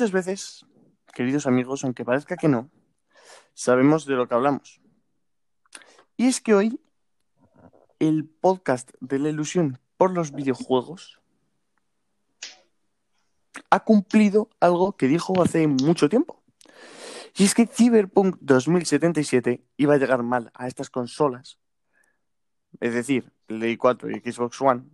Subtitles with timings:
[0.00, 0.66] Muchas veces,
[1.12, 2.70] queridos amigos, aunque parezca que no,
[3.52, 4.80] sabemos de lo que hablamos.
[6.16, 6.80] Y es que hoy
[7.98, 11.20] el podcast de la ilusión por los videojuegos
[13.68, 16.42] ha cumplido algo que dijo hace mucho tiempo.
[17.36, 21.58] Y es que Cyberpunk 2077 iba a llegar mal a estas consolas,
[22.80, 24.84] es decir, Play 4 y Xbox One,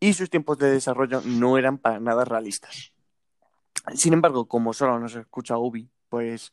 [0.00, 2.94] y sus tiempos de desarrollo no eran para nada realistas.
[3.94, 6.52] Sin embargo, como solo nos escucha Ubi, pues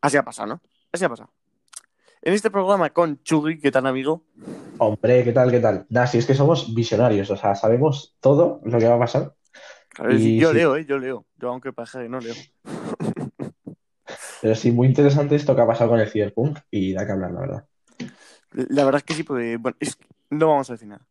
[0.00, 0.62] así ha pasado, ¿no?
[0.92, 1.30] Así ha pasado.
[2.22, 4.24] En este programa con Chugui, ¿qué tal, amigo?
[4.78, 5.50] Hombre, ¿qué tal?
[5.50, 5.86] ¿Qué tal?
[5.90, 9.34] Nada, si es que somos visionarios, o sea, sabemos todo lo que va a pasar.
[10.10, 10.56] Y yo sí.
[10.56, 10.84] leo, ¿eh?
[10.86, 11.24] Yo leo.
[11.36, 12.34] Yo, aunque paje, no leo.
[14.42, 17.32] Pero sí, muy interesante esto que ha pasado con el Cyberpunk y da que hablar,
[17.32, 17.64] la verdad.
[18.50, 19.98] La verdad es que sí, porque, bueno, es
[20.30, 21.06] no vamos a decir nada.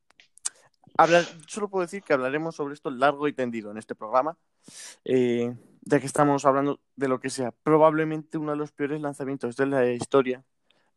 [0.98, 4.38] Hablar, solo puedo decir que hablaremos sobre esto largo y tendido en este programa,
[5.04, 9.56] eh, ya que estamos hablando de lo que sea probablemente uno de los peores lanzamientos
[9.58, 10.44] de la historia.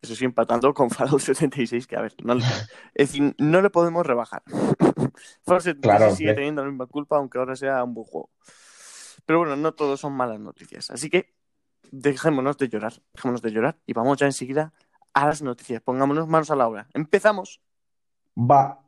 [0.01, 2.45] Eso sí, empatando con Fallout 76, que a ver, no, le-
[2.95, 4.43] es decir, no le podemos rebajar.
[5.45, 8.31] Fallout 76 Claro, sigue teniendo la misma culpa, aunque ahora sea un buen juego.
[9.27, 10.91] Pero bueno, no todos son malas noticias.
[10.91, 11.35] Así que
[11.91, 14.73] dejémonos de llorar, dejémonos de llorar y vamos ya enseguida
[15.13, 15.83] a las noticias.
[15.83, 16.89] Pongámonos manos a la obra.
[16.95, 17.61] Empezamos.
[18.37, 18.88] Va.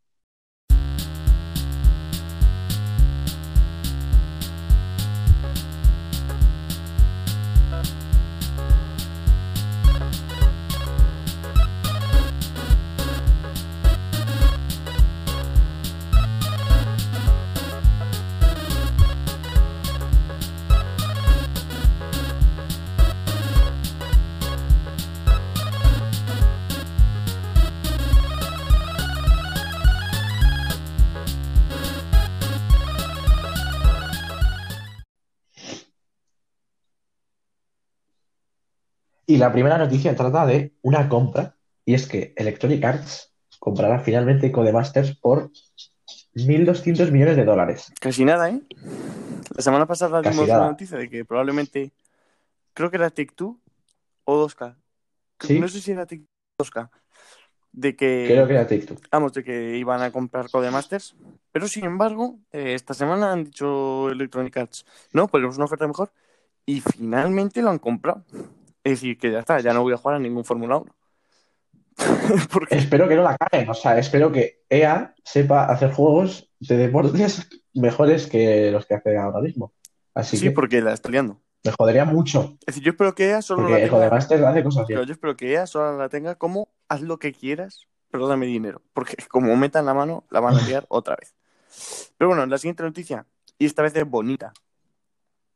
[39.31, 41.55] Y la primera noticia trata de una compra,
[41.85, 45.51] y es que Electronic Arts comprará finalmente Codemasters por
[46.35, 47.93] 1.200 millones de dólares.
[48.01, 48.61] Casi nada, ¿eh?
[49.55, 51.93] La semana pasada dimos una noticia de que probablemente,
[52.73, 53.57] creo que era Take Two
[54.25, 54.75] o 2K.
[55.39, 55.61] Sí.
[55.61, 56.27] No sé si era Take Two
[56.57, 56.89] o 2K.
[57.71, 58.97] De que, Creo que era Take-Two.
[59.13, 61.15] vamos, de que iban a comprar Codemasters.
[61.53, 66.11] Pero sin embargo, eh, esta semana han dicho Electronic Arts, no, ponemos una oferta mejor.
[66.65, 68.25] Y finalmente lo han comprado.
[68.83, 70.95] Es decir, que ya está, ya no voy a jugar a ningún Fórmula 1.
[72.51, 76.77] Porque Espero que no la caguen, o sea, espero que EA sepa hacer juegos de
[76.77, 79.73] deportes mejores que los que hace ahora mismo.
[80.13, 81.41] Así sí, que porque la está liando.
[81.63, 84.49] me jodería mucho, Es decir, yo espero que EA solo porque la tenga.
[84.49, 84.87] Hace cosas.
[84.87, 88.45] Claro, yo espero que EA solo la tenga como haz lo que quieras, pero dame
[88.45, 88.81] dinero.
[88.93, 91.35] Porque como metan la mano, la van a liar otra vez.
[92.17, 93.25] Pero bueno, la siguiente noticia,
[93.57, 94.53] y esta vez es bonita.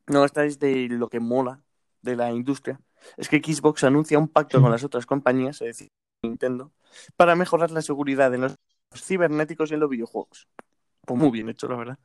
[0.08, 1.62] No, esta es de lo que mola
[2.02, 2.80] de la industria.
[3.18, 5.92] Es que Xbox anuncia un pacto con las otras compañías, es decir,
[6.24, 6.72] Nintendo,
[7.16, 8.58] para mejorar la seguridad en los
[8.96, 10.48] cibernéticos y en los videojuegos.
[11.06, 12.00] Pues muy bien hecho, la verdad.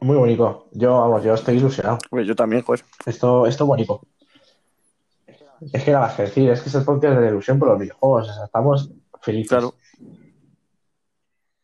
[0.00, 0.68] Muy bonito.
[0.72, 1.98] Yo, vamos, yo estoy ilusionado.
[2.08, 2.84] Pues yo también, joder.
[3.04, 4.00] Esto, esto bonito.
[5.72, 7.68] Es que nada más que decir, es que es el podcast de la ilusión por
[7.68, 8.30] los videojuegos.
[8.30, 8.90] O sea, estamos
[9.20, 9.48] felices.
[9.48, 9.74] Claro.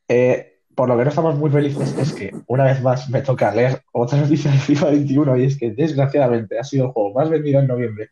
[0.08, 0.49] Eh,
[0.80, 3.82] por lo que no estamos muy felices es que una vez más me toca leer
[3.92, 7.60] otra noticia de FIFA 21 y es que desgraciadamente ha sido el juego más vendido
[7.60, 8.08] en noviembre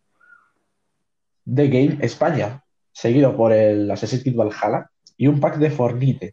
[1.47, 2.62] de Game España,
[2.93, 6.33] seguido por el Assassin's Creed Valhalla y un pack de Fornite.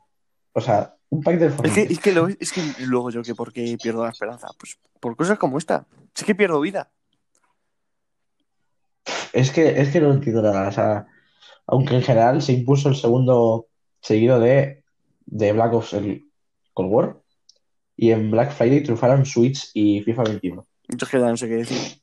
[0.51, 1.93] O sea, un pack de Es que, Fornite.
[1.93, 4.49] es que, lo- es que luego yo que por qué pierdo la esperanza.
[4.59, 5.85] Pues por cosas como esta.
[6.13, 6.91] Es que pierdo vida.
[9.31, 10.67] Es que, es que no entiendo nada.
[10.67, 11.07] O sea,
[11.65, 13.67] aunque en general se impuso el segundo
[14.01, 14.83] seguido de,
[15.25, 16.24] de Black Ops, el
[16.75, 17.17] Cold War,
[17.97, 20.65] y en Black Friday triunfaron Switch y FIFA 21.
[20.89, 21.99] Yo es que ya no sé qué decir.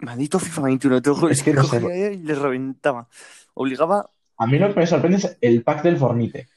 [0.00, 1.80] Maldito FIFA 21, te Es que no sé.
[1.80, 3.08] cogía y le reventaba.
[3.54, 4.10] Obligaba.
[4.38, 6.48] A mí lo que me sorprende es el pack del Fornite.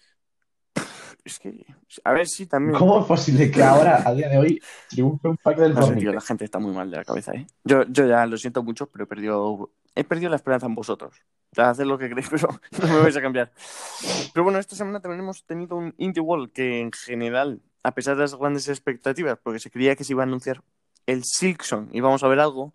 [1.23, 1.65] Es que.
[2.03, 2.77] A ver, sí, también.
[2.77, 5.87] ¿Cómo es posible que ahora, a día de hoy, triunfe un pack del No sé,
[5.87, 6.01] Fornite?
[6.01, 7.45] tío, la gente está muy mal de la cabeza, ¿eh?
[7.63, 11.15] Yo, yo ya lo siento mucho, pero he perdido, he perdido la esperanza en vosotros.
[11.57, 12.47] Haced lo que queréis, pero
[12.81, 13.51] no me vais a cambiar.
[14.33, 18.15] Pero bueno, esta semana también hemos tenido un Indie World que en general, a pesar
[18.15, 20.63] de las grandes expectativas, porque se creía que se iba a anunciar
[21.05, 22.73] el Silksong y vamos a ver algo,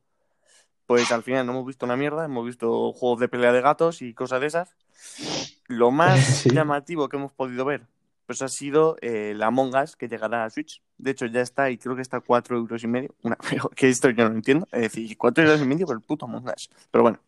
[0.86, 4.02] pues al final no hemos visto una mierda, hemos visto juegos de pelea de gatos
[4.02, 4.76] y cosas de esas.
[5.68, 6.50] Lo más Sí.
[6.50, 7.86] llamativo que hemos podido ver,
[8.26, 10.82] pues ha sido eh, la Among Us que llegará a Switch.
[10.98, 13.14] De hecho, ya está y creo que está a 4 euros y medio.
[13.22, 13.36] Una,
[13.76, 14.66] que esto yo no entiendo.
[14.72, 16.70] Es decir, 4 euros y medio por el puto Among Us.
[16.90, 17.18] Pero bueno.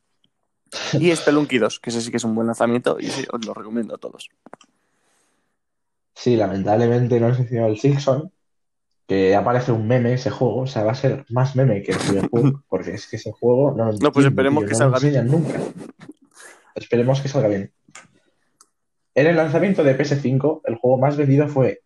[0.95, 3.55] Y Spelunky 2, que ese sí que es un buen lanzamiento y sí, os lo
[3.55, 4.29] recomiendo a todos.
[6.15, 8.31] Sí, lamentablemente no se enseñó el Silksong,
[9.07, 11.99] que aparece un meme ese juego, o sea, va a ser más meme que el
[11.99, 14.99] Cyberpunk, porque es que ese juego no lo No, pues esperemos tío, que no salga
[14.99, 15.27] bien.
[15.29, 15.61] nunca.
[16.75, 17.73] Esperemos que salga bien.
[19.17, 21.83] En el lanzamiento de PS5, el juego más vendido fue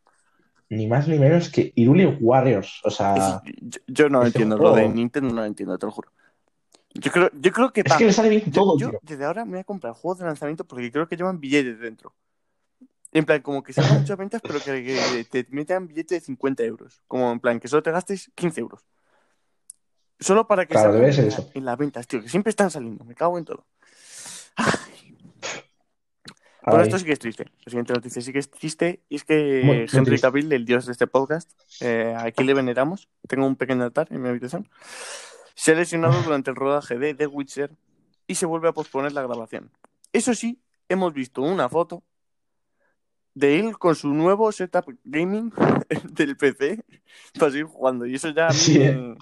[0.68, 2.80] ni más ni menos que Irule Warriors.
[2.84, 5.86] O sea, Yo, yo no este entiendo, juego- lo de Nintendo no lo entiendo, te
[5.86, 6.10] lo juro.
[6.92, 9.52] Yo creo, yo creo que es que le sale bien todo, yo desde ahora me
[9.52, 12.12] voy a comprar juegos de lanzamiento porque creo que llevan billetes dentro.
[13.12, 16.62] En plan, como que salgan muchas ventas, pero que, que te metan billete de 50
[16.64, 17.00] euros.
[17.08, 18.84] Como en plan, que solo te gastes 15 euros.
[20.18, 23.04] Solo para que Claro, salgan en las ventas, tío, que siempre están saliendo.
[23.04, 23.66] Me cago en todo.
[24.56, 25.09] Ay,
[26.64, 27.44] Bueno, esto sí que es triste.
[27.64, 29.02] La siguiente noticia sí que es triste.
[29.08, 30.18] Y es que Muy- Henry.
[30.20, 33.08] Cavill, el dios de este podcast, eh, aquí le veneramos.
[33.28, 34.68] Tengo un pequeño altar en mi habitación.
[35.54, 37.74] Se ha lesionado durante el rodaje de The Witcher
[38.26, 39.70] y se vuelve a posponer la grabación.
[40.12, 42.02] Eso sí, hemos visto una foto
[43.34, 45.52] de él con su nuevo setup gaming
[46.12, 46.84] del PC
[47.38, 48.06] para seguir jugando.
[48.06, 49.16] Y eso ya a mí, Sí, me,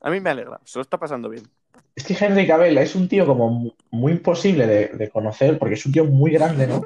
[0.00, 0.60] a mí me alegra.
[0.64, 1.44] Se lo está pasando bien.
[1.94, 5.74] Es que Henry Cavill es un tío como mu- muy imposible de, de conocer porque
[5.74, 6.82] es un tío muy grande, ¿no?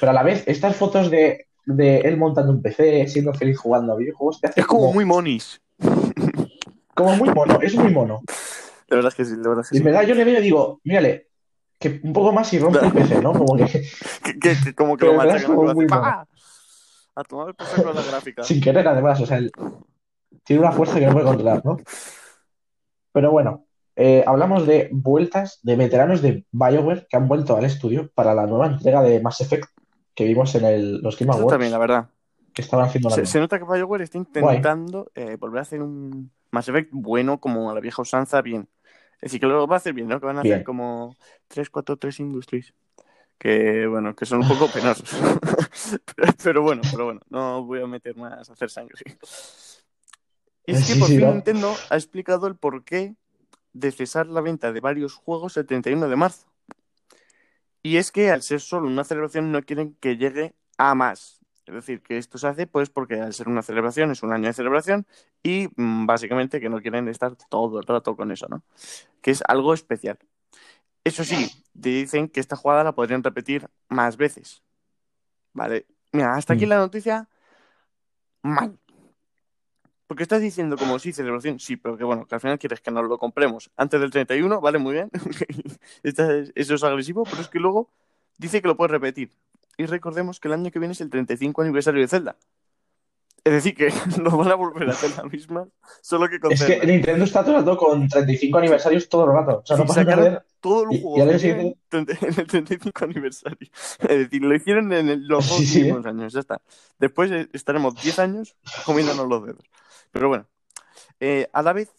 [0.00, 3.92] Pero a la vez, estas fotos de, de él montando un PC, siendo feliz jugando
[3.92, 5.60] a videojuegos, te hace Es como muy monis.
[6.94, 8.22] como muy mono, es muy mono.
[8.88, 9.80] La verdad es que sí, la verdad es que Y sí.
[9.80, 11.28] en verdad yo le veo y digo, mírale,
[11.78, 13.32] que un poco más y rompe el PC, ¿no?
[13.32, 13.64] Como que
[14.24, 16.26] Que, que- que como que Pero lo machacan, como lo hace, muy ¡pa!
[17.14, 18.42] A tomar el por saco la gráfica.
[18.42, 19.50] sin querer además, o sea, él
[20.44, 21.76] tiene una fuerza que no puede controlar, ¿no?
[23.12, 23.66] Pero bueno,
[23.96, 28.46] eh, hablamos de vueltas de veteranos de BioWare que han vuelto al estudio para la
[28.46, 29.68] nueva entrega de Mass Effect
[30.14, 32.08] que vimos en el- los Game Awards también, la verdad.
[32.54, 36.30] que estaban haciendo la Se, nota que BioWare está intentando eh, volver a hacer un
[36.50, 38.68] Mass Effect bueno, como a la vieja usanza, bien.
[39.16, 40.18] Es decir, que lo va a hacer bien, ¿no?
[40.20, 40.54] Que van a Bien.
[40.56, 41.16] hacer como
[41.48, 42.74] 343 Industries.
[43.38, 45.10] Que, bueno, que son un poco penosos.
[46.14, 48.94] pero, pero bueno, pero bueno, no voy a meter más a hacer sangre.
[50.66, 51.26] Y es que por sí, fin.
[51.30, 53.14] Nintendo ha explicado el porqué
[53.72, 56.46] de cesar la venta de varios juegos el 31 de marzo.
[57.82, 61.40] Y es que al ser solo una celebración no quieren que llegue a más.
[61.66, 64.46] Es decir, que esto se hace pues porque al ser una celebración es un año
[64.46, 65.06] de celebración
[65.42, 68.62] y mm, básicamente que no quieren estar todo el rato con eso, ¿no?
[69.20, 70.18] Que es algo especial.
[71.04, 74.62] Eso sí, te dicen que esta jugada la podrían repetir más veces.
[75.52, 75.86] Vale.
[76.12, 76.68] Mira, hasta aquí Mm.
[76.68, 77.28] la noticia
[78.42, 78.78] mal.
[80.12, 82.90] Porque estás diciendo como sí, celebración, sí, pero que bueno, que al final quieres que
[82.90, 85.10] nos lo compremos antes del 31, vale, muy bien.
[86.02, 87.88] Eso es agresivo, pero es que luego
[88.36, 89.30] dice que lo puedes repetir.
[89.78, 92.36] Y recordemos que el año que viene es el 35 aniversario de Zelda.
[93.42, 93.88] Es decir, que
[94.22, 95.66] nos van a volver a hacer la misma,
[96.02, 96.84] solo que con Es que.
[96.86, 99.62] Nintendo está todo el rato con 35 aniversarios todo el rato.
[99.64, 100.44] O sea, no pasa nada.
[100.60, 102.06] todos los y- y año tienen en
[102.38, 103.70] el 35 aniversario.
[104.00, 105.78] Es decir, lo hicieron en el- los dos Sí, sí.
[105.80, 106.60] últimos años, ya está.
[106.98, 108.54] Después eh, estaremos 10 años
[108.84, 109.64] comiéndonos los dedos.
[110.12, 110.46] Pero bueno,
[111.20, 111.90] eh, a la vez,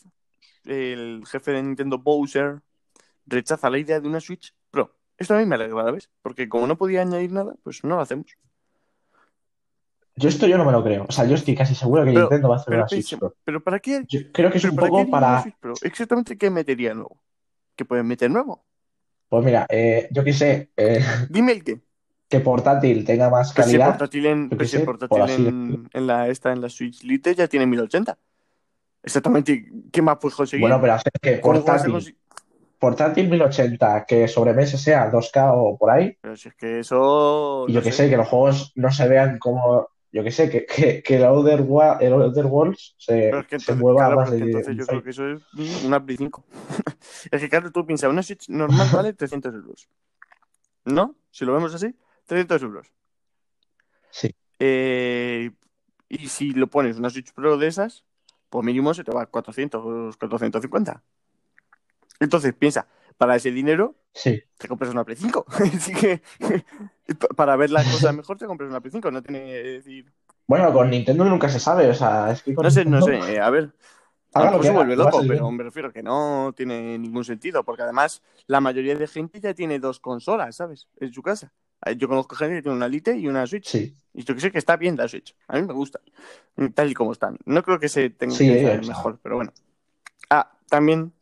[0.66, 2.62] el jefe de Nintendo, Bowser,
[3.26, 4.96] rechaza la idea de una Switch Pro.
[5.18, 6.10] Esto a mí me alegra, ¿ves?
[6.22, 8.28] Porque como no podía añadir nada, pues no lo hacemos.
[10.16, 11.06] Yo esto yo no me lo creo.
[11.10, 13.18] O sea, yo estoy casi seguro que Pero- Nintendo va a hacer Pero, una Switch
[13.18, 13.36] Pro.
[13.44, 14.04] ¿pero ¿para qué?
[14.08, 15.44] Yo creo que es ¿Pero un poco para.
[15.60, 15.74] Pro?
[15.82, 17.20] Exactamente, ¿qué metería nuevo?
[17.76, 18.64] ¿Qué pueden meter nuevo?
[19.30, 21.82] Pues mira, eh, yo qué sé, eh, Dime el qué.
[22.34, 23.90] Que portátil tenga más si calidad.
[23.90, 27.68] portátil, en, sé, por portátil en, en la, esta, en la Switch Lite ya tiene
[27.68, 28.18] 1080.
[29.04, 29.70] Exactamente.
[29.92, 30.64] ¿Qué más puedes conseguir?
[30.64, 32.18] Bueno, pero hacer que ¿Cómo vas a portátil,
[32.80, 37.66] portátil 1080, que sobremesa sea 2K o por ahí, Pero si es que eso.
[37.68, 38.06] y no yo qué sé.
[38.06, 41.26] sé, que los juegos no se vean como, yo qué sé, que, que, que el
[41.26, 41.68] Outer,
[42.00, 44.52] el Outer Worlds se, Pero es que se entonces, mueva claro, más pero que de
[44.52, 46.44] entonces yo creo que eso es una Play 5.
[47.32, 49.88] es que, claro, tú piensas, una Switch normal vale 300 euros.
[50.86, 51.16] ¿No?
[51.30, 52.88] Si lo vemos así, 300 euros.
[54.10, 54.36] Sí.
[54.60, 55.52] Eh,
[56.10, 58.04] y si lo pones una Switch Pro de esas,
[58.50, 61.04] pues mínimo se te va a 400, 450.
[62.20, 62.88] Entonces, piensa,
[63.18, 64.44] para ese dinero Sí.
[64.58, 65.46] te compras una Play 5.
[65.50, 66.22] Así que
[67.20, 69.12] pa- para ver la cosa mejor te compras una Play 5.
[69.12, 70.12] No tiene decir.
[70.48, 73.26] Bueno, con Nintendo nunca se sabe, o sea, es que con No sé, no Nintendo,
[73.26, 73.34] sé.
[73.36, 73.64] eh, a ver,
[74.36, 77.64] lo que se haga, vuelve loco, pero me refiero que no tiene ningún sentido.
[77.64, 80.88] Porque además la mayoría de gente ya tiene dos consolas, ¿sabes?
[81.00, 81.52] En su casa.
[81.86, 83.68] Eh, Yo conozco gente que tiene una Lite y una Switch.
[83.68, 85.36] Sí, Y yo que sé que está bien la Switch.
[85.48, 86.00] A mí me gusta.
[86.76, 87.38] Tal y como están.
[87.46, 89.52] No creo que se tenga Sí, que hacer mejor, pero bueno.
[90.30, 91.14] Ah, también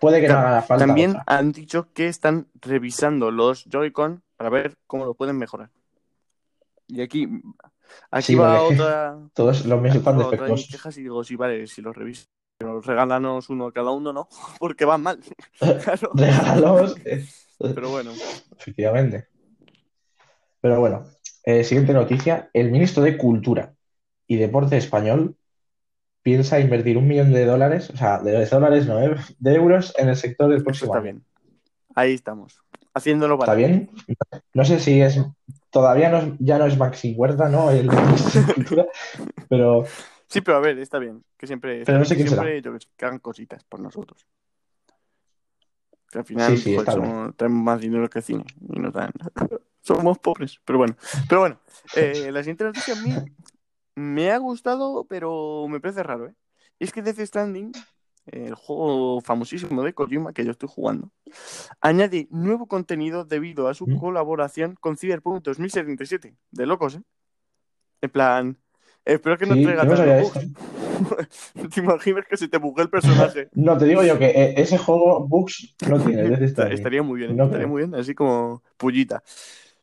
[0.00, 1.24] puede que no haga falta También otra.
[1.26, 5.70] han dicho que están revisando los Joy-Con para ver cómo lo pueden mejorar.
[6.88, 7.28] Y aquí,
[8.10, 10.70] aquí Sí, va otra, Todos los aquí míos están va otra de mis defectuosos.
[10.70, 12.26] quejas y digo, sí, vale, si los revisan,
[12.58, 15.20] pero regálanos uno cada uno, no, porque van mal.
[15.58, 16.94] Claro, Regálalos.
[17.58, 18.12] pero bueno.
[18.58, 19.28] Efectivamente.
[20.60, 21.04] Pero bueno,
[21.44, 22.50] eh, siguiente noticia.
[22.52, 23.74] El ministro de Cultura
[24.26, 25.36] y Deporte Español
[26.22, 29.14] piensa invertir un millón de dólares, o sea, de dólares no, ¿eh?
[29.38, 31.04] de euros en el sector del Eso próximo está año.
[31.04, 31.24] bien.
[31.94, 32.60] Ahí estamos.
[32.94, 33.56] Haciéndolo ¿Está para.
[33.58, 33.90] bien?
[34.54, 35.20] No sé si es,
[35.70, 37.70] todavía no es- ya no es Maxi Huerta, ¿no?
[37.70, 38.86] El de nuestra cultura,
[39.48, 39.84] pero
[40.28, 41.22] Sí, pero a ver, está bien.
[41.36, 42.28] Que siempre, Pero no sé será.
[42.28, 44.26] siempre yo que hagan cositas por nosotros.
[46.10, 48.44] Que al final Sí, está somos- tenemos más dinero que cine
[48.74, 49.12] y nos dan.
[49.86, 50.96] Somos pobres, pero bueno.
[51.28, 51.60] Pero bueno,
[51.96, 53.12] eh, la siguiente noticia a mí
[53.94, 56.34] me ha gustado, pero me parece raro, ¿eh?
[56.78, 57.72] Y es que Death Stranding,
[58.26, 61.10] el juego famosísimo de Kojima que yo estoy jugando,
[61.80, 63.98] añade nuevo contenido debido a su ¿Mm?
[63.98, 66.34] colaboración con Cyberpunk 2077.
[66.50, 67.02] De locos, ¿eh?
[68.02, 68.58] En plan,
[69.04, 70.38] espero que no sí, traiga no bugs.
[71.74, 73.48] ¿Te imaginas que se te bugue el personaje?
[73.54, 76.74] No, te digo yo que eh, ese juego bugs no tiene Death Esta- Stranding.
[76.78, 77.36] Estaría muy bien.
[77.36, 77.68] No estaría creo.
[77.72, 79.22] muy bien, así como pullita.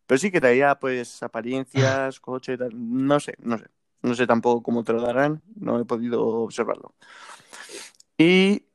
[0.06, 2.72] Pero sí que traía, pues, apariencias, coche, tal.
[2.74, 3.66] No sé, no sé.
[4.02, 6.94] No sé tampoco cómo te lo darán, no he podido observarlo.
[8.18, 8.66] Y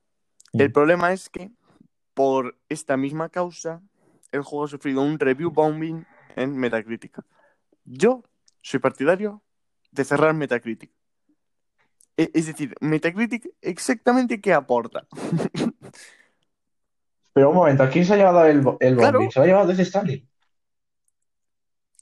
[0.54, 0.72] el Mm.
[0.72, 1.50] problema es que,
[2.14, 3.82] por esta misma causa,
[4.32, 7.20] el juego ha sufrido un review bombing en Metacritic.
[7.84, 8.22] Yo
[8.62, 9.42] soy partidario
[9.90, 10.90] de cerrar Metacritic.
[12.16, 15.06] E- Es decir, Metacritic exactamente qué aporta.
[17.32, 19.18] Pero un momento, ¿quién se ha llevado el, el Claro.
[19.18, 19.30] bombing?
[19.30, 20.28] Se lo ha llevado Death Stranding.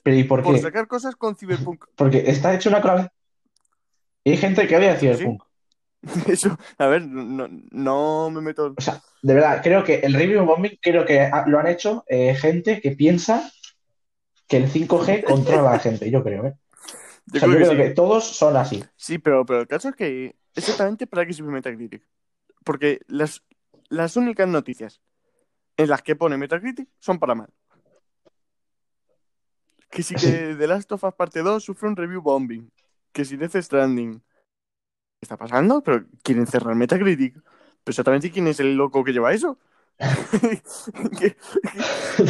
[0.06, 0.60] ¿Pero y por Por qué?
[0.60, 1.84] sacar cosas con Cyberpunk.
[1.96, 3.08] Porque está hecho una clave.
[4.22, 5.08] Y hay gente que odia Sí.
[5.08, 5.42] Cyberpunk.
[6.28, 8.72] Eso, a ver, no, no me meto.
[8.76, 12.36] O sea, de verdad, creo que el review bombing, creo que lo han hecho eh,
[12.36, 13.50] gente que piensa
[14.46, 16.54] que el 5G controla a la gente, yo creo, ¿eh?
[17.26, 17.88] Yo O sea, creo yo que creo sí.
[17.88, 18.84] que todos son así.
[18.94, 22.06] Sí, pero, pero el caso es que exactamente para qué sirve Metacritic.
[22.62, 23.42] Porque las,
[23.88, 25.00] las únicas noticias
[25.76, 27.48] en las que pone Metacritic son para mal.
[29.90, 32.70] Que si que The Last of Us Parte 2 sufre un review bombing.
[33.12, 34.18] Que si Death Stranding.
[34.20, 35.82] ¿Qué está pasando?
[35.82, 37.34] Pero quieren cerrar Metacritic.
[37.34, 39.58] Pero exactamente quién es el loco que lleva eso.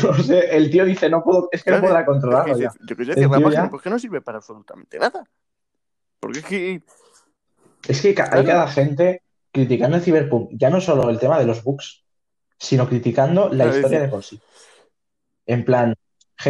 [0.02, 2.86] No sé, el tío dice, no puedo, es que no podrá controlarlo dice, ya.
[2.86, 5.24] yo que sé, página, ya- pues que no sirve para absolutamente nada.
[6.20, 6.82] Porque es que
[7.88, 9.22] Es que hay cada gente
[9.52, 12.04] criticando el Cyberpunk, ya no solo el tema de los bugs,
[12.58, 14.40] sino criticando la Claro, historia de por sí.
[15.46, 15.94] En plan,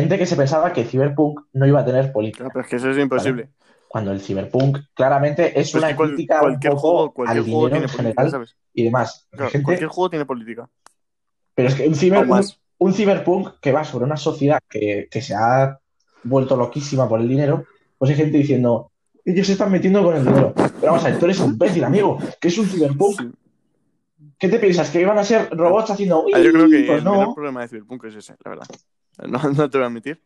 [0.01, 2.77] gente que se pensaba que Cyberpunk no iba a tener política, Claro, pero es que
[2.77, 3.51] eso es imposible.
[3.89, 7.45] cuando el Cyberpunk claramente es Pues una cual- crítica un cualquier poco juego, cualquier al
[7.45, 8.57] juego dinero tiene en política, general ¿sabes?
[8.75, 9.29] y demás.
[9.31, 10.69] Claro, Gente- cualquier juego tiene política.
[11.55, 15.23] pero es que un, ciber- un, un Cyberpunk que va sobre una sociedad que, que
[15.23, 15.79] se ha
[16.25, 17.65] vuelto loquísima por el dinero,
[17.99, 18.91] pues hay gente diciendo,
[19.25, 20.53] ellos se están metiendo con el dinero.
[20.55, 23.21] Pero vamos a ver, tú eres un imbécil, amigo, que es un Cyberpunk.
[23.21, 23.31] Sí.
[24.39, 24.91] ¿Qué te piensas?
[24.91, 26.27] ¿Que iban a ser robots haciendo...
[26.35, 27.35] Ah, yo creo que Pues el no.
[27.35, 28.67] problema de Cyberpunk es ese, la verdad.
[29.27, 30.23] No, no te voy a mentir.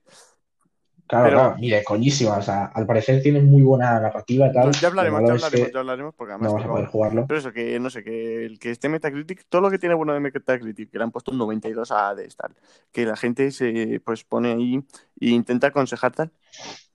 [1.06, 2.36] Claro, Pero- claro, mire, coñísima.
[2.36, 4.64] O sea, al parecer tiene muy buena narrativa y tal.
[4.64, 6.88] Pues ya hablaremos, ya hablaremos, que ya hablaremos, porque no además vas a tocaba- poder
[6.88, 7.26] jugarlo.
[7.26, 10.12] Pero eso, que no sé, que el que esté Metacritic, todo lo que tiene bueno
[10.14, 12.54] de Metacritic, que le han puesto un 92 a de tal,
[12.92, 14.76] que la gente se pues pone ahí
[15.20, 16.30] e intenta aconsejar tal.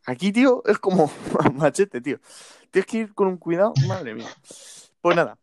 [0.06, 1.12] Aquí, tío, es como
[1.54, 2.20] machete, tío.
[2.72, 4.28] Tienes que ir con un cuidado, madre mía.
[5.02, 5.38] Pues nada,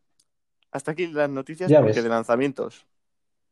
[0.71, 2.05] hasta aquí las noticias, Ya porque ves.
[2.05, 2.87] de lanzamientos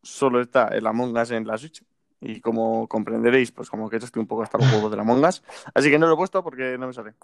[0.02, 1.82] solo está el Among Us en la Switch.
[2.20, 5.42] Y como comprenderéis, pues como que estoy un poco hasta los juegos del Among Us.
[5.74, 7.14] Así que no lo he puesto porque no me sale.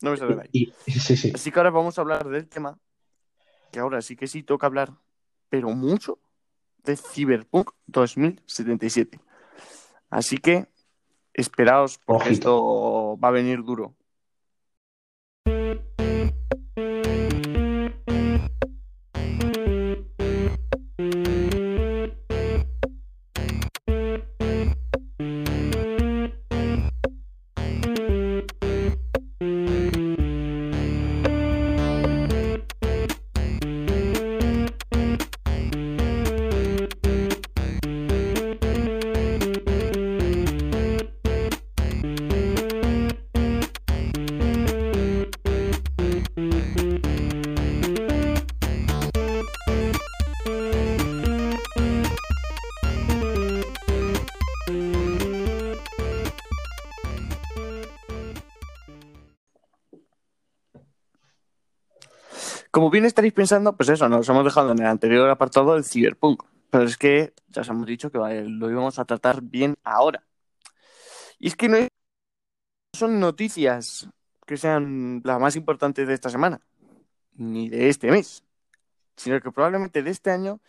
[0.00, 0.72] No me sale de ahí.
[0.86, 1.32] Sí, sí.
[1.34, 2.78] Así que ahora vamos a hablar del tema,
[3.72, 4.92] que ahora sí que sí toca hablar,
[5.48, 6.18] pero mucho,
[6.84, 9.18] de Cyberpunk 2077.
[10.10, 10.68] Así que
[11.32, 12.32] esperaos, porque Ojito.
[12.32, 13.94] esto va a venir duro.
[62.84, 66.44] Como bien estaréis pensando, pues eso, nos hemos dejado en el anterior apartado del Cyberpunk.
[66.68, 70.22] Pero es que ya os hemos dicho que lo íbamos a tratar bien ahora.
[71.38, 71.78] Y es que no
[72.92, 74.10] son noticias
[74.46, 76.60] que sean las más importantes de esta semana,
[77.32, 78.44] ni de este mes,
[79.16, 80.60] sino que probablemente de este año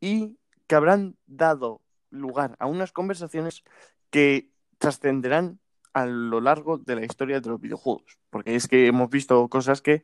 [0.00, 3.62] y que habrán dado lugar a unas conversaciones
[4.10, 5.60] que trascenderán
[5.92, 8.18] a lo largo de la historia de los videojuegos.
[8.28, 10.02] Porque es que hemos visto cosas que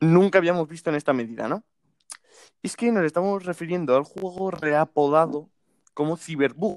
[0.00, 1.64] nunca habíamos visto en esta medida, ¿no?
[2.62, 5.48] Es que nos estamos refiriendo al juego reapodado
[5.94, 6.76] como Cyberbug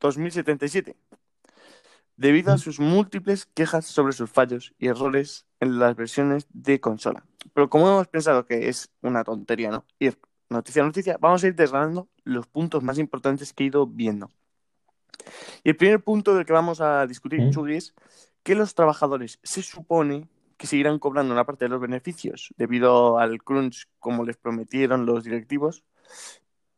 [0.00, 0.96] 2077,
[2.16, 7.24] debido a sus múltiples quejas sobre sus fallos y errores en las versiones de consola.
[7.54, 9.84] Pero como hemos pensado que es una tontería, ¿no?
[9.98, 10.18] Ir
[10.50, 14.30] noticia a noticia, vamos a ir desgranando los puntos más importantes que he ido viendo.
[15.62, 17.50] Y el primer punto del que vamos a discutir.
[17.50, 17.94] Chugui, es
[18.42, 20.28] que los trabajadores se supone
[20.58, 25.24] que seguirán cobrando una parte de los beneficios debido al crunch como les prometieron los
[25.24, 25.84] directivos,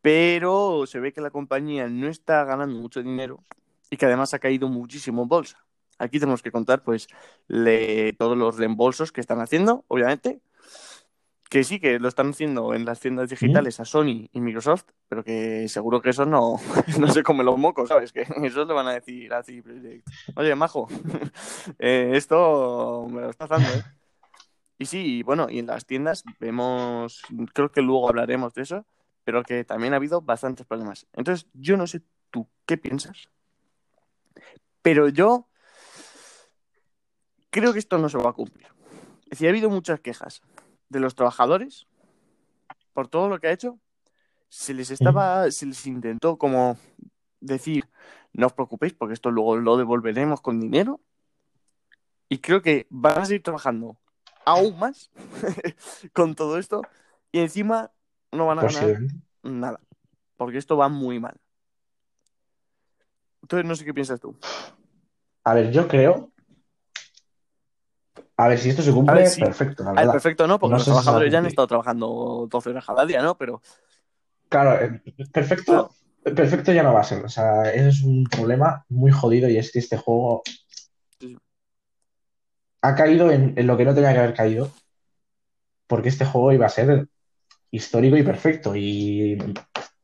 [0.02, 3.44] pero se ve que la compañía no está ganando mucho dinero
[3.90, 5.64] y que además ha caído muchísimo en bolsa.
[5.98, 7.08] Aquí tenemos que contar pues
[7.48, 10.40] le- todos los reembolsos que están haciendo, obviamente,
[11.50, 15.24] que sí que lo están haciendo en las tiendas digitales a Sony y Microsoft, pero
[15.24, 16.60] que seguro que eso no,
[16.98, 18.12] no se come los mocos, ¿sabes?
[18.12, 20.08] Que eso le van a decir a CD Projekt.
[20.36, 20.86] Oye, majo,
[21.80, 23.82] eh, esto me lo estás dando, ¿eh?
[24.78, 27.20] Y sí, bueno, y en las tiendas vemos,
[27.52, 28.86] creo que luego hablaremos de eso,
[29.24, 31.06] pero que también ha habido bastantes problemas.
[31.12, 33.28] Entonces, yo no sé tú qué piensas,
[34.82, 35.48] pero yo
[37.50, 38.68] creo que esto no se va a cumplir.
[39.24, 40.40] Es decir, ha habido muchas quejas
[40.90, 41.86] de los trabajadores
[42.92, 43.78] por todo lo que ha hecho.
[44.50, 46.76] Se les estaba, se les intentó como
[47.40, 47.88] decir,
[48.32, 51.00] no os preocupéis porque esto luego lo devolveremos con dinero.
[52.28, 53.96] Y creo que van a seguir trabajando
[54.44, 55.10] aún más
[56.12, 56.82] con todo esto
[57.32, 57.92] y encima
[58.32, 59.14] no van a ganar Posiblemente.
[59.42, 59.80] nada,
[60.36, 61.36] porque esto va muy mal.
[63.42, 64.36] Entonces no sé qué piensas tú.
[65.44, 66.29] A ver, yo creo.
[68.36, 69.40] A ver, si esto se cumple, A ver, sí.
[69.40, 70.12] perfecto, la A ver, verdad.
[70.14, 70.58] perfecto, ¿no?
[70.58, 73.36] Porque No los si trabajadores ya han estado trabajando 12 horas cada día, ¿no?
[73.36, 73.60] Pero
[74.48, 75.02] Claro, eh,
[75.32, 75.90] perfecto,
[76.22, 77.24] perfecto ya no va a ser.
[77.24, 80.42] O sea, ese es un problema muy jodido y es que este juego
[82.82, 84.70] ha caído en, en lo que no tenía que haber caído.
[85.86, 87.08] Porque este juego iba a ser
[87.70, 89.38] histórico y perfecto y,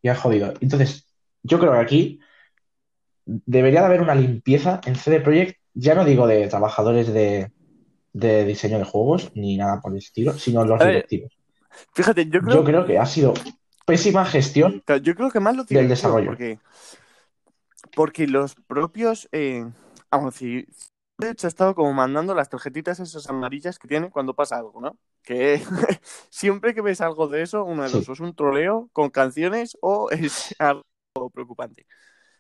[0.03, 0.53] y ha jodido.
[0.61, 1.07] Entonces,
[1.43, 2.21] yo creo que aquí
[3.25, 7.51] debería de haber una limpieza en CD Projekt, ya no digo de trabajadores de,
[8.19, 11.33] de diseño de juegos ni nada por el estilo, sino los ver, directivos.
[11.95, 13.35] fíjate, yo creo, Yo creo que ha sido
[13.87, 16.31] pésima gestión yo creo que más los del desarrollo.
[16.31, 16.59] porque,
[17.95, 19.65] porque los propios, eh,
[20.25, 20.69] decir,
[21.19, 24.81] de hecho ha estado como mandando las tarjetitas esas amarillas que tiene cuando pasa algo,
[24.81, 24.99] ¿no?
[25.23, 25.61] Que
[26.31, 27.95] siempre que ves algo de eso, uno de Sí.
[27.97, 30.85] dos, o es un troleo con canciones o es algo
[31.33, 31.87] preocupante.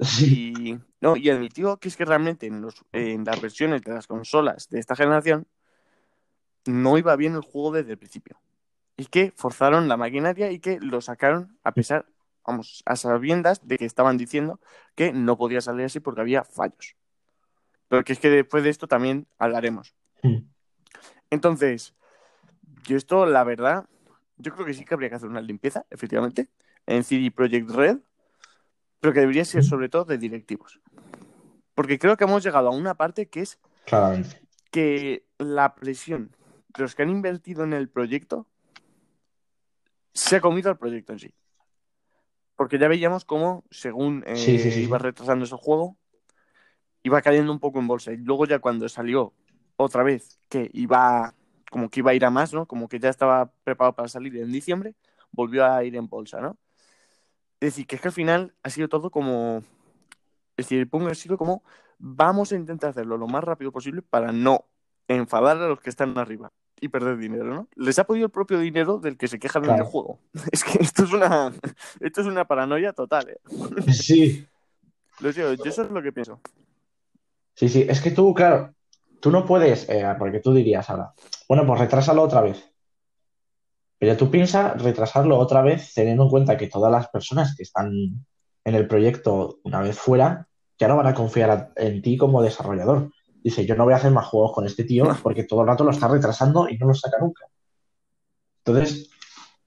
[0.00, 3.92] Sí, Y, no, y admitió que es que realmente en, los, en las versiones de
[3.94, 5.46] las consolas de esta generación
[6.66, 8.38] no iba bien el juego desde el principio.
[8.96, 12.06] Y que forzaron la maquinaria y que lo sacaron a pesar,
[12.46, 14.60] vamos, a sabiendas de que estaban diciendo
[14.94, 16.96] que no podía salir así porque había fallos.
[17.88, 19.94] Pero que es que después de esto también hablaremos.
[20.22, 20.38] Mm.
[21.30, 21.94] Entonces,
[22.84, 23.86] yo esto, la verdad,
[24.38, 26.48] yo creo que sí que habría que hacer una limpieza, efectivamente,
[26.86, 27.98] en CD Projekt Red,
[29.00, 30.80] pero que debería ser sobre todo de directivos.
[31.74, 33.58] Porque creo que hemos llegado a una parte que es
[34.70, 36.34] que la presión
[36.76, 38.46] los que han invertido en el proyecto
[40.12, 41.34] se ha comido al proyecto en sí.
[42.56, 45.96] Porque ya veíamos cómo, según eh, Sí, sí, sí, iba retrasando ese juego,
[47.02, 48.12] iba cayendo un poco en bolsa.
[48.12, 49.34] Y luego ya cuando salió
[49.76, 51.34] otra vez, que iba
[51.70, 52.66] como que iba a ir a más, ¿no?
[52.66, 54.94] Como que ya estaba preparado para salir en diciembre,
[55.32, 56.56] volvió a ir en bolsa, ¿no?
[57.60, 59.58] Es decir, que es que al final ha sido todo como...
[60.56, 61.62] Es decir, el punto ha sido como
[61.98, 64.64] vamos a intentar hacerlo lo más rápido posible para no
[65.08, 67.68] enfadar a los que están arriba y perder dinero, ¿no?
[67.74, 69.90] Les ha podido el propio dinero del que se quejan en el Claro.
[69.90, 70.18] juego.
[70.52, 71.52] Es que esto es una,
[72.00, 73.38] esto es una paranoia total, ¿eh?
[73.92, 74.46] Sí,
[75.20, 76.40] Lo digo, yo eso es lo que pienso.
[77.54, 77.86] sí, sí.
[77.88, 78.74] Es que tú, claro,
[79.20, 81.12] tú no puedes, eh, porque tú dirías ahora,
[81.48, 82.70] bueno, pues retrásalo otra vez.
[83.98, 87.90] Pero tú piensas retrasarlo otra vez teniendo en cuenta que todas las personas que están
[88.64, 90.46] en el proyecto una vez fuera
[90.78, 93.10] ya no van a confiar en ti como desarrollador.
[93.46, 95.84] Dice, yo no voy a hacer más juegos con este tío porque todo el rato
[95.84, 97.46] lo está retrasando y no lo saca nunca.
[98.64, 99.08] Entonces,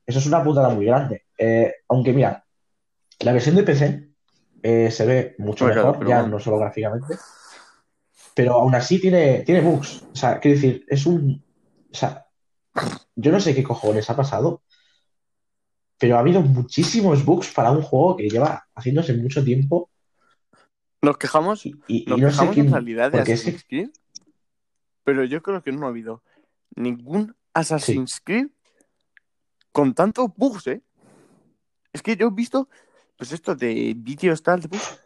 [0.06, 1.28] eso es una putada muy grande.
[1.38, 2.44] Eh, aunque mira,
[3.22, 4.10] la versión de PC
[4.62, 6.28] eh, se ve mucho mejor, ya bueno.
[6.28, 7.16] no solo gráficamente,
[8.34, 10.04] pero aún así tiene, tiene bugs.
[10.12, 11.42] O sea, quiero decir, es un...
[11.90, 12.28] O sea,
[13.16, 14.62] yo no sé qué cojones ha pasado,
[15.98, 19.90] pero ha habido muchísimos bugs para un juego que lleva haciéndose mucho tiempo
[21.02, 22.66] Nos quejamos, y, y- y nos no quejamos quién...
[22.68, 23.34] en realidad de que...
[23.34, 23.90] Assassin's Creed,
[25.04, 26.24] pero yo creo que no ha habido
[26.76, 28.48] ningún Assassin's Creed
[29.72, 30.82] con tantos bugs, ¿eh?
[31.94, 32.70] Es que yo he visto,
[33.18, 35.02] pues esto de vídeos tal de bugs,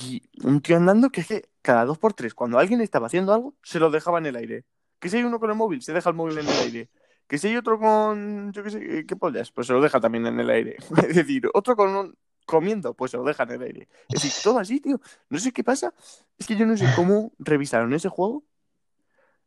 [0.00, 3.32] y un tío andando que es que cada dos por tres, cuando alguien estaba haciendo
[3.32, 4.64] algo, se lo dejaba en el aire.
[4.98, 6.90] Que si hay uno con el móvil, se deja el móvil en el aire.
[7.26, 10.26] Que si hay otro con, yo qué sé, qué pollas, pues se lo deja también
[10.26, 10.76] en el aire.
[11.08, 13.88] Es decir, otro con un, comiendo, pues se lo deja en el aire.
[14.08, 15.00] Es decir, todo así, tío.
[15.28, 15.92] No sé qué pasa.
[16.38, 18.44] Es que yo no sé cómo revisaron ese juego.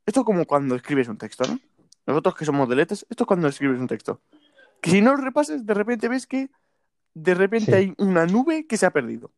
[0.06, 1.60] Esto es como cuando escribes un texto, ¿no?
[2.06, 4.22] Nosotros que somos de letras, esto es cuando escribes un texto.
[4.82, 6.50] Que si no lo repases, de repente ves que
[7.14, 7.74] de repente Sí.
[7.74, 9.32] hay una nube que se ha perdido.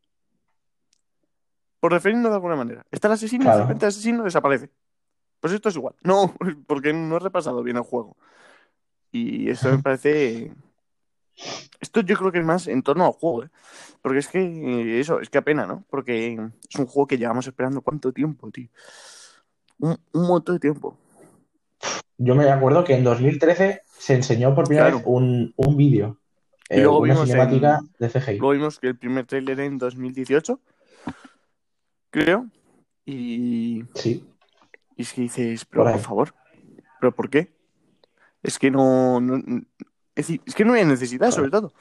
[1.80, 2.86] Por referirnos de alguna manera.
[2.91, 4.69] Está el asesino y de repente el asesino desaparece.
[5.39, 5.95] Pues esto es igual.
[6.04, 6.34] No,
[6.67, 8.15] porque no he repasado bien el juego.
[9.12, 10.52] Y esto me parece.
[11.80, 13.49] Esto yo creo que es más en torno al juego, ¿eh?
[14.01, 15.84] Porque es que eh, eso, es que apena, ¿no?
[15.89, 16.34] Porque
[16.69, 18.69] es un juego que llevamos esperando cuánto tiempo, tío.
[19.80, 20.97] Un, un montón de tiempo.
[22.17, 24.97] Yo me acuerdo que en 2013 se enseñó por primera Claro.
[24.99, 26.19] vez un, un vídeo,
[26.69, 28.38] Y eh, luego una vimos cinemática en- de CGI.
[28.38, 30.60] Luego vimos que el primer tráiler era en 2018,
[32.12, 32.47] creo.
[33.06, 34.23] Y, Sí,
[34.95, 36.36] y es que dices, pero Por favor,
[36.99, 37.51] ¿pero por qué?
[38.43, 39.63] Es que no, no-
[40.22, 41.36] es decir, es que no hay necesidad, Claro.
[41.36, 41.74] sobre todo.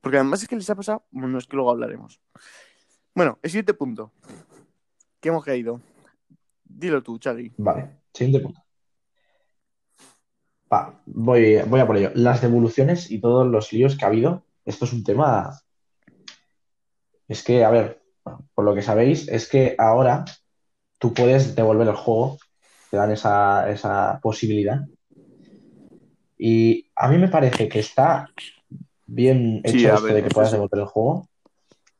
[0.00, 2.20] Porque además es que les ha pasado, bueno, es que luego hablaremos.
[3.14, 4.12] Bueno, el siguiente punto.
[5.20, 5.80] Que hemos caído.
[6.64, 7.52] Dilo tú, Chagui.
[7.58, 7.98] vale.
[8.12, 8.62] Siguiente punto.
[10.72, 12.10] Va, voy, voy a por ello.
[12.14, 15.58] Las devoluciones y todos los líos que ha habido, esto es un tema.
[17.26, 18.02] Es que, a ver,
[18.54, 20.24] por lo que sabéis, es que ahora
[20.98, 22.38] tú puedes devolver el juego,
[22.90, 24.80] te dan esa, esa posibilidad.
[26.38, 28.30] Y a mí me parece que está
[29.06, 30.56] bien Sí, hecho a esto ver, de que puedas sí.
[30.56, 31.28] devolver el juego,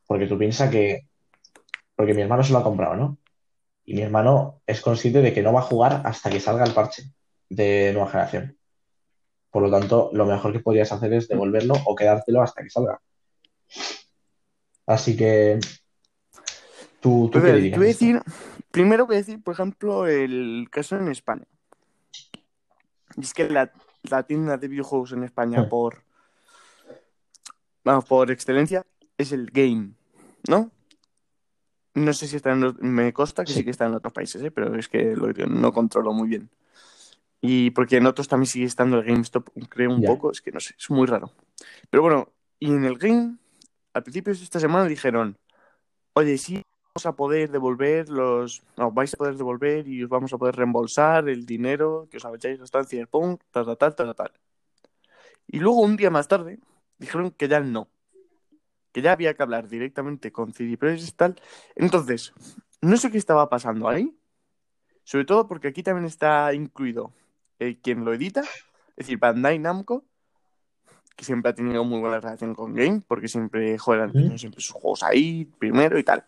[0.06, 1.06] porque tú piensas que.
[1.96, 3.18] Porque mi hermano se lo ha comprado, ¿no?
[3.84, 6.74] Y mi hermano es consciente de que no va a jugar hasta que salga el
[6.74, 7.02] parche
[7.48, 8.56] de nueva generación.
[9.50, 13.00] Por lo tanto, lo mejor que podrías hacer es devolverlo o quedártelo hasta que salga.
[14.86, 15.58] Así que.
[17.00, 17.78] ¿Tú, tú qué dirías?
[17.78, 18.22] voy a decir,
[18.70, 21.46] primero voy a decir, por ejemplo, el caso en España.
[23.20, 23.72] Es que la,
[24.02, 25.68] la tienda de videojuegos en España Hmm.
[25.68, 26.02] por,
[27.84, 28.84] vamos, por excelencia
[29.16, 29.92] es el Game,
[30.48, 30.70] ¿no?
[31.94, 33.58] No sé si está en, los- me consta que sí.
[33.60, 33.64] Sí.
[33.64, 34.50] que está en otros países, ¿eh?
[34.50, 36.48] pero es que lo, no controlo muy bien.
[37.40, 40.60] Y porque en otros también sigue estando el GameStop, creo un poco, es que no
[40.60, 41.32] sé, es muy raro.
[41.90, 43.36] Pero bueno, y en el Game,
[43.94, 45.36] a principios de esta semana dijeron,
[46.14, 46.62] oye, sí,
[47.06, 51.28] a poder devolver los, no, vais a poder devolver y os vamos a poder reembolsar
[51.28, 54.32] el dinero que os habéis gastado en Cyberpunk, tal, tal, tal, tal, tal.
[55.46, 56.58] Y luego un día más tarde
[56.98, 57.88] dijeron que ya no,
[58.92, 61.40] que ya había que hablar directamente con CD Projekt y tal.
[61.76, 62.32] Entonces,
[62.80, 64.16] no sé qué estaba pasando ahí,
[65.04, 67.12] sobre todo porque aquí también está incluido
[67.58, 68.42] eh, quien lo edita,
[68.96, 70.04] es decir, Bandai Namco,
[71.18, 74.60] que siempre ha tenido muy buena relación con Game, porque siempre, joder, han tenido siempre
[74.60, 76.24] sus juegos ahí, primero y tal.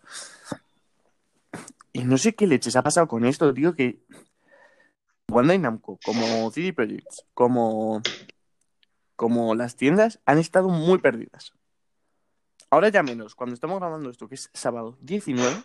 [1.93, 4.03] Y no sé qué leches ha pasado con esto, tío, que
[5.29, 8.01] Bandai Namco, como CD Projekt, como,
[9.15, 11.53] como las tiendas, han estado muy perdidas.
[12.69, 15.55] Ahora ya menos, cuando estamos grabando esto, que es sábado 19,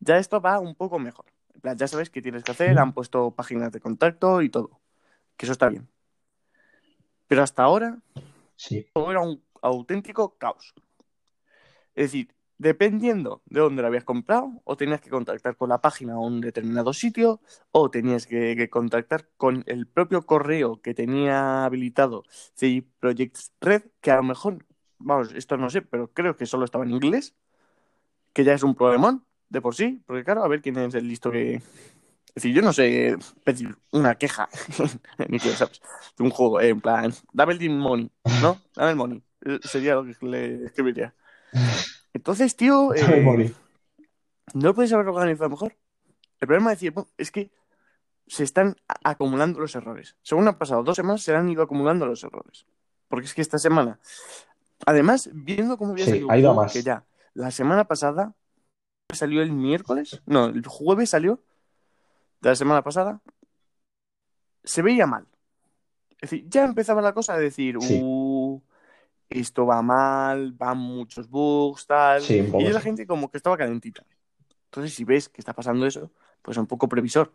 [0.00, 1.26] ya esto va un poco mejor.
[1.54, 4.80] En plan, ya sabes qué tienes que hacer, han puesto páginas de contacto y todo.
[5.36, 5.90] Que eso está bien.
[7.28, 7.98] Pero hasta ahora
[8.58, 10.74] Sí, todo era un auténtico caos.
[11.94, 16.14] Es decir, dependiendo de dónde lo habías comprado, o tenías que contactar con la página
[16.14, 21.64] a un determinado sitio, o tenías que, que contactar con el propio correo que tenía
[21.64, 24.66] habilitado CD Projekt Red, que a lo mejor,
[24.98, 27.36] vamos, esto no sé, pero creo que solo estaba en inglés,
[28.32, 31.08] que ya es un problemón de por sí, porque claro, a ver quién es el
[31.08, 31.62] listo que...
[32.28, 34.48] Es decir, yo no sé pedir una queja,
[35.28, 35.80] ni que sabes,
[36.16, 38.10] de un juego, eh, en plan, dame el money,
[38.42, 38.60] ¿no?
[38.74, 39.22] Dame el money.
[39.44, 41.14] Eh, Sería lo que le escribiría.
[42.12, 43.54] Entonces, tío, eh, Dame money.
[44.54, 45.76] no puedes haberlo organizado mejor.
[46.40, 47.50] El problema es decir, es que
[48.26, 50.16] se están acumulando los errores.
[50.22, 52.66] Según han pasado dos semanas, se han ido acumulando los errores.
[53.08, 53.98] Porque es que esta semana,
[54.86, 58.34] además, viendo cómo había Sí, salido que ya la semana pasada
[59.14, 61.42] salió el miércoles, no, el jueves salió
[62.40, 63.20] de la semana pasada,
[64.64, 65.26] se veía mal.
[66.20, 68.00] Es decir, ya empezaba la cosa a decir, Sí.
[68.02, 68.60] uh,
[69.30, 72.22] esto va mal, van muchos bugs, tal.
[72.22, 74.04] Sí, y la gente como que estaba calentita.
[74.64, 76.10] Entonces, si ves que está pasando eso,
[76.42, 77.32] pues un poco previsor.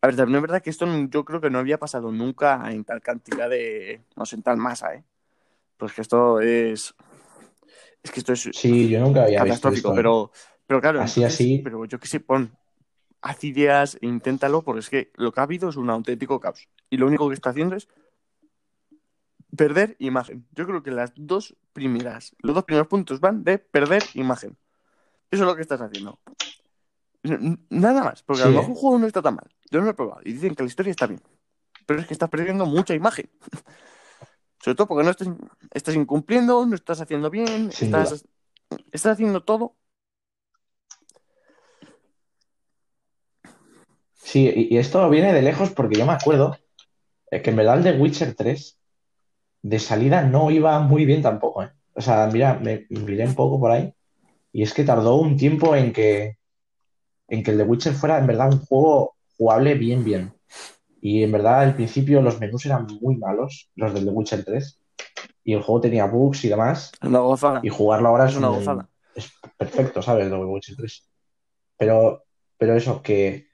[0.00, 2.84] A ver, también es verdad que esto yo creo que no había pasado nunca en
[2.84, 4.00] tal cantidad de.
[4.16, 5.04] No sé, en tal masa, ¿eh?
[5.76, 6.94] Pues que esto es.
[8.02, 9.92] Es que esto es Sí, yo nunca había visto catastrófico, esto.
[9.92, 9.96] ¿eh?
[9.96, 10.30] pero,
[10.66, 11.60] pero claro, Así, entonces, así.
[11.64, 12.56] pero yo qué sé, pon,
[13.20, 16.68] haz ideas e inténtalo, porque es que lo que ha habido es un auténtico caos.
[16.90, 17.88] Y lo único que está haciendo es
[19.56, 20.46] perder imagen.
[20.52, 24.56] Yo creo que las dos primeras, los dos primeros puntos van de perder imagen.
[25.30, 26.20] Eso es lo que estás haciendo.
[27.68, 28.60] Nada más, porque a Sí, lo ¿eh?
[28.60, 29.54] mejor el juego no está tan mal.
[29.70, 31.20] Yo no lo he probado y dicen que la historia está bien.
[31.86, 33.30] Pero es que estás perdiendo mucha imagen.
[34.62, 35.28] Sobre todo porque no estás,
[35.72, 38.24] estás incumpliendo, no estás haciendo bien, estás,
[38.92, 39.76] estás haciendo todo.
[44.30, 46.56] Sí, y, y esto viene de lejos porque yo me acuerdo
[47.30, 48.78] eh, que en verdad el de Witcher 3
[49.62, 51.70] de salida no iba muy bien tampoco, ¿eh?
[51.94, 53.92] O sea, mira, me miré un poco por ahí
[54.52, 56.38] y es que tardó un tiempo en que,
[57.28, 60.32] en que el de Witcher fuera en verdad un juego jugable bien, bien.
[61.00, 64.80] Y en verdad al principio los menús eran muy malos, los del The Witcher 3,
[65.44, 67.60] y el juego tenía bugs y demás, Es una gozada.
[67.64, 68.88] y jugarlo ahora Es es una un- gozada.
[69.14, 70.26] es perfecto, ¿sabes?
[70.26, 71.08] El The Witcher 3.
[71.78, 72.24] Pero,
[72.58, 73.47] pero eso, que,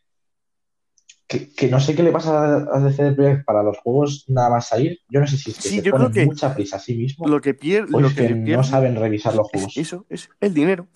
[1.27, 4.69] que, que no sé qué le pasa a CD Projekt para los juegos nada más
[4.69, 4.99] salir.
[5.09, 6.81] Yo no sé si es que Sí, se yo ponen creo que mucha prisa a
[6.81, 9.53] sí mismo Lo que pierde, o lo es que que no saben revisar los es
[9.53, 9.77] juegos.
[9.77, 10.87] eso, es el dinero.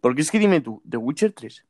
[0.00, 1.64] Porque es que dime tú, The Witcher 3,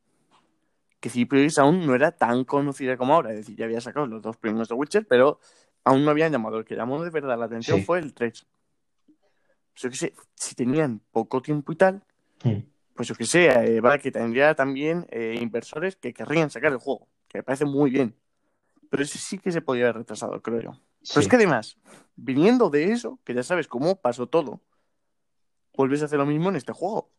[0.99, 4.07] que CD Projekt aún no era tan conocida como ahora, es decir, ya había sacado
[4.07, 5.39] los dos primeros de Witcher, pero
[5.83, 6.57] aún no habían llamado.
[6.57, 7.85] El que llamó de verdad la atención Sí.
[7.85, 8.45] fue el 3.
[9.73, 12.01] Pues yo qué sé, si tenían poco tiempo y tal,
[12.43, 12.59] Mm.
[12.95, 16.77] pues yo que sé, eh, vale, que tendría también eh, inversores que querrían sacar el
[16.77, 18.15] juego, que me parece muy bien.
[18.89, 20.71] Pero ese sí que se podía haber retrasado, creo yo.
[21.07, 21.77] Pero es que además,
[22.15, 24.61] viniendo de eso, que ya sabes cómo pasó todo,
[25.75, 27.11] vuelves a hacer lo mismo en este juego.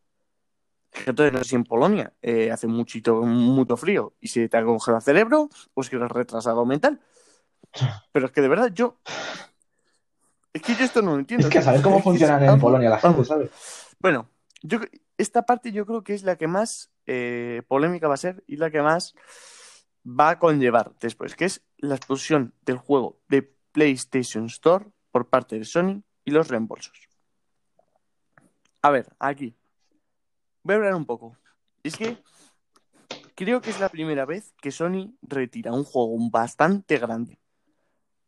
[1.05, 4.63] Entonces no sé si en Polonia eh, hace muchito, mucho frío y se te ha
[4.63, 6.99] congelado el cerebro, o es que eres retrasado mental.
[8.11, 8.99] Pero es que de verdad yo.
[10.53, 11.47] Es que yo esto no lo entiendo.
[11.47, 13.51] Es que a saber cómo funcionan en Polonia la gente, ¿sabes?
[13.99, 14.29] bueno,
[14.63, 14.79] yo,
[15.17, 18.57] esta parte yo creo que es la que más eh, polémica va a ser y
[18.57, 19.13] la que más
[20.07, 23.41] va a conllevar después, que es la expulsión del juego de
[23.71, 27.07] PlayStation Store por parte de Sony y los reembolsos.
[28.81, 29.53] A ver, aquí.
[30.63, 31.37] Voy a hablar un poco.
[31.83, 32.17] Es que
[33.35, 37.39] creo que es la primera vez que Sony retira un juego bastante grande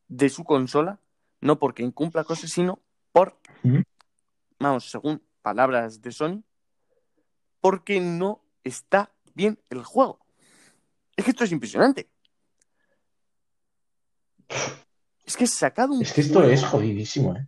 [0.07, 0.99] de su consola,
[1.41, 2.79] no porque incumpla cosas, sino
[3.11, 3.39] por
[4.59, 6.43] vamos, según palabras de Sony,
[7.61, 10.19] porque no está bien el juego.
[11.19, 12.09] Es que esto es impresionante.
[15.25, 17.45] Es que he sacado un Es que esto es jodidísimo, ¿eh?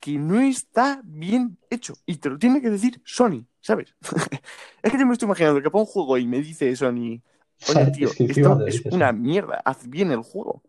[0.00, 1.94] que no está bien hecho.
[2.04, 3.94] Y te lo tiene que decir Sony, ¿sabes?
[4.82, 7.22] es que yo me estoy imaginando que pongo un juego y me dice Sony,
[7.68, 10.64] oye, tío, esto es una mierda, haz bien el juego.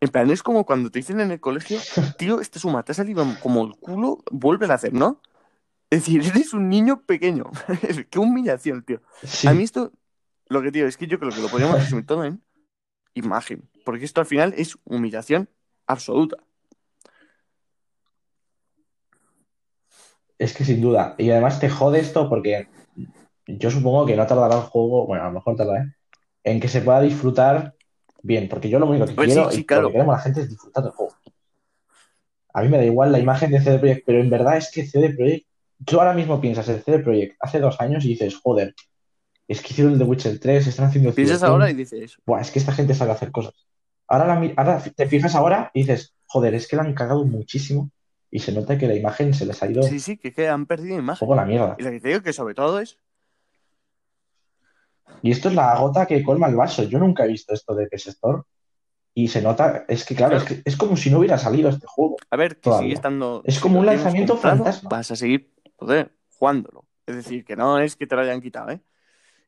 [0.00, 1.78] En plan, es como cuando te dicen en el colegio,
[2.18, 5.22] tío, esta suma te ha salido como el culo, vuelve a hacer, ¿no?
[5.88, 7.44] Es decir, eres un niño pequeño.
[8.10, 9.02] Qué humillación, tío.
[9.22, 9.46] Sí.
[9.46, 9.92] A mí esto,
[10.50, 12.42] lo que tío, es que yo creo que lo podríamos resumir todo en
[13.14, 13.70] imagen.
[13.84, 15.48] Porque esto al final es humillación
[15.86, 16.38] absoluta.
[20.38, 21.14] Es que sin duda.
[21.18, 22.68] Y además te jode esto porque
[23.46, 25.94] yo supongo que no tardará el juego, bueno, a lo mejor tarda, ¿eh?
[26.42, 27.76] En que se pueda disfrutar
[28.22, 28.48] bien.
[28.48, 30.40] Porque yo lo único que Pues sí, quiero sí, y lo que queremos la gente
[30.40, 31.14] es disfrutar del juego.
[32.52, 34.84] A mí me da igual la imagen de CD Projekt, pero en verdad es que
[34.84, 35.46] CD Projekt,
[35.84, 38.74] tú ahora mismo piensas en CD Projekt hace dos años y dices, joder,
[39.52, 42.50] es que hicieron el The Witcher 3, están haciendo Piensas ahora y dices, Buah, es
[42.50, 43.54] que esta gente sabe hacer cosas.
[44.06, 47.90] Ahora, la ahora te fijas ahora y dices, joder, es que la han cagado muchísimo
[48.30, 50.66] y se nota que la imagen se les ha ido sí, sí, que, que han
[50.66, 51.18] perdido un imagen.
[51.20, 51.76] poco la mierda.
[51.78, 52.98] Y lo que te digo que sobre todo es,
[55.22, 56.84] Y esto es la gota que colma el vaso.
[56.84, 58.42] Yo nunca he visto esto de PS Store
[59.14, 60.44] y se nota, es que claro, Claro.
[60.54, 62.16] es que es como si no hubiera salido este juego.
[62.30, 62.84] a ver, que Todavía.
[62.84, 63.42] sigue estando...
[63.44, 64.88] Es como un lanzamiento comprado, fantasma.
[64.90, 66.86] Vas a seguir, joder, jugándolo.
[67.06, 68.80] Es decir, que no es que te lo hayan quitado, ¿eh?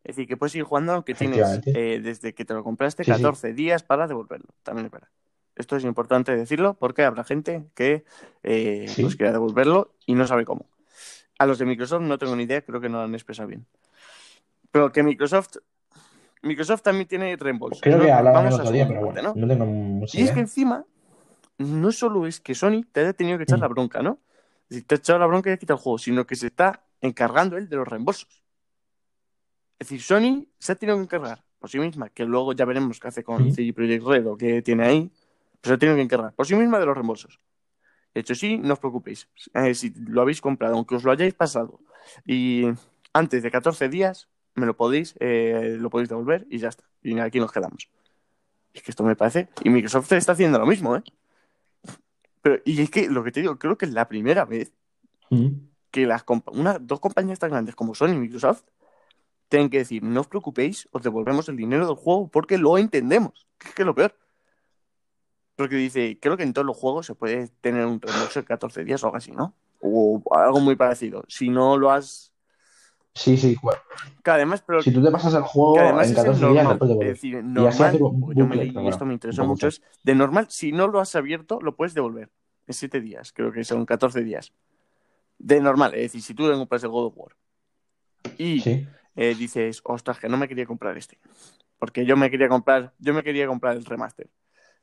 [0.05, 3.13] Es decir, que puedes seguir jugando aunque tienes, eh, desde que te lo compraste, Sí,
[3.13, 3.17] sí.
[3.17, 4.49] 14 días para devolverlo.
[4.63, 5.09] También es verdad.
[5.55, 8.05] Esto es importante decirlo porque habrá gente que
[8.43, 9.03] eh, Sí.
[9.03, 10.67] pues quiera devolverlo y no sabe cómo.
[11.39, 13.67] A los de Microsoft no tengo ni idea, creo que no lo han expresado bien.
[14.71, 15.57] Pero que Microsoft...
[16.43, 17.81] Microsoft también tiene reembolso.
[17.81, 18.05] Creo ¿no?
[18.05, 19.35] que hablaban el otro día, pero bueno, ¿no?
[19.37, 20.85] no tengo mucha Y es que encima,
[21.59, 23.63] no solo es que Sony te haya tenido que echar Mm.
[23.63, 24.19] la bronca, ¿no?
[24.69, 26.83] Decir, te ha echado la bronca y ha quitado el juego, sino que se está
[27.01, 28.42] encargando él de los reembolsos.
[29.83, 33.01] Es decir, Sony se ha tenido que encargar por sí misma, que luego ya veremos
[33.01, 33.51] qué hace con Mm.
[33.53, 35.11] CD Projekt Red o qué tiene ahí,
[35.61, 37.41] pero se ha tenido que encargar por sí misma de los reembolsos.
[38.15, 39.29] De hecho, sí, no os preocupéis.
[39.55, 41.81] Eh, si lo habéis comprado, aunque os lo hayáis pasado,
[42.25, 42.67] y
[43.13, 46.85] antes de 14 días, me lo podéis, eh, lo podéis devolver y ya está.
[47.03, 47.89] Y aquí nos quedamos.
[48.73, 49.49] Es que esto me parece.
[49.65, 51.03] Y Microsoft está haciendo lo mismo, ¿eh?
[52.41, 54.73] Pero, y es que lo que te digo, creo que es la primera vez
[55.31, 55.49] Mm.
[55.91, 58.63] que las compa- una, dos compañías tan grandes como Sony y Microsoft
[59.53, 63.47] tienen que decir, no os preocupéis, os devolvemos el dinero del juego porque lo entendemos.
[63.59, 64.17] Que es que es lo peor.
[65.57, 68.83] Porque dice, creo que en todos los juegos se puede tener un reembolso de 14
[68.83, 69.55] días o algo así, ¿no?
[69.81, 71.23] O algo muy parecido.
[71.29, 72.33] Si no lo has
[73.15, 73.79] Sí, sí, bueno.
[74.25, 76.47] Que además, pero Si tú te pasas el que juego además en es en 14
[76.47, 76.89] días, normal.
[76.89, 79.83] lo puedes Es decir, normal, un yo me leí y esto me interesó mucho, es
[80.03, 82.31] de normal, si no lo has abierto, lo puedes devolver
[82.67, 84.55] en 7 días, creo que son 14 días.
[85.37, 87.37] De normal, es decir, si tú compras el God of War
[88.39, 88.87] y Sí.
[89.17, 91.19] Eh, dices, ostras, que no me quería comprar este,
[91.79, 94.31] porque yo me quería comprar, yo me quería comprar el remaster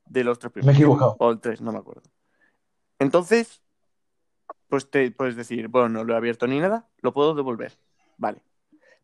[0.06, 1.16] de los tres Me he primeros, equivocado.
[1.20, 2.04] o el 3, no me acuerdo.
[3.00, 3.62] Entonces,
[4.68, 7.78] pues te puedes decir, bueno, no lo he abierto ni nada, lo puedo devolver.
[8.18, 8.42] Vale.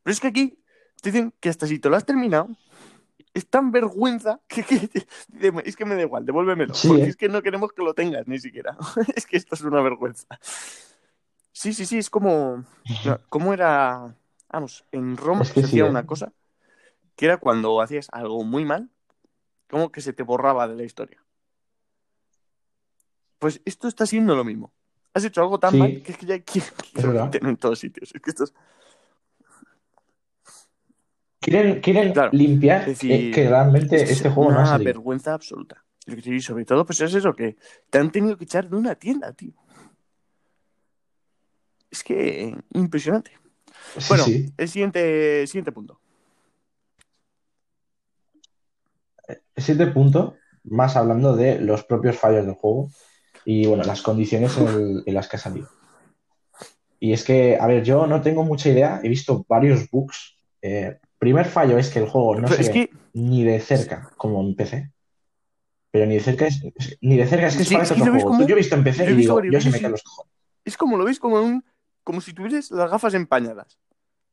[0.03, 0.59] Pero es que aquí
[1.01, 2.49] te dicen que hasta si te lo has terminado,
[3.33, 4.61] es tan vergüenza que,
[5.63, 6.73] es que me da igual, devuélvemelo.
[6.73, 7.09] Sí, porque ¿eh?
[7.09, 8.77] es que no queremos que lo tengas ni siquiera.
[9.15, 10.27] es que esto es una vergüenza.
[11.51, 12.63] Sí, sí, sí, es como.
[13.29, 14.15] ¿Cómo era?
[14.49, 15.89] Vamos, en Roma Es que se sí, hacía ¿eh?
[15.89, 16.31] una cosa
[17.15, 18.89] que era cuando hacías algo muy mal,
[19.69, 21.23] como que se te borraba de la historia.
[23.39, 24.73] Pues esto está siendo lo mismo.
[25.13, 25.77] Has hecho algo tan Sí.
[25.77, 26.73] mal que es que ya quiten
[27.47, 28.13] en todos sitios.
[28.13, 28.33] Es que.
[31.39, 34.77] Quieren, quieren Claro, limpiar Es decir, eh, que realmente es este juego no ha una
[34.79, 35.85] vergüenza absoluta.
[36.05, 37.55] Digo, sobre todo, pues es eso, que
[37.89, 39.53] te han tenido que echar de una tienda, tío.
[41.89, 43.31] Es que impresionante.
[43.97, 44.53] Sí, Bueno, sí.
[44.57, 45.99] el siguiente, siguiente punto.
[49.27, 52.89] El siguiente punto, más hablando de los propios fallos del juego
[53.45, 55.69] y bueno, las condiciones en, el- en las que ha salido.
[56.99, 60.37] Y es que, a ver, yo no tengo mucha idea, he visto varios bugs.
[60.61, 63.59] Eh, primer fallo es que el juego no Pero se es ve que, ni de
[63.59, 64.91] cerca como en PC.
[65.91, 66.61] Pero ni de cerca es,
[67.01, 68.27] ni de cerca es que Sí, es que otro juego.
[68.29, 70.33] como- Yo he visto en PC y digo, yo se me caen los cojones.
[70.65, 71.63] es como lo veis como un,
[72.05, 73.79] como si tuvieras las gafas empañadas.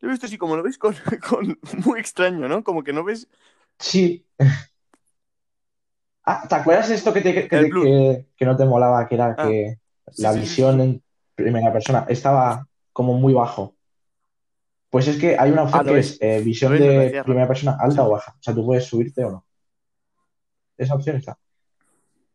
[0.00, 0.94] Yo he visto así como lo veis con,
[1.28, 2.64] con muy extraño, ¿no?
[2.64, 3.28] Como que no ves
[3.78, 4.24] Sí.
[6.24, 9.08] Ah, ¿te acuerdas de esto que, te- que, que- que no te molaba?
[9.08, 9.78] Que era Ah, que
[10.18, 10.82] la sí, visión sí.
[10.82, 11.02] en
[11.35, 13.74] primera persona estaba como muy bajo.
[14.90, 16.12] Pues es que hay una opción Ah, que ves.
[16.12, 16.80] es eh, visión ves,
[17.12, 18.32] de primera persona alta Sí, o baja.
[18.38, 19.46] O sea, tú puedes subirte o no.
[20.76, 21.38] Esa opción está.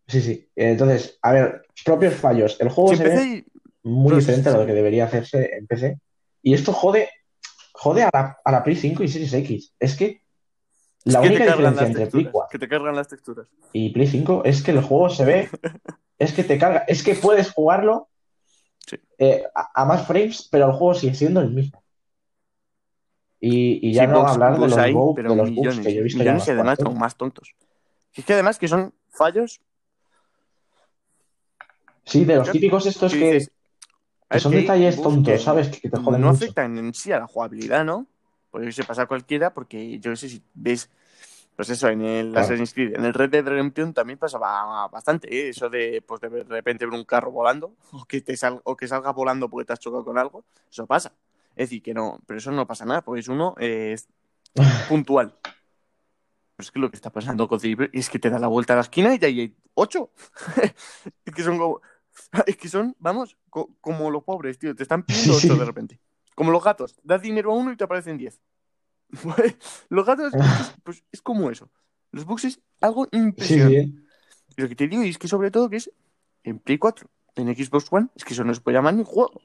[0.08, 0.50] Sí, sí.
[0.56, 2.58] Entonces, a ver, propios fallos.
[2.60, 3.45] El juego Si se ve y...
[3.88, 6.00] muy diferente a lo que debería hacerse en PC.
[6.43, 7.10] Y esto jode,
[7.73, 9.73] jode a la, a la Play 5 y Series X.
[9.80, 10.21] Es que
[11.06, 12.32] la que única diferencia entre Play texturas.
[12.34, 13.47] 4 Que te cargan las texturas.
[13.73, 15.50] y Play 5 es que el juego se ve,
[16.19, 18.10] es que te carga, es que puedes jugarlo
[18.86, 18.97] Sí.
[19.17, 21.84] eh, a, a más frames, pero el juego sigue siendo el mismo.
[23.39, 25.52] Y, y ya Sí, no bugs, hablar de bugs los, hay, bugs, de los bugs
[25.52, 25.86] millones.
[25.86, 27.54] que yo he visto Millones y además como más tontos.
[28.13, 29.60] Es que además que son fallos
[32.06, 33.45] Sí, de los que, típicos estos que
[34.30, 35.70] que, son detalles tontos, ¿sabes?
[35.70, 36.38] Que, que te joden no mucho.
[36.38, 38.08] afectan en sí a la jugabilidad, ¿no?
[38.52, 40.90] Pues se pasa a cualquiera porque yo no sé si ves,
[41.56, 42.46] pues eso, en el Claro.
[42.46, 45.50] Assassin's Creed, en el Red Dead Redemption también pasaba bastante, ¿eh?
[45.50, 48.88] Eso de, pues de repente ver un carro volando o que, te sal- o que
[48.88, 51.13] salga volando porque te has chocado con algo, eso pasa.
[51.56, 54.08] Es decir, que no, pero eso no pasa nada, porque es uno eh, es
[54.90, 55.34] puntual.
[56.56, 58.74] Pero es que lo que está pasando con Cyber es que te da la vuelta
[58.74, 60.12] a la esquina y ya hay ocho.
[61.26, 61.82] es que son como,
[62.45, 65.99] es que son, vamos, co- como los pobres, tío, te están pidiendo ocho de repente.
[66.36, 68.39] Como los gatos, das dinero a uno y te aparecen diez.
[69.89, 70.34] los gatos,
[70.84, 71.69] pues es como eso.
[72.12, 73.86] Los bugs es algo impresionante.
[73.86, 74.03] sí.
[74.58, 75.91] Y lo que te digo es que sobre todo que es
[76.43, 79.41] en Play 4, en Xbox One, es que eso no se puede llamar ni juego.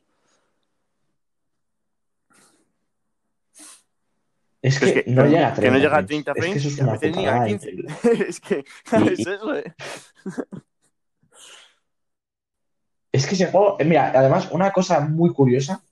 [4.63, 6.07] Es que es que, no llega a 30 que no llega a frames.
[6.07, 7.71] 30 Es que frames eso es a una veces ni a putada 15.
[7.71, 7.95] increíble.
[8.29, 8.65] es que
[8.99, 9.75] Y- es eso, ¿eh?
[13.13, 15.83] Es que ese juego, eh, mira, además, una cosa muy curiosa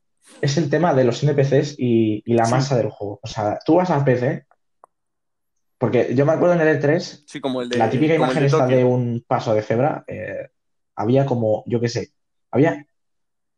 [0.41, 2.51] es el tema de los NPCs y, y la Sí.
[2.53, 3.21] masa del juego.
[3.23, 4.47] O sea, tú vas al PC,
[5.79, 8.31] porque yo me acuerdo en el E3, Sí, como el de, la típica como el
[8.31, 8.77] imagen de esta Tokio.
[8.77, 10.49] de un paso de cebra, eh,
[10.97, 12.11] había como, yo qué sé,
[12.51, 12.87] había,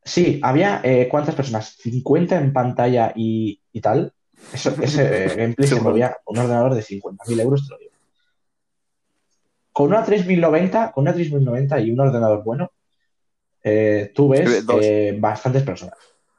[0.04, 1.76] sí, había, eh, ¿cuántas personas?
[1.78, 4.12] 50 en pantalla y, y tal.
[4.52, 7.92] Eso, ese eh, gameplay se movía un ordenador de 50.000 euros, te lo digo.
[9.72, 12.70] Con una 3090, con una 3090 y un ordenador bueno,
[13.64, 15.94] eh, tú ves eh, bastantes personas.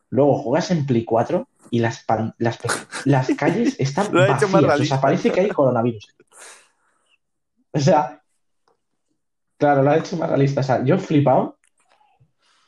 [0.09, 2.05] Luego juegas en Play 4 y las,
[2.38, 2.59] las,
[3.05, 4.53] las calles están vacías.
[4.53, 4.95] O realista.
[4.95, 6.07] sea, parece que hay coronavirus.
[7.71, 8.21] O sea,
[9.57, 10.61] claro, lo ha hecho más realista.
[10.61, 11.57] O sea, yo he flipado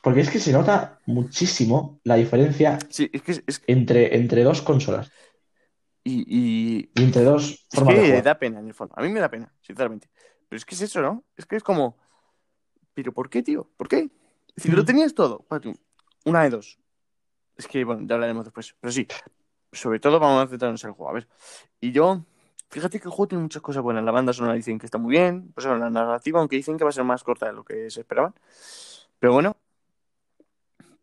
[0.02, 4.44] porque es que se nota muchísimo la diferencia Sí, es que, es, es- entre, entre
[4.44, 5.10] dos consolas
[6.04, 8.24] y, y- y entre dos es formas de que jugar.
[8.24, 8.94] da pena en el fondo.
[8.96, 10.08] A mí me da pena, sinceramente.
[10.48, 11.24] Pero es que es eso, ¿no?
[11.36, 11.96] Es que es como,
[12.94, 13.68] ¿pero por qué, tío?
[13.76, 14.08] ¿Por qué?
[14.56, 15.74] Si lo tenías todo, patu,
[16.24, 16.78] una de dos.
[17.56, 18.74] Es que, bueno, ya hablaremos después.
[18.80, 19.06] Pero sí,
[19.72, 21.10] sobre todo vamos a centrarnos en el juego.
[21.10, 21.28] A ver,
[21.80, 22.24] y yo,
[22.70, 24.04] fíjate que el juego tiene muchas cosas buenas.
[24.04, 25.52] La banda sonora dicen que está muy bien.
[25.54, 27.90] Pues bueno, la narrativa, aunque dicen que va a ser más corta de lo que
[27.90, 28.34] se esperaban.
[29.18, 29.56] Pero bueno,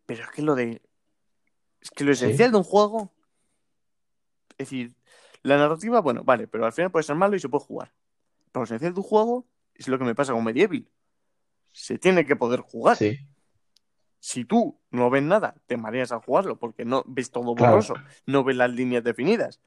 [0.05, 0.81] pero es que lo de.
[1.81, 2.25] Es que lo Sí.
[2.25, 3.11] esencial de un juego
[4.57, 4.93] Es decir,
[5.41, 7.91] la narrativa, bueno, vale, pero al final puede ser malo y se puede jugar.
[8.51, 10.87] Pero la esencia de tu juego es lo que me pasa con Medieval.
[11.71, 12.95] Se tiene que poder jugar.
[12.97, 13.17] Sí.
[14.25, 17.73] Si tú no ves nada, te mareas al jugarlo porque no ves todo Claro.
[17.73, 17.95] borroso,
[18.25, 19.59] no ves las líneas definidas.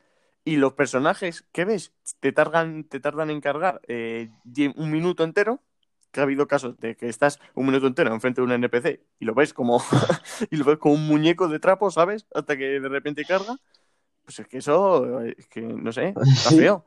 [0.47, 4.31] Y los personajes que ves te tardan, te tardan en cargar eh,
[4.77, 5.61] un minuto entero.
[6.11, 9.27] Que ha habido casos de que estás un minuto entero enfrente de un NPC y
[9.27, 9.83] lo ves como
[10.51, 12.27] y lo ves como un muñeco de trapo, ¿sabes?
[12.33, 13.59] Hasta que de repente carga.
[14.25, 16.87] Pues es que eso, es que no sé, está feo.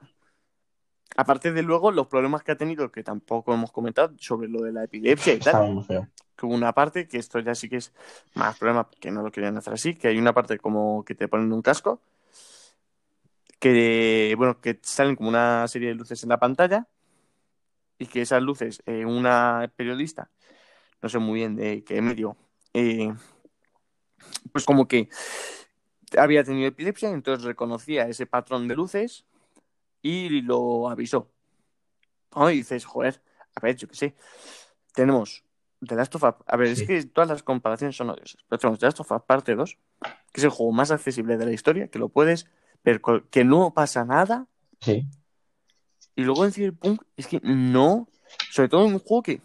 [1.19, 4.71] Aparte de luego los problemas que ha tenido, que tampoco hemos comentado, sobre lo de
[4.71, 5.85] la epilepsia y tal
[6.33, 7.91] que hubo una parte, que esto ya sí que es
[8.35, 11.27] más problema, que no lo querían hacer así, que hay una parte como que te
[11.27, 11.99] ponen un casco,
[13.59, 16.87] que, bueno, que salen como una serie de luces en la pantalla,
[17.97, 20.29] y que esas luces, eh, una periodista,
[21.01, 22.37] no sé muy bien de qué medio,
[22.73, 23.13] eh,
[24.53, 25.09] pues como que
[26.17, 29.25] había tenido epilepsia, entonces reconocía ese patrón de luces
[30.01, 31.29] y lo avisó.
[32.35, 32.49] ¿No?
[32.51, 33.21] Y dices, joder,
[33.55, 34.15] a ver, yo qué sé,
[34.93, 35.43] tenemos
[35.85, 36.81] The Last of Us, a ver, Sí.
[36.83, 39.77] es que todas las comparaciones son odiosas, pero tenemos The Last of Us parte 2,
[40.31, 42.47] que es el juego más accesible de la historia, que lo puedes
[42.83, 44.47] ver, con- que no pasa nada,
[44.81, 45.07] Sí.
[46.15, 48.07] y luego en Cyberpunk es que no,
[48.51, 49.41] sobre todo en un juego que,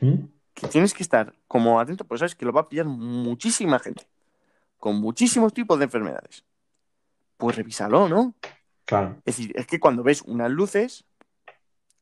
[0.00, 0.24] ¿Mm?
[0.54, 4.06] que tienes que estar como atento, pues sabes que lo va a pillar muchísima gente,
[4.78, 6.44] con muchísimos tipos de enfermedades.
[7.38, 8.34] Pues revísalo, ¿no?
[8.90, 9.22] Claro.
[9.24, 11.04] Es decir, es que cuando ves unas luces,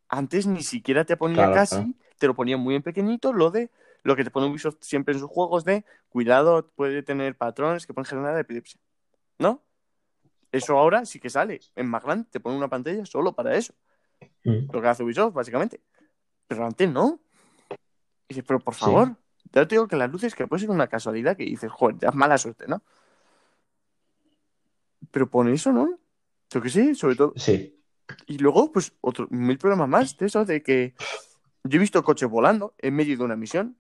[0.09, 1.95] antes ni siquiera te ponía Claro, casi, claro.
[2.19, 3.71] te lo ponía muy en pequeñito, lo de
[4.05, 7.93] lo que te pone Ubisoft siempre en sus juegos de cuidado, puede tener patrones que
[7.93, 8.81] pueden generar epilepsia.
[9.39, 9.63] ¿No?
[10.51, 13.75] Eso ahora sí que sale en más grande, te pone una pantalla solo para eso,
[14.45, 14.73] ¿Mm?
[14.73, 15.83] lo que hace Ubisoft, básicamente.
[16.47, 17.21] Pero antes no.
[17.71, 17.77] Y
[18.29, 18.81] dices, pero por Sí.
[18.81, 19.15] favor,
[19.53, 22.09] ya te digo que las luces que puede ser una casualidad que dices, joder, ya
[22.09, 22.81] es mala suerte, ¿no?
[25.11, 25.99] Pero pone eso, ¿no?
[26.51, 27.33] Yo que sí, sobre todo.
[27.37, 27.75] Sí.
[28.27, 30.95] Y luego, pues, otro, mil problemas más de eso, de que
[31.65, 33.77] yo he visto coches volando en medio de una misión.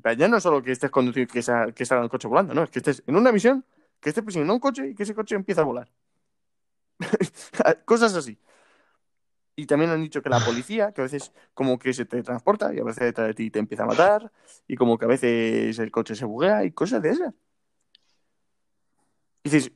[0.00, 2.62] Pero ya no solo que estés conduciendo, que, sa- que salga el coche volando, no,
[2.62, 3.64] es que estés en una misión,
[4.00, 5.90] que estés persiguiendo un coche y que ese coche empieza a volar.
[7.84, 8.38] Cosas así.
[9.54, 12.72] Y también han dicho que la policía, que a veces como que se te transporta
[12.72, 14.32] y a veces detrás de ti te empieza a matar,
[14.66, 17.34] y como que a veces el coche se buguea y cosas de esas.
[19.44, 19.72] Y dices,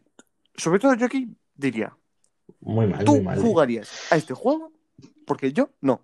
[0.56, 1.96] sobre todo yo aquí diría,
[2.60, 3.38] Muy mal, ¿Tú muy mal.
[3.38, 3.40] ¿eh?
[3.40, 4.72] jugarías a este juego?
[5.26, 6.00] Porque yo no.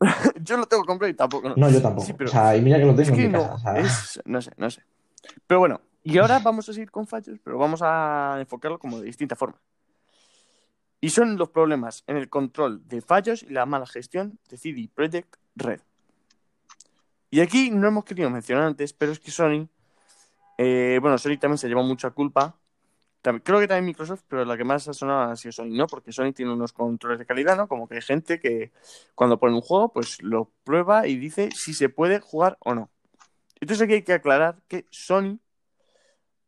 [0.42, 1.48] yo lo tengo comprado y tampoco.
[1.50, 2.06] No, No, yo tampoco.
[2.06, 3.54] Sí, pero O sea, y mira que lo es tengo que en mi no, casa.
[3.54, 4.82] o sea, es, no sé, no sé.
[5.46, 9.06] Pero bueno, y ahora vamos a seguir con fallos, pero vamos a enfocarlo como de
[9.06, 9.60] distinta forma.
[11.00, 14.88] Y son los problemas en el control de fallos y la mala gestión de CD
[14.92, 15.80] Projekt Red.
[17.30, 19.68] Y aquí no hemos querido mencionar antes, pero es que Sony,
[20.58, 22.56] eh, bueno, Sony también se lleva mucha culpa.
[23.22, 25.86] Creo que también Microsoft, pero la que más ha sonado ha sido Sony, ¿no?
[25.86, 27.68] Porque Sony tiene unos controles de calidad, ¿no?
[27.68, 28.72] Como que hay gente que
[29.14, 32.90] cuando pone un juego, pues lo prueba y dice si se puede jugar o no.
[33.60, 35.40] Entonces aquí hay que aclarar que Sony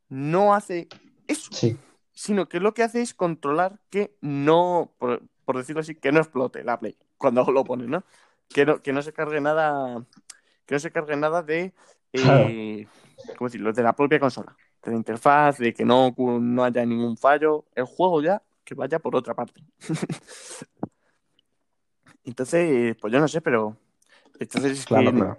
[0.08, 0.88] no hace
[1.26, 1.76] eso, Sí.
[2.12, 6.20] sino que lo que hace es controlar que no, por, por decirlo así, que no
[6.20, 8.04] explote la Play cuando lo pone, ¿no?
[8.48, 10.04] Que no, que no se cargue nada,
[10.66, 11.74] que no se cargue nada de,
[12.12, 12.86] eh,
[13.36, 13.72] ¿cómo decirlo?
[13.72, 17.84] De la propia consola, de la interfaz, de que no, no haya ningún fallo, el
[17.84, 19.62] juego ya que vaya por otra parte.
[22.24, 23.76] Entonces, pues yo no sé, pero
[24.38, 25.38] entonces es Claro, que claro.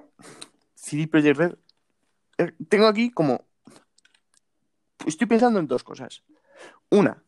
[0.76, 1.56] CD Projekt Red.
[2.38, 3.46] eh, Tengo aquí como.
[5.06, 6.24] Estoy pensando en dos cosas.
[6.90, 7.24] Una,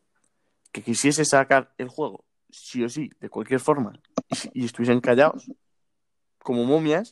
[0.72, 3.92] que quisiese sacar el juego sí o sí, de cualquier forma,
[4.52, 5.50] y, y estuviesen callados,
[6.38, 7.10] como momias,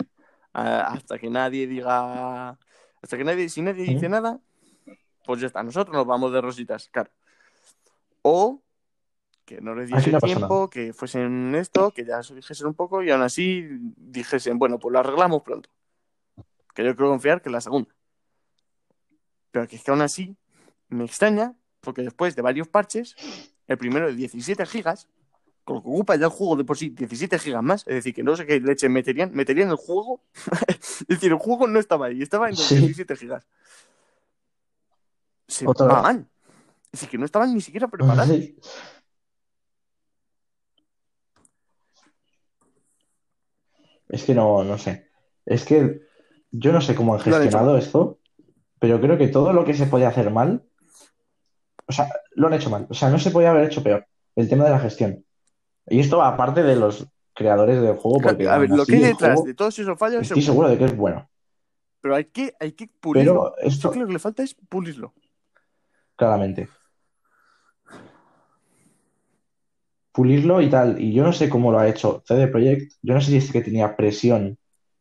[0.53, 2.59] a- hasta que nadie diga.
[3.03, 3.49] Hasta que nadie.
[3.49, 4.41] Si nadie dice nada,
[5.27, 5.63] pues ya está.
[5.63, 7.11] Nosotros nos vamos de rositas, claro.
[8.23, 8.63] O
[9.45, 13.11] que no les diese tiempo, que fuesen esto, que ya se dijesen un poco y
[13.11, 15.69] aún así dijesen, bueno, pues lo arreglamos pronto.
[16.75, 17.93] Que yo creo confiar que la segunda.
[19.51, 20.37] Pero que es que aún así
[20.89, 23.17] me extraña, porque después de varios parches,
[23.67, 25.09] el primero de 17 gigas,
[25.65, 28.15] con lo que ocupa ya el juego de por sí 17 gigas más, es decir,
[28.15, 30.21] que no sé qué leche meterían, meterían el juego,
[30.69, 32.77] es decir, el juego no estaba ahí, estaba en los Sí.
[32.79, 33.47] 17 gigas.
[35.49, 36.03] Se Otra vez.
[36.03, 36.29] van.
[36.87, 38.29] Es decir, que no estaban ni siquiera preparados.
[38.37, 38.57] Sí.
[44.09, 45.09] Es que no, no sé.
[45.47, 46.03] Es que
[46.51, 48.19] yo no sé cómo han gestionado esto,
[48.79, 50.65] pero creo que todo lo que se podía hacer mal,
[51.87, 52.87] o sea, lo han hecho mal.
[52.91, 54.07] O sea, no se podía haber hecho peor.
[54.37, 55.25] El tema de la gestión.
[55.89, 59.03] Y esto aparte de los creadores del juego, porque a ver, aún lo que hay
[59.03, 61.29] detrás juego, de todos esos fallos es estoy seguro de que es bueno.
[62.01, 63.55] Pero hay que, hay que pulirlo.
[63.57, 65.15] Pero esto, Yo creo que lo que le falta es pulirlo.
[66.17, 66.69] claramente.
[70.13, 71.01] Pulirlo y tal.
[71.01, 72.93] Y yo no sé cómo lo ha hecho CD Projekt.
[73.03, 74.59] Yo no sé si es que tenía presión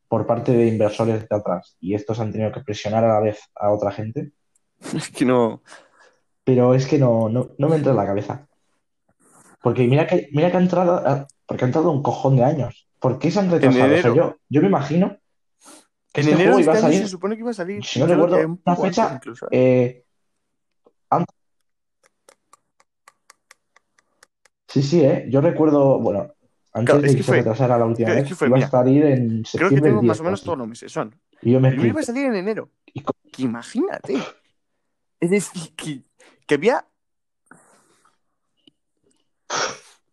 [0.08, 3.40] por parte de inversores de atrás y estos han tenido que presionar a la vez
[3.56, 4.32] a otra gente.
[4.96, 5.62] Es que no.
[6.44, 8.48] Pero es que no, no, no me entra en la cabeza.
[9.62, 12.88] Porque mira que, mira que ha entrado, porque ha entrado un cojón de años.
[13.00, 13.94] ¿Por qué se han retrasado?
[13.94, 15.18] O sea, yo, yo me imagino
[16.14, 17.52] que En este enero juego de iba este a año salir, se supone que iba
[17.52, 17.86] a salir.
[17.86, 19.48] si no recuerdo, una fecha incluso.
[19.48, 19.50] ¿eh?
[19.52, 20.06] eh,
[21.10, 21.36] antes.
[24.68, 25.26] Sí, sí, ¿eh?
[25.30, 26.34] Yo recuerdo, bueno,
[26.74, 29.44] antes Claro, de que se retrasara la última vez, que fue, iba a salir en
[29.44, 30.92] Creo que septiembre tengo 10 más o menos todos los meses.
[30.92, 31.14] Son.
[31.42, 32.70] Y yo me iba a salir en enero.
[32.86, 34.18] Y Que imagínate.
[35.20, 36.02] Es decir, que,
[36.48, 36.86] que había.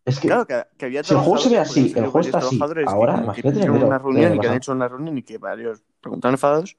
[0.05, 2.25] Es que Claro, que, que había si el juego se ve así, el salido juego
[2.25, 4.87] está así que ahora, que imagínate hicieron enero una reunión y que han hecho una
[4.87, 6.77] reunión y que varios preguntaron enfadados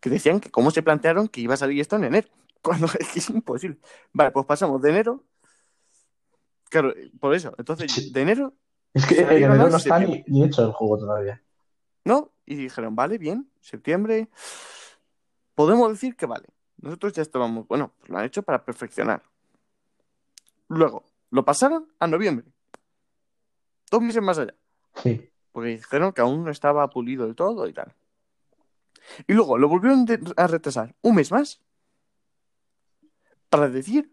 [0.00, 2.28] que decían que cómo se plantearon que iba a salir esto en enero.
[2.62, 3.78] Cuando es que es imposible.
[4.12, 5.24] Vale, pues pasamos de enero.
[6.70, 7.54] Claro, por eso.
[7.56, 8.52] Entonces, de enero,
[8.92, 11.40] Es que en enero no está ni, ni hecho el juego todavía.
[12.08, 12.32] ¿no?
[12.46, 14.28] Y dijeron, vale, bien, septiembre.
[15.54, 16.46] Podemos decir que vale.
[16.78, 19.22] Nosotros ya estábamos, bueno, pues lo han hecho para perfeccionar.
[20.68, 22.46] Luego, lo pasaron a noviembre.
[23.90, 24.54] Dos meses más allá.
[25.02, 25.30] Sí.
[25.52, 27.94] Porque dijeron que aún no estaba pulido del todo y tal.
[29.26, 30.06] Y luego lo volvieron
[30.36, 31.60] a retrasar un mes más
[33.48, 34.12] para decir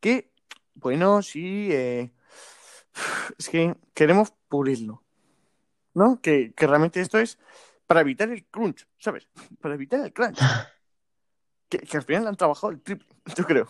[0.00, 0.32] que,
[0.74, 2.12] bueno, sí, eh,
[3.38, 5.02] es que queremos pulirlo.
[5.92, 6.20] ¿No?
[6.20, 7.38] Que, que realmente esto es
[7.86, 9.28] para evitar el crunch, ¿sabes?
[9.60, 10.38] Para evitar el crunch.
[11.68, 13.06] Que, que al final han trabajado el triple,
[13.36, 13.68] yo creo.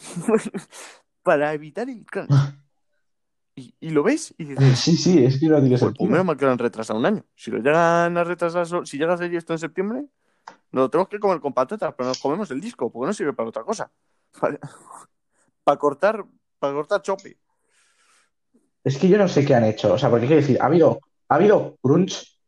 [1.23, 2.31] Para evitar el crunch.
[3.57, 6.09] Y, y lo ves y dices, Sí, sí, es que no tiene pues sentido.
[6.09, 7.25] menos mal que lo han retrasado un año.
[7.35, 10.07] Si lo llegan a retrasar, si llega a salir esto en septiembre,
[10.71, 13.33] nos lo tenemos que comer con patatas, pero nos comemos el disco, porque no sirve
[13.35, 13.91] para otra cosa.
[14.41, 14.59] Para,
[15.65, 16.25] para cortar,
[16.61, 17.37] para cortar chope.
[18.85, 19.93] Es que yo no sé qué han hecho.
[19.93, 22.39] O sea, porque quiero decir, ha habido, ha habido crunch,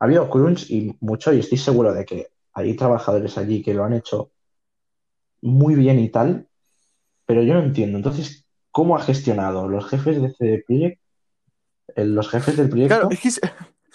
[0.00, 3.84] ha habido crunch y mucho, y estoy seguro de que hay trabajadores allí que lo
[3.84, 4.30] han hecho
[5.42, 6.48] muy bien y tal,
[7.26, 7.96] pero yo no entiendo.
[7.98, 11.00] Entonces, ¿cómo ha gestionado los jefes de CD Projekt,
[11.96, 13.40] los jefes del Claro, proyecto, es que es-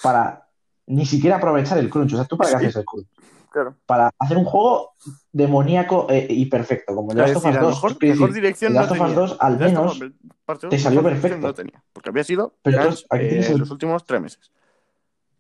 [0.04, 0.48] para
[0.88, 2.14] ni siquiera aprovechar el crunch?
[2.14, 3.08] O sea, ¿tú para qué Es- haces el crunch?
[3.52, 3.76] claro.
[3.86, 4.92] Para hacer un juego
[5.32, 7.76] demoníaco eh, y perfecto, como el de Last of Us a lo 2.
[7.76, 9.16] mejor decir, dirección Last of Us tenía.
[9.16, 10.12] 2 al Last menos Us
[10.46, 11.38] Part 2 te salió perfecto.
[11.38, 14.52] No tenía, porque había sido Pero crunch, entonces, aquí eh, el- los últimos tres meses.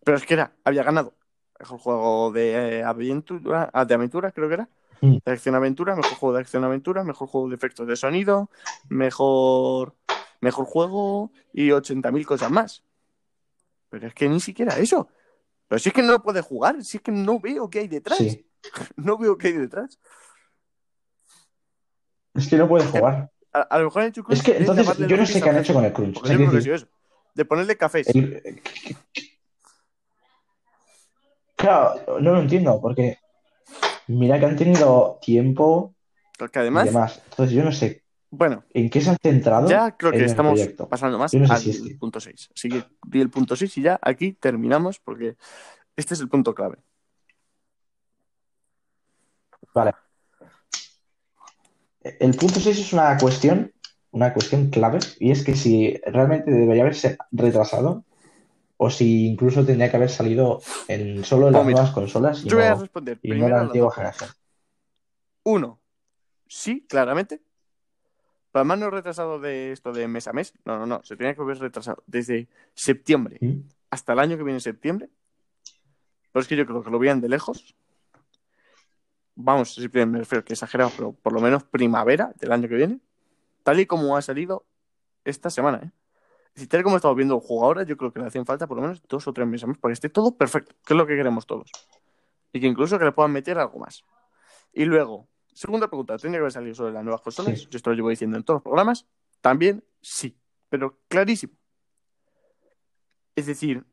[0.03, 1.13] Pero es que era, había ganado.
[1.59, 4.69] Mejor juego de eh, aventura, de aventura, creo que era.
[5.01, 5.17] Mm.
[5.25, 8.49] De acción-aventura, mejor juego de acción-aventura, mejor juego de efectos de sonido,
[8.87, 9.95] mejor,
[10.41, 12.83] mejor juego y 80.000 cosas más.
[13.89, 15.09] Pero es que ni siquiera eso.
[15.67, 17.87] Pero si es que no lo puede jugar, si es que no veo qué hay
[17.87, 18.17] detrás.
[18.19, 18.47] Sí,
[18.95, 19.99] No veo qué hay detrás.
[22.35, 23.31] es que no puedes jugar.
[23.53, 25.57] A, a lo mejor han hecho crunch Es que entonces yo no sé qué han
[25.57, 26.17] hecho con el crunch.
[26.21, 26.87] O sea, yo decir, eso.
[27.33, 28.07] De ponerle cafés.
[28.15, 28.61] el-
[31.55, 33.17] claro, no lo entiendo, porque
[34.11, 35.95] mira que han tenido tiempo
[36.37, 37.21] Porque y además, demás.
[37.29, 38.03] Entonces yo no sé
[38.33, 40.87] bueno, en qué se han centrado ya creo que estamos proyecto.
[40.87, 42.49] pasando más no sé al si es que- punto 6.
[42.55, 45.35] Así que di el punto 6 y ya aquí terminamos porque
[45.97, 46.77] este es el punto clave.
[49.73, 49.93] Vale.
[52.03, 53.71] El punto 6 es una cuestión,
[54.11, 58.03] una cuestión clave, y es que si realmente debería haberse retrasado,
[58.83, 62.49] o si incluso tendría que haber salido en solo en las Oh, nuevas consolas y
[62.49, 64.31] Yo voy a no, responder y no primero la antigua generación.
[65.43, 65.79] Uno,
[66.47, 67.43] sí, claramente.
[68.51, 70.55] Pero además no he retrasado de esto de mes a mes.
[70.65, 71.01] No, no, no.
[71.03, 73.59] Se tenía que haber retrasado desde septiembre ¿Mm?
[73.91, 75.11] hasta el año que viene, septiembre.
[76.31, 77.75] Pero es que yo creo que lo veían de lejos.
[79.35, 82.99] Vamos, si me refiero que exagerado, pero por lo menos primavera del año que viene.
[83.61, 84.65] Tal y como ha salido
[85.23, 85.91] esta semana, ¿eh?
[86.53, 88.77] Decir, tal como estamos viendo el juego ahora, yo creo que le hacen falta por
[88.77, 91.07] lo menos dos o tres meses más para que esté todo perfecto, que es lo
[91.07, 91.71] que queremos todos.
[92.51, 94.03] Y que incluso que le puedan meter algo más.
[94.73, 97.59] Y luego, segunda pregunta, ¿tendría que haber salido sobre las nuevas consolas?
[97.59, 97.67] Sí.
[97.69, 99.07] Yo esto lo llevo diciendo en todos los programas.
[99.39, 100.37] También sí,
[100.69, 101.53] pero clarísimo.
[103.35, 103.85] Es decir,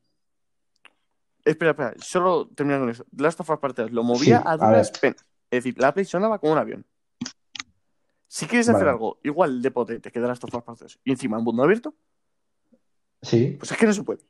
[1.45, 3.05] espera, espera, solo terminar con eso.
[3.17, 5.25] Last of Us Part 3 lo movía Sí, a duras penas.
[5.51, 6.87] Es decir, la Play sonaba como un avión.
[8.27, 11.13] Si quieres hacer algo igual de potente que The Last of Us Part 3 y
[11.13, 11.95] encima en mundo abierto,
[13.23, 14.21] Sí, pues es que no se puede.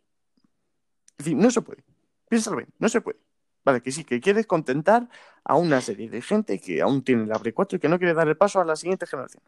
[1.19, 1.85] Es decir, no se puede.
[2.29, 3.19] Piénsalo bien, no se puede.
[3.65, 5.09] Vale, que sí, que quieres contentar
[5.45, 8.15] a una serie de gente que aún tiene la Play 4 y que no quiere
[8.15, 9.43] dar el paso a la siguiente generación.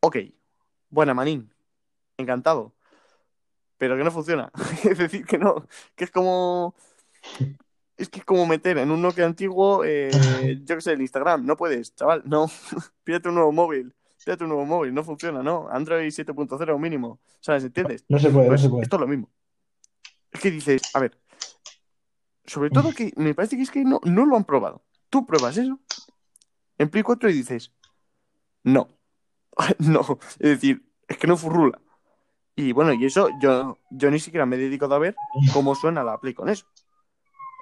[0.00, 0.16] Ok,
[0.90, 1.52] buena manín,
[2.18, 2.72] encantado.
[3.78, 4.50] Pero que no funciona.
[4.84, 6.74] es decir, que no, que es como...
[7.96, 10.10] es que es como meter en un Nokia antiguo, eh,
[10.64, 11.44] yo que sé, el Instagram.
[11.44, 12.48] No puedes, chaval, no.
[13.04, 13.94] Pídete un nuevo móvil.
[14.24, 14.94] Pídete un nuevo móvil.
[14.94, 15.68] No funciona, ¿no?
[15.70, 17.20] Android 7.0 mínimo.
[17.40, 17.64] ¿Sabes?
[17.64, 18.04] ¿Entiendes?
[18.08, 18.82] No se puede, Pues no se puede.
[18.84, 19.30] esto es lo mismo.
[20.30, 21.18] Es que dices, a ver,
[22.46, 24.82] sobre todo que me parece que es que no, no lo han probado.
[25.10, 25.78] Tú pruebas eso
[26.78, 27.72] en Play 4 y dices,
[28.64, 28.88] no,
[29.78, 31.80] no, es decir, es que no furrula.
[32.56, 35.16] Y bueno, y eso yo, yo ni siquiera me he dedicado a ver
[35.52, 36.66] cómo suena la Play con eso.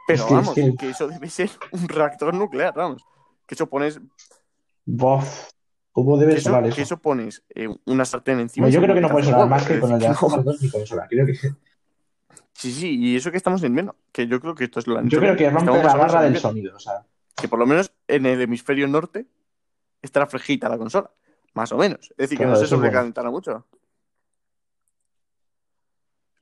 [0.06, 3.04] Pero vamos, que- que eso debe ser un reactor nuclear, vamos.
[3.46, 4.00] Que eso pones,
[4.84, 5.50] Bof.
[5.92, 6.80] ¿Cómo debe que eso, que eso?
[6.82, 8.68] eso pones eh, una sartén encima.
[8.68, 11.06] Yo creo que no puede huevo, más que con el de 2 ni consola.
[11.08, 11.34] Creo que,
[12.52, 13.94] Sí, sí, y eso que estamos en menos.
[14.12, 16.76] Que yo creo que esto es lo yo creo que rompe la barra del sonido.
[16.76, 19.26] O sea, que por lo menos en el hemisferio norte
[20.02, 21.10] estará fresquita la consola,
[21.54, 22.10] más o menos.
[22.10, 23.66] Es decir, que no se eso sobrecalentará mucho.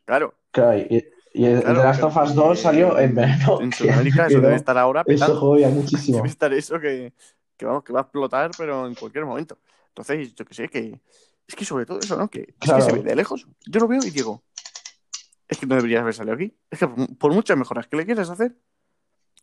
[0.05, 1.79] Claro, claro, y, y el, el claro.
[1.79, 3.61] de Last of Us 2 salió en verano.
[3.61, 5.41] En Sudamérica eso debe estar ahora Eso petando.
[5.41, 6.17] jodía muchísimo.
[6.17, 7.13] Debe estar eso que,
[7.59, 9.59] que, vamos, que va a explotar, pero en cualquier momento.
[9.89, 10.99] Entonces, yo que sé, que
[11.47, 12.29] es que sobre todo eso, ¿no?
[12.31, 13.47] Que, es que se ve de lejos.
[13.67, 14.43] Yo lo veo y digo,
[15.49, 16.57] es que no deberías haber salido aquí.
[16.71, 18.57] Es que por, por muchas mejoras que le quieras hacer,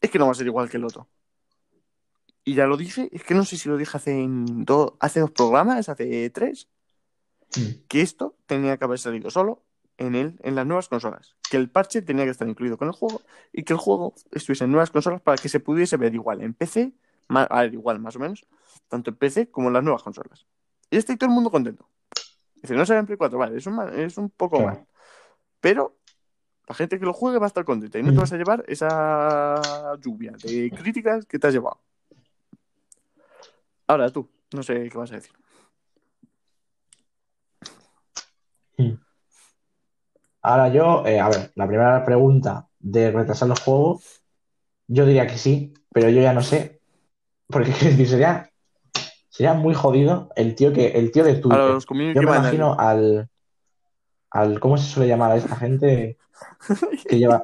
[0.01, 1.07] es que no va a ser igual que el otro.
[2.43, 5.20] Y ya lo dije, es que no sé si lo dije hace, en do- hace
[5.20, 6.68] dos programas, hace tres,
[7.55, 7.86] Mm.
[7.88, 9.63] que esto tenía que haber salido solo
[9.97, 11.36] en, el, en las nuevas consolas.
[11.49, 13.22] Que el parche tenía que estar incluido con el juego
[13.53, 16.53] y que el juego estuviese en nuevas consolas para que se pudiese ver igual en
[16.55, 16.93] PC,
[17.30, 18.45] a ver, igual más o menos,
[18.88, 20.45] tanto en PC como en las nuevas consolas.
[20.89, 21.89] Y está todo el mundo contento.
[22.55, 24.71] Dice, no sale en Play 4, vale, es un, es un poco Claro.
[24.71, 24.88] mal.
[25.59, 25.97] Pero
[26.67, 28.63] la gente que lo juegue va a estar contenta y no te vas a llevar
[28.67, 31.80] esa lluvia de críticas que te has llevado.
[33.88, 35.34] Ahora tú, no sé qué vas a decir.
[40.41, 44.23] Ahora yo, eh, a ver, la primera pregunta de retrasar los juegos,
[44.88, 46.74] yo diría que sí, pero yo ya no sé.
[47.47, 47.71] Porque
[48.05, 48.49] sería,
[49.29, 51.59] sería muy jodido el tío que, el tío de A Twitter.
[51.59, 53.29] los Yo me imagino al,
[54.31, 56.17] al, ¿cómo se suele llamar a esta gente
[57.07, 57.43] que lleva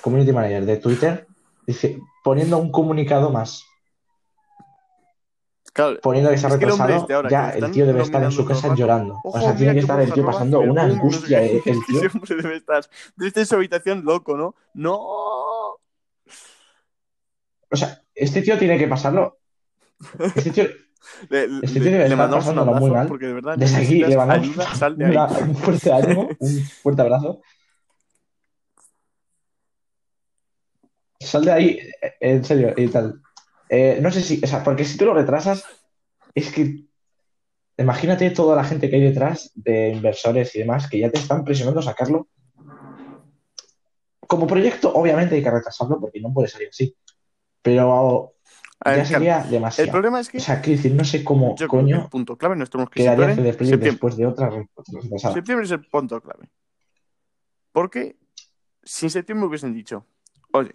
[0.00, 1.26] community manager de Twitter?
[1.66, 3.64] Dice, poniendo un comunicado más,
[5.72, 8.30] Claro, poniendo que se ha el retrasado, este ahora ya el tío debe estar en
[8.30, 8.80] su casa el rato.
[8.80, 9.20] llorando.
[9.24, 11.98] Ojo, O sea, tiene que estar el tío pasando una angustia, eh, el que tío.
[11.98, 12.84] siempre debe estar
[13.16, 14.54] desde su habitación loco, ¿no?
[14.74, 14.94] ¡No!
[17.70, 19.38] O sea, este tío tiene que pasarlo.
[20.36, 20.64] Este tío,
[21.28, 23.06] Le, Este tío le- mandamos un muy mal.
[23.08, 25.10] porque de verdad desde aquí le mandamos ayuda, sal de ahí.
[25.12, 27.42] una- un fuerte ánimo, un fuerte abrazo.
[31.20, 33.20] Sal de ahí, eh, en serio, y tal.
[33.68, 35.64] Eh, no sé si, o sea, porque si tú lo retrasas,
[36.34, 36.84] es que
[37.78, 41.44] imagínate toda la gente que hay detrás de inversores y demás que ya te están
[41.44, 42.28] presionando a sacarlo.
[44.26, 46.96] Como proyecto, obviamente hay que retrasarlo porque no puede salir así.
[47.64, 48.34] Pero
[48.84, 49.90] ver, ya claro, sería el demasiado.
[49.90, 52.36] problema es que O sea, quiero decir, no sé cómo yo que el coño punto
[52.36, 53.90] clave en nuestro quedaría escritor CD Play septiembre.
[53.90, 55.34] después de otra retrasada.
[55.34, 56.50] Septiembre es el punto clave.
[57.72, 58.16] Porque
[58.82, 60.06] si en septiembre hubiesen dicho,
[60.52, 60.72] oye,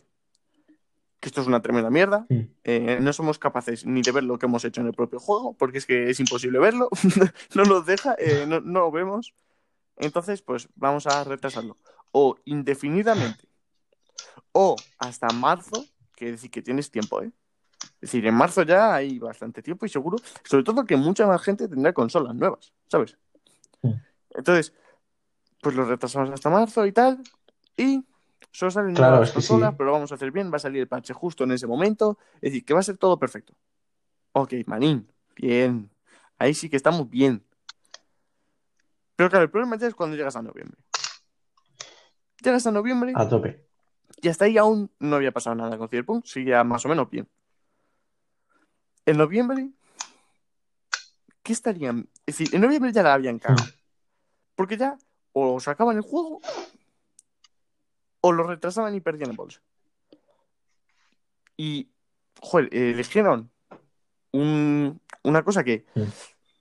[1.19, 2.39] que esto es una tremenda mierda, Mm.
[2.63, 5.53] eh, no somos capaces ni de ver lo que hemos hecho en el propio juego,
[5.53, 6.89] porque es que es imposible verlo,
[7.55, 9.33] no nos deja, eh, no, no lo vemos,
[9.97, 11.77] entonces pues vamos a retrasarlo.
[12.11, 13.47] O indefinidamente,
[14.53, 15.85] o hasta marzo,
[16.19, 17.31] que decir que tienes tiempo, ¿eh?
[17.95, 21.41] Es decir, en marzo ya hay bastante tiempo y seguro, sobre todo que mucha más
[21.41, 23.17] gente tendrá consolas nuevas, ¿sabes?
[24.31, 24.73] Entonces,
[25.61, 27.21] pues lo retrasamos hasta marzo y tal,
[27.77, 28.05] y
[28.51, 29.75] solo salen Claro, nuevas consolas, sí.
[29.77, 32.17] pero lo vamos a hacer bien, va a salir el parche justo en ese momento,
[32.35, 33.53] es decir, que va a ser todo perfecto.
[34.33, 35.89] Ok, manín, bien,
[36.37, 37.43] ahí sí que estamos bien.
[39.15, 40.77] Pero claro, el problema ya es cuando llegas a noviembre.
[42.41, 43.68] Llegas a noviembre A tope.
[44.21, 47.27] Y hasta ahí aún no había pasado nada con Cyberpunk, seguía más o menos bien.
[49.05, 49.69] En noviembre,
[51.43, 52.07] ¿qué estarían?
[52.25, 53.69] Es decir, en noviembre ya la habían cagado.
[54.55, 54.97] Porque ya
[55.33, 56.41] o sacaban el juego
[58.21, 59.61] o lo retrasaban y perdían el bolso.
[61.57, 61.89] Y,
[62.41, 63.49] joder, eh, eligieron
[64.31, 65.85] un- una cosa que,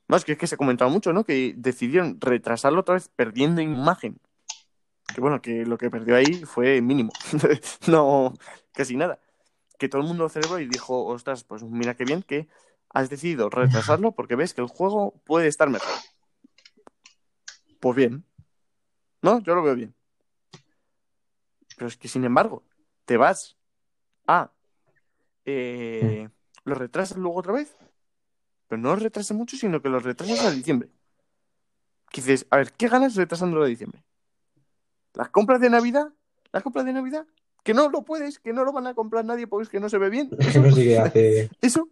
[0.06, 1.24] más que es que se ha comentado mucho, ¿no?
[1.24, 4.18] Que decidieron retrasarlo otra vez perdiendo imagen.
[5.19, 7.11] Que bueno, que lo que perdió ahí fue mínimo.
[7.89, 8.35] no,
[8.73, 9.19] casi nada.
[9.77, 12.47] Que todo el mundo celebró y dijo, ostras, pues mira qué bien que
[12.91, 15.93] has decidido retrasarlo porque ves que el juego puede estar mejor.
[17.81, 18.25] Pues bien.
[19.21, 19.93] No, yo lo veo bien.
[21.77, 22.62] Pero es que sin embargo,
[23.05, 23.57] te vas
[24.29, 24.53] a.
[25.45, 26.29] eh,
[26.62, 27.77] lo retrasas luego otra vez.
[28.69, 30.89] Pero no lo retrasas mucho, sino que lo retrasas a diciembre.
[32.09, 34.05] Que dices, a ver, ¿qué ganas retrasándolo a diciembre?
[35.14, 36.09] ¿Las compras de Navidad?
[36.52, 37.26] ¿Las compras de Navidad?
[37.64, 39.90] que no lo puedes, que no lo van a comprar nadie porque es que no
[39.90, 40.30] se ve bien.
[40.30, 41.50] No qué hace.
[41.61, 41.88] Eso.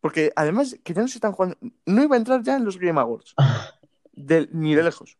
[0.00, 1.58] Porque además que ya no se están jugando.
[1.84, 3.34] No iba a entrar ya en los Game Awards.
[4.12, 5.18] De- ni de lejos.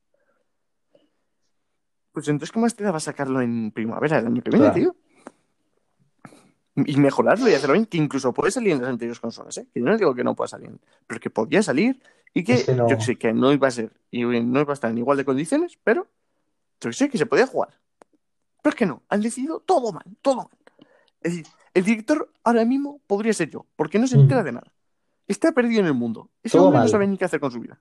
[2.12, 4.74] Pues entonces, ¿cómo te daba sacarlo en primavera del año que viene, Claro.
[4.80, 4.97] tío?
[6.86, 9.66] Y mejorarlo y hacerlo bien, que incluso puede salir en las anteriores consolas, ¿eh?
[9.72, 10.70] Que yo no digo que no pueda salir,
[11.07, 13.70] pero que podía salir y que, Es que no- yo sé, que no iba a
[13.70, 16.07] ser, y no iba a estar en igual de condiciones, pero
[16.91, 17.78] yo sé, que se podía jugar.
[18.62, 20.49] Pero es que no, han decidido todo mal, todo mal.
[21.20, 24.72] Es decir, el director ahora mismo podría ser yo, porque no se entera de nada.
[25.26, 26.30] Está perdido en el mundo.
[26.43, 27.80] Ese Todo hombre no sabe ni qué hacer con su vida.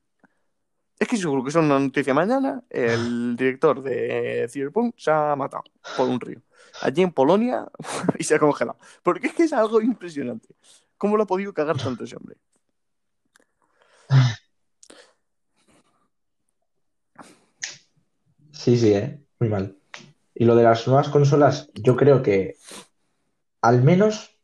[0.99, 5.63] Es que seguro que es una noticia mañana, el director de Cyberpunk se ha matado
[5.97, 6.41] por un río.
[6.81, 7.65] Allí en Polonia
[8.19, 8.77] y se ha congelado.
[9.01, 10.49] Porque es que es algo impresionante.
[10.97, 12.37] ¿Cómo lo ha podido cagar tanto ese hombre?
[18.61, 19.19] Sí, sí, ¿eh?
[19.39, 19.75] Muy mal.
[20.35, 22.57] Y lo de las nuevas consolas, yo creo que
[23.59, 24.37] al menos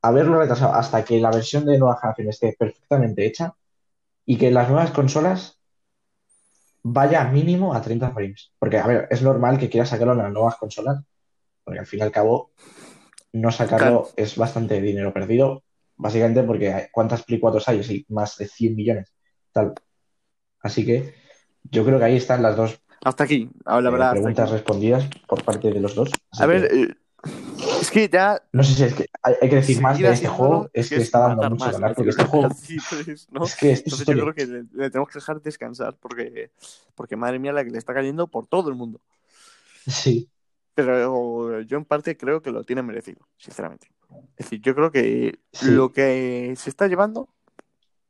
[0.00, 3.56] haberlo retrasado hasta que la versión de nueva generación esté perfectamente hecha
[4.24, 5.58] y que las nuevas consolas
[6.84, 8.52] vaya mínimo a 30 frames.
[8.60, 11.02] Porque, a ver, es normal que quieras sacarlo en las nuevas consolas,
[11.64, 12.52] porque al fin y al cabo
[13.32, 14.08] no sacarlo Claro.
[14.14, 15.64] es bastante dinero perdido,
[15.96, 17.82] básicamente porque ¿cuántas Play 4 hay?
[17.82, 19.12] Sí, más de 100 millones.
[19.50, 19.74] Tal.
[20.60, 21.25] Así que
[21.70, 23.50] yo creo que ahí están las dos Hasta aquí.
[23.64, 24.52] La eh, verdad, hasta preguntas aquí.
[24.54, 26.10] respondidas por parte de los dos.
[26.30, 26.94] Así A ver, eh,
[27.80, 30.26] es que ya no sé si es que hay, hay que decir más de este
[30.28, 32.48] haciéndolo juego, es que está dando mucho al porque este juego
[33.44, 36.50] es que es Entonces yo creo que le, le tenemos que dejar descansar porque,
[36.94, 39.00] porque madre mía la que le está cayendo por todo el mundo.
[39.86, 40.28] Sí,
[40.74, 43.88] Pero yo en parte creo que lo tiene merecido, sinceramente.
[44.36, 45.70] Es decir, yo creo que Sí.
[45.70, 47.28] lo que se está llevando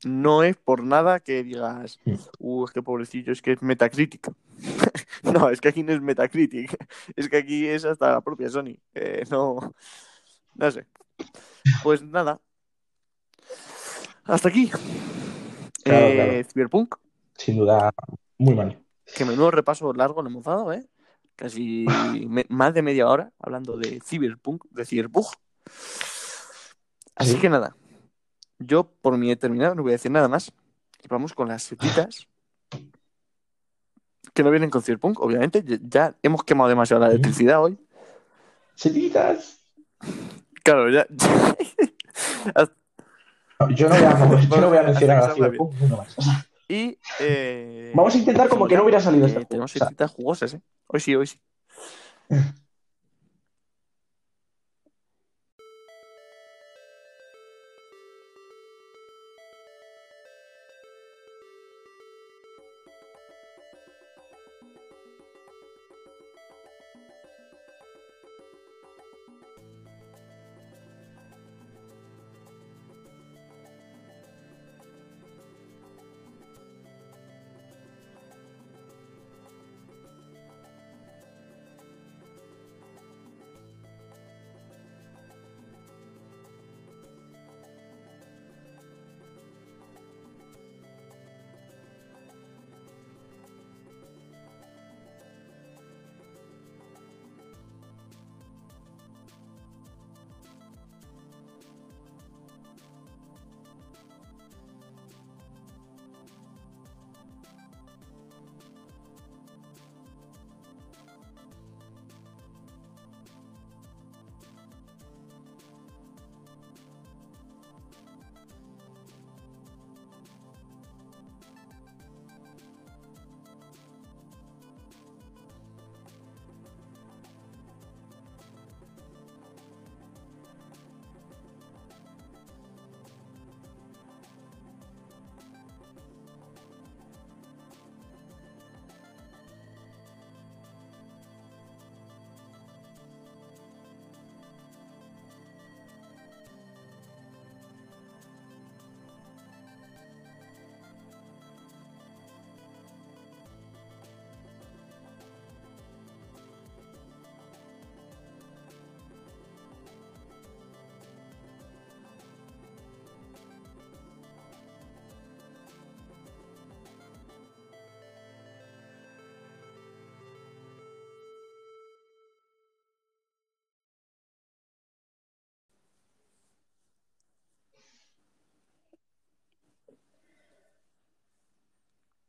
[0.04, 2.14] no es por nada que digas, Mm.
[2.38, 4.30] uh, es que pobrecillo, es que es Metacritic.
[5.22, 6.76] no, es que aquí no es Metacritic.
[7.16, 8.76] Es que aquí es hasta la propia Sony.
[8.94, 9.74] Eh, no,
[10.54, 10.86] no sé.
[11.82, 12.40] Pues nada.
[14.24, 14.70] Hasta aquí.
[15.84, 16.48] Claro, Eh, claro.
[16.52, 16.94] Cyberpunk.
[17.38, 17.92] sin duda,
[18.38, 18.82] muy mal.
[19.14, 20.84] Que menudo repaso largo le hemos dado, ¿eh?
[21.36, 21.86] Casi
[22.48, 25.26] más de media hora hablando de Cyberpunk, de Cyberpunk.
[27.14, 27.38] Así Sí.
[27.38, 27.76] que nada,
[28.58, 30.52] yo por mi he terminado, no voy a decir nada más.
[31.02, 32.26] Y vamos con las setitas
[34.34, 35.64] que no vienen con Cyberpunk, obviamente.
[35.88, 37.78] Ya- hemos quemado demasiado la electricidad hoy.
[38.74, 39.60] Setitas.
[40.62, 41.06] Claro, ya.
[43.58, 45.34] No, Yo no voy a, yo no voy a mencionar a
[45.96, 46.16] más.
[46.68, 46.98] y.
[47.20, 49.48] eh, Vamos a intentar como que no hubiera salido eh, este juego.
[49.48, 50.60] Tenemos setitas jugosas, ¿eh?
[50.86, 51.40] Hoy sí, hoy sí.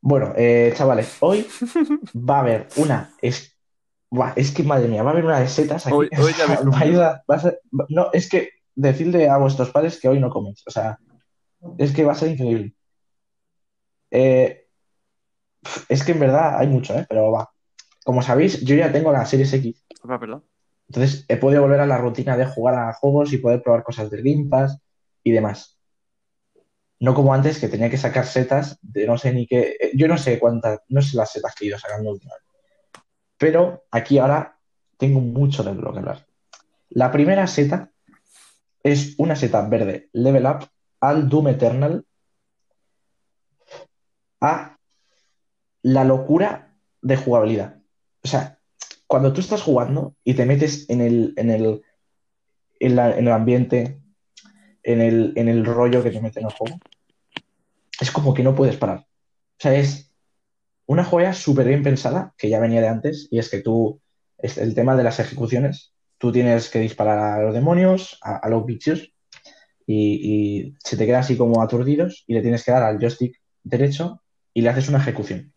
[0.10, 1.46] Bueno, eh, chavales, hoy
[2.16, 3.54] va a haber una, es-
[4.10, 5.94] Buah, es que madre mía, va a haber una de setas aquí.
[5.98, 10.08] Hoy- hoy ya lo va a ser- no, es que decirle a vuestros padres que
[10.08, 10.64] hoy no coméis.
[10.66, 10.98] O sea,
[11.78, 12.74] es que va a ser increíble.
[14.12, 14.66] Eh,
[15.90, 17.06] es que en verdad hay mucho, ¿eh?
[17.10, 17.50] Pero va.
[18.06, 19.84] Como sabéis, yo ya tengo la Series X.
[20.08, 20.46] Ah, perdón.
[20.88, 24.10] Entonces he podido volver a la rutina de jugar a juegos y poder probar cosas
[24.10, 24.80] del Game Pass
[25.22, 25.77] y demás.
[27.00, 29.76] No como antes, que tenía que sacar setas de no sé ni qué.
[29.80, 32.48] eh, Yo no sé cuántas, no sé las setas que he ido sacando últimamente.
[33.38, 34.58] Pero aquí ahora
[34.98, 36.26] tengo mucho de lo que hablar.
[36.90, 37.92] La primera seta
[38.82, 40.68] es una seta verde Level Up
[41.02, 42.06] al Doom Eternal
[44.42, 44.78] a
[45.84, 47.80] la locura de jugabilidad.
[48.24, 48.60] O sea,
[49.06, 51.82] cuando tú estás jugando y te metes en el, en el,
[52.80, 54.02] en en el ambiente,
[54.88, 56.80] en el, en el rollo que te mete en el juego,
[58.00, 59.00] es como que no puedes parar.
[59.00, 60.14] O sea, es
[60.86, 64.00] una joya súper bien pensada, que ya venía de antes, y es que tú,
[64.38, 68.66] es el tema de las ejecuciones, tú tienes que disparar a los demonios, a, los
[68.66, 69.12] bichos,
[69.86, 73.42] y, y se te queda así como aturdidos, y le tienes que dar al joystick
[73.64, 74.22] derecho
[74.54, 75.54] y le haces una ejecución.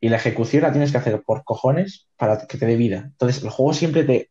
[0.00, 2.98] Y la ejecución la tienes que hacer por cojones para que te dé vida.
[2.98, 4.30] Entonces, el juego siempre te,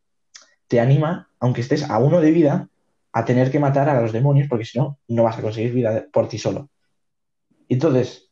[0.68, 2.70] te anima, aunque estés a uno de vida,
[3.14, 6.06] a tener que matar a los demonios, porque si no, no vas a conseguir vida
[6.12, 6.70] por ti solo.
[7.70, 8.32] Entonces,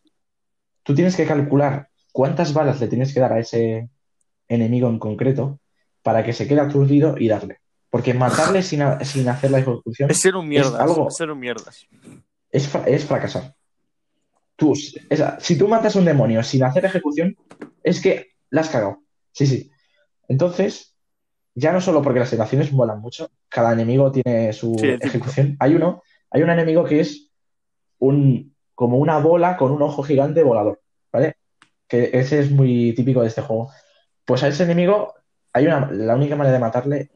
[0.83, 3.89] tú tienes que calcular cuántas balas le tienes que dar a ese
[4.47, 5.59] enemigo en concreto
[6.01, 7.59] para que se quede aturdido y darle.
[7.89, 10.75] Porque matarle sin, a- sin hacer la ejecución Es ser un mierdas.
[10.79, 11.85] algo- Es ser un mierdas.
[12.51, 13.53] es, fra- es fracasar.
[14.55, 17.35] Tú, si tú matas a un demonio sin hacer ejecución,
[17.83, 19.03] es que la has cagado.
[19.31, 19.71] Sí, sí.
[20.27, 20.93] Entonces,
[21.55, 25.57] ya no solo porque las animaciones molan mucho, cada enemigo tiene su Sí, ejecución.
[25.59, 27.31] Hay uno, hay un enemigo que es
[27.99, 30.79] un, como una bola con un ojo gigante volador,
[31.11, 31.35] ¿vale?
[31.87, 33.71] Que ese es muy típico de este juego.
[34.25, 35.13] Pues a ese enemigo,
[35.53, 37.09] hay una, la única manera de matarle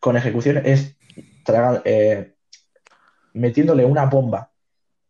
[0.00, 0.96] con ejecución es
[1.44, 2.34] traga- eh,
[3.34, 4.50] metiéndole una bomba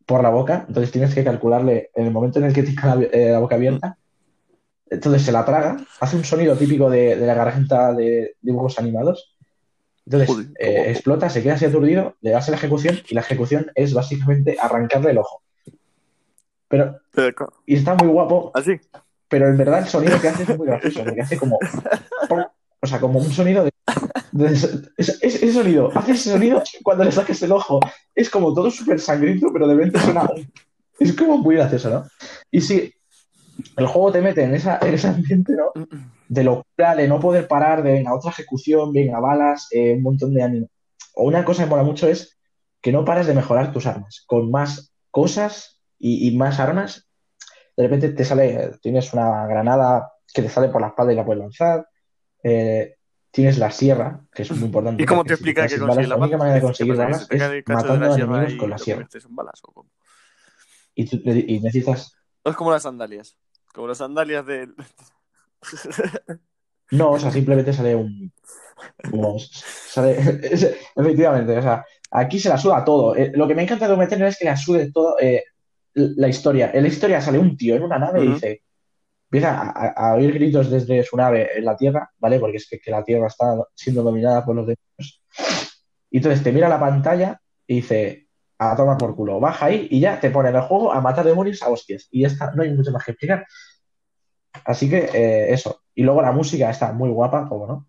[0.06, 3.00] por la boca, entonces tienes que calcularle en el momento en el que tiene la,
[3.12, 3.96] eh, la boca abierta,
[4.90, 9.36] entonces se la traga, hace un sonido típico de, de la garganta de dibujos animados,
[10.06, 10.28] entonces
[10.58, 14.56] eh, explota, se queda así aturdido, le das la ejecución y la ejecución es básicamente
[14.60, 15.42] arrancarle el ojo.
[16.68, 16.98] Pero,
[17.66, 18.72] y está muy guapo, Así.
[19.28, 21.58] pero en verdad el sonido que hace es muy gracioso, porque hace como,
[22.80, 23.72] o sea, como un sonido de,
[24.32, 24.52] de-
[24.96, 27.80] ese sonido, hace ese sonido cuando le saques el ojo,
[28.14, 30.28] es como todo súper sangriento, pero de repente suena,
[30.98, 32.04] es como muy gracioso, ¿no?
[32.52, 32.92] Y sí,
[33.76, 35.72] el juego te mete en, esa, en ese ambiente, ¿no?
[36.32, 40.32] De locura, de no poder parar, de venga, otra ejecución, venga, balas, eh, un montón
[40.32, 40.68] de ánimo.
[41.14, 42.38] O una cosa que me mola mucho es
[42.80, 44.22] que no pares de mejorar tus armas.
[44.28, 47.08] Con más cosas y, y más armas,
[47.76, 51.24] de repente te sale, tienes una granada que te sale por la espalda y la
[51.24, 51.88] puedes lanzar.
[52.44, 52.94] Eh,
[53.32, 55.02] tienes la sierra, que es muy importante.
[55.02, 57.40] ¿Y cómo te explica que balas, la la única manera de ¿Qué conseguir balas es
[57.40, 59.08] de matando a enemigos con la sierra.
[59.62, 59.90] cómo?
[60.94, 62.14] Y, tú- y necesitas
[62.44, 63.36] Es como las sandalias.
[63.74, 64.74] Como las sandalias del.
[66.92, 68.32] No, o sea, simplemente sale un.
[69.10, 70.16] como sale-
[70.96, 73.14] efectivamente, o sea, aquí se la suda todo.
[73.16, 75.44] Eh, lo que me encanta de Doom Eternal es que la sude todo eh,
[75.94, 76.70] la historia.
[76.74, 78.62] En la historia sale un tío en una nave y dice.
[79.32, 82.40] Empieza a, a- a oír gritos desde su nave en la Tierra, ¿vale?
[82.40, 83.44] Porque es que, que la Tierra está
[83.76, 85.22] siendo dominada por los demonios.
[86.10, 88.26] Y entonces te mira la pantalla y dice,
[88.58, 91.24] a tomar por culo, baja ahí y ya te pone en el juego a matar
[91.24, 92.08] demonios a hostias.
[92.10, 93.46] Y ya está, no hay mucho más que explicar.
[94.64, 95.82] Así que eh, eso.
[95.94, 97.86] Y luego la música está muy guapa, como no.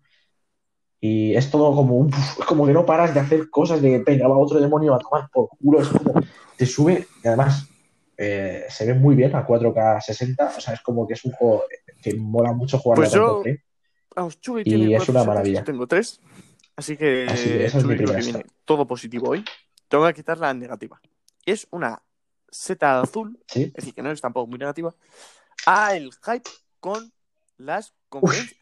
[1.00, 2.10] Y es todo como un,
[2.46, 5.48] como que no paras de hacer cosas de venga, va otro demonio a tomar por
[5.48, 5.80] culo.
[5.80, 6.14] Es como
[6.56, 7.66] te sube, y además
[8.16, 10.52] eh, se ve muy bien a 4K 60.
[10.56, 11.64] O sea, es como que es un juego
[12.02, 13.62] que mola mucho jugar Pues a yo- frame.
[14.14, 15.60] Vamos, Chuy Y tiene es una maravilla.
[15.60, 16.20] yo tengo tres.
[16.76, 19.44] Así que, Así que esa es creo que viene todo positivo hoy.
[19.88, 21.00] Tengo que quitar la negativa.
[21.46, 22.00] Es una
[22.50, 23.62] seta azul, Sí.
[23.64, 24.94] es decir, que no es tampoco muy negativa,
[25.66, 26.50] a el hype
[26.80, 27.12] con
[27.56, 28.60] las conferencias.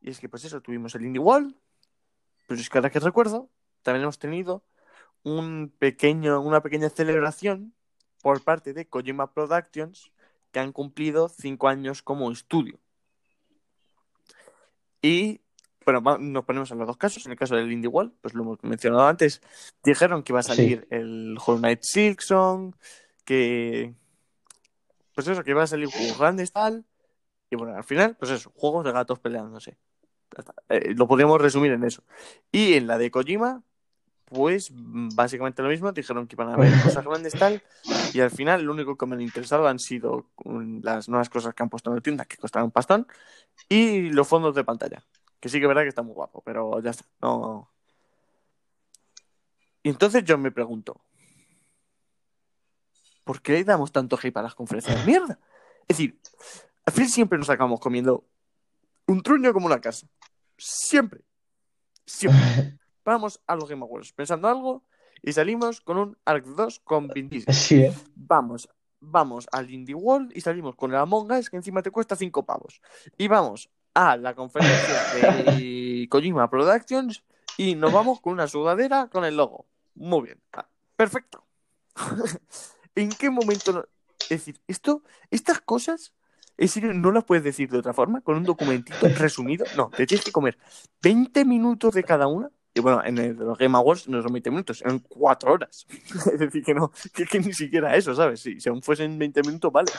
[0.00, 1.56] Y es que, pues eso, tuvimos el Indie Wall,
[2.46, 3.48] pero es que ahora que recuerdo,
[3.82, 4.64] también hemos tenido
[5.22, 7.74] un pequeño, una pequeña celebración
[8.20, 10.10] por parte de Kojima Productions
[10.50, 12.78] que han cumplido cinco años como estudio.
[15.00, 15.40] Y,
[15.84, 17.26] bueno, nos ponemos en los dos casos.
[17.26, 19.40] En el caso del Indie Wall, pues lo hemos mencionado antes,
[19.82, 22.74] dijeron que iba a salir el Hollow Knight Silksong,
[23.24, 23.94] que,
[25.24, 26.84] pues eso, que iba a salir juegos grandes, tal.
[27.50, 29.76] Y bueno, al final, pues eso, juegos de gatos peleándose.
[30.68, 32.02] Eh, lo podríamos resumir en eso.
[32.50, 33.62] Y en la de Kojima,
[34.24, 37.62] pues básicamente lo mismo, dijeron que iban a haber cosas grandes tal,
[38.14, 41.54] y al final lo único que me han interesado han sido mm, las nuevas cosas
[41.54, 43.06] que han puesto en la tienda, que costaron un pastón,
[43.68, 45.04] y los fondos de pantalla,
[45.38, 47.68] que sí que es verdad que está muy guapo, pero ya está, no...
[49.82, 51.02] Y entonces yo me pregunto,
[53.24, 55.38] ¿por qué le damos tanto hate a las conferencias de mierda?
[55.88, 56.18] Es decir,
[56.84, 58.24] al final siempre nos acabamos comiendo
[59.06, 60.06] un truño como una casa.
[60.56, 61.22] Siempre.
[62.04, 62.78] Siempre.
[63.04, 64.84] Vamos a los Game Awards pensando algo
[65.22, 67.52] y salimos con un Arc 2 con Vin Diesel.
[67.52, 67.94] Sí, ¿eh?
[68.14, 68.68] Vamos,
[69.00, 72.44] vamos al Indie World y salimos con el Among Us que encima te cuesta 5
[72.44, 72.80] pavos.
[73.18, 77.24] Y vamos a la conferencia de Kojima Productions
[77.56, 79.66] y nos vamos con una sudadera con el logo.
[79.96, 80.40] Muy bien.
[80.52, 80.66] Ah,
[80.96, 81.44] Perfecto.
[82.94, 83.72] ¿En qué momento?
[83.72, 83.84] no-
[84.20, 86.12] Es decir, esto, estas cosas,
[86.56, 89.64] en serio, no las puedes decir de otra forma, con un documentito resumido.
[89.76, 90.58] No, te tienes que comer
[91.02, 92.50] 20 minutos de cada una.
[92.74, 95.86] Y bueno, en el los Game Awards no son 20 minutos, eran 4 horas.
[96.32, 98.40] es decir, que no, que, que ni siquiera eso, ¿sabes?
[98.40, 99.90] Si, si aún fuesen 20 minutos, vale.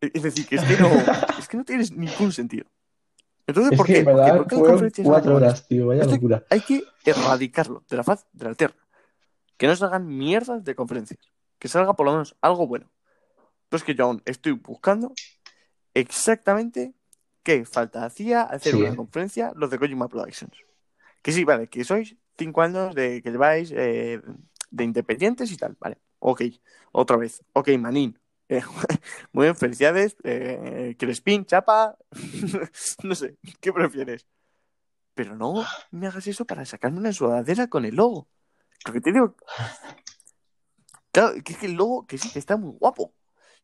[0.00, 0.88] Es decir, que es que no,
[1.38, 2.64] es que no tienes ningún sentido.
[3.46, 3.98] Entonces, Es ¿por que qué?
[4.00, 4.32] en ¿Por qué?
[4.32, 6.44] ¿Por qué van a cuatro horas, tío, vaya Esto locura.
[6.48, 8.74] hay que erradicarlo de la faz de la tierra.
[9.60, 11.20] Que no salgan mierdas de conferencias.
[11.58, 12.90] Que salga por lo menos algo bueno.
[13.68, 15.12] Pues que yo aún estoy buscando
[15.92, 16.94] exactamente
[17.42, 18.80] qué falta hacía hacer Sí.
[18.80, 20.56] una conferencia los de Kojima Productions.
[21.20, 24.22] Que sí, vale, que sois cinco años de que lleváis eh,
[24.70, 25.98] de independientes y tal, vale.
[26.20, 26.40] Ok,
[26.92, 27.44] otra vez.
[27.52, 28.18] Ok, manín.
[28.48, 28.62] Eh,
[29.32, 30.16] muy bien, felicidades.
[30.24, 31.98] Eh, Crespín, chapa.
[33.02, 34.26] no sé, ¿qué prefieres?
[35.12, 38.26] Pero no me hagas eso para sacarme una sudadera con el logo.
[38.86, 39.34] Lo que te digo.
[41.12, 43.12] Claro, que es que el logo, que sí, que está muy guapo.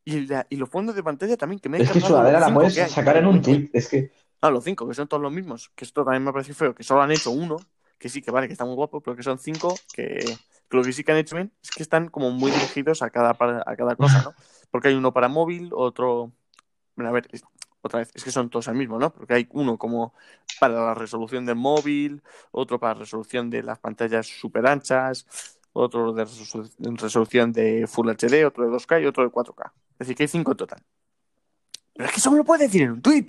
[0.04, 2.74] Y, la- y los fondos de pantalla también, que me Es que sudadera la puedes
[2.92, 3.70] sacar en un tweet.
[3.72, 4.10] Es que
[4.42, 5.70] Ah, los cinco, que son todos los mismos.
[5.74, 7.56] Que esto también me parece feo, que solo han hecho uno.
[7.98, 9.74] Que sí, que vale, que está muy guapo, pero que son cinco.
[9.92, 10.36] Que,
[10.68, 13.10] que lo que sí que han hecho bien es que están como muy dirigidos a
[13.10, 14.34] cada, a cada cosa, ¿no?
[14.70, 16.32] Porque hay uno para móvil, otro.
[16.94, 17.28] Bueno, a ver,
[17.86, 19.12] otra vez, es que son todos el mismo, ¿no?
[19.12, 20.14] Porque hay uno como
[20.60, 25.26] para la resolución del móvil, otro para resolución de las pantallas super anchas,
[25.72, 26.70] otro de resolu-
[27.00, 29.72] resolución de Full HD, otro de 2K y otro de 4K.
[29.92, 30.82] Es decir, que hay cinco en total.
[31.94, 33.26] Pero es que eso me lo puedes decir en un tweet.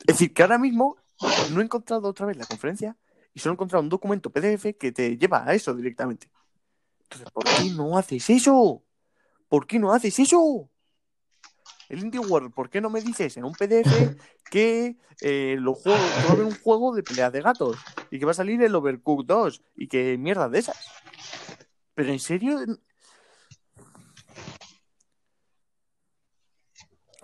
[0.00, 0.96] Es decir, que ahora mismo
[1.52, 2.96] no he encontrado otra vez la conferencia
[3.34, 6.28] y solo he encontrado un documento PDF que te lleva a eso directamente.
[7.04, 8.82] Entonces, ¿por qué no haces eso?
[9.48, 10.68] ¿Por qué no haces eso?
[11.92, 14.16] El Indie World, ¿por qué no me dices en un PDF
[14.50, 17.76] que eh, los juegos, que va a haber un juego de peleas de gatos
[18.10, 20.88] y que va a salir el Overcooked 2 y que mierda de esas?
[21.94, 22.60] Pero en serio,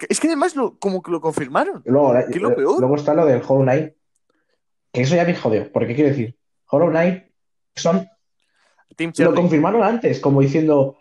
[0.06, 1.82] es que además lo, como que lo confirmaron.
[1.86, 2.78] luego, ¿Qué es lo peor?
[2.78, 3.94] luego está lo del Hollow Knight.
[4.92, 5.72] Que eso ya me jodió.
[5.72, 7.24] Porque quiero decir, Hollow Knight
[7.74, 8.06] son
[8.96, 10.98] Team Lo confirmaron antes, como diciendo.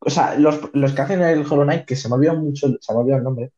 [0.00, 2.92] O sea, los, los que hacen el Hollow Knight, que se me olvidó mucho, se
[2.92, 3.52] me olvidó el nombre,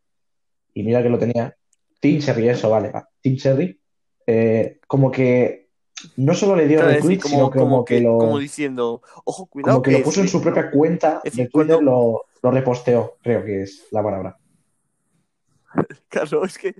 [0.74, 1.56] y mira que lo tenía.
[2.00, 3.06] Team Cherry, eso, vale, va.
[3.20, 3.78] Team Cherry,
[4.26, 5.68] eh, como que
[6.16, 9.74] no solo le dio retweet, sino como, como que, que, lo, como diciendo, ojo, cuidado.
[9.74, 12.50] como que lo que puso en su propia cuenta Es de Twitter, cuando- lo, lo
[12.50, 14.36] reposteó, creo que es la palabra.
[16.08, 16.74] Claro, es que.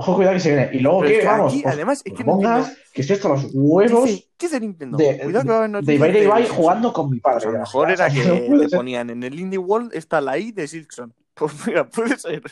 [0.00, 0.70] Ojo, cuidado que se viene.
[0.72, 1.18] Y luego, ¿qué?
[1.18, 2.82] que Vamos, aquí, además, es que no pongas entiendo.
[2.92, 4.96] que estoy hasta los huevos Dice, ¿Qué dice Nintendo?
[4.96, 7.38] de, Cuidado que va a haber de Ibai de Ibai jugando con mi padre.
[7.38, 10.52] Pues a lo mejor era que le ponían en el Indie World está la I
[10.52, 11.12] de Silkson.
[11.34, 12.42] Pues mira, puede ser.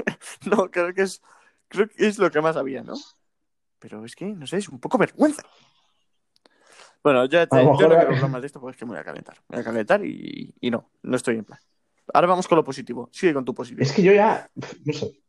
[0.46, 1.20] no, creo que es.
[1.68, 2.94] Creo que es lo que más había, ¿no?
[3.80, 5.42] Pero es que, no sé, es un poco vergüenza.
[7.02, 9.00] Bueno, ya te- yo no quiero hablar más de esto porque es que me voy
[9.00, 9.36] a calentar.
[9.48, 11.58] Me voy a calentar y, y no, no estoy en plan.
[12.14, 13.08] Ahora vamos con lo positivo.
[13.12, 13.82] Sigue con tu positivo.
[13.82, 15.21] Es que yo ya, no sé,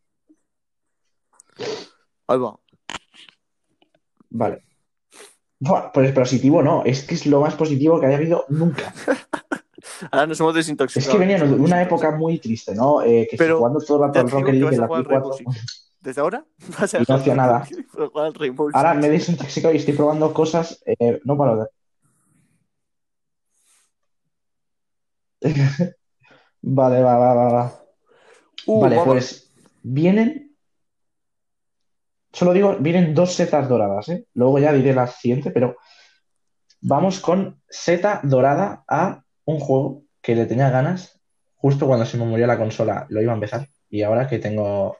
[2.28, 2.60] Ahí va.
[4.30, 4.64] Vale.
[5.60, 8.94] Buah, pues positivo no, es que es lo más positivo que haya habido nunca.
[10.12, 11.14] Ahora nos hemos Es desintoxicado.
[11.14, 13.02] que venía de una época muy triste, ¿no?
[13.02, 15.32] Eh, que Pero estoy jugando todo el rato al Rocket League en la Play Rainbow
[15.38, 15.52] 4.
[15.56, 15.84] Six.
[16.02, 16.46] Desde ahora
[16.80, 17.66] vas a Y no hacía nada.
[18.74, 21.68] Ahora me he desintoxicado y estoy probando cosas, eh, no paro de...
[26.62, 27.84] Vale, va, va, va, va.
[28.66, 29.14] Uh, Vale, vamos.
[29.14, 30.43] pues vienen,
[32.34, 34.26] solo digo, vienen dos setas doradas, ¿eh?
[34.34, 35.78] Luego ya diré la siguiente, pero
[36.82, 41.22] vamos con seta dorada a un juego que le tenía ganas
[41.56, 44.98] justo cuando se me murió la consola, lo iba a empezar y ahora que tengo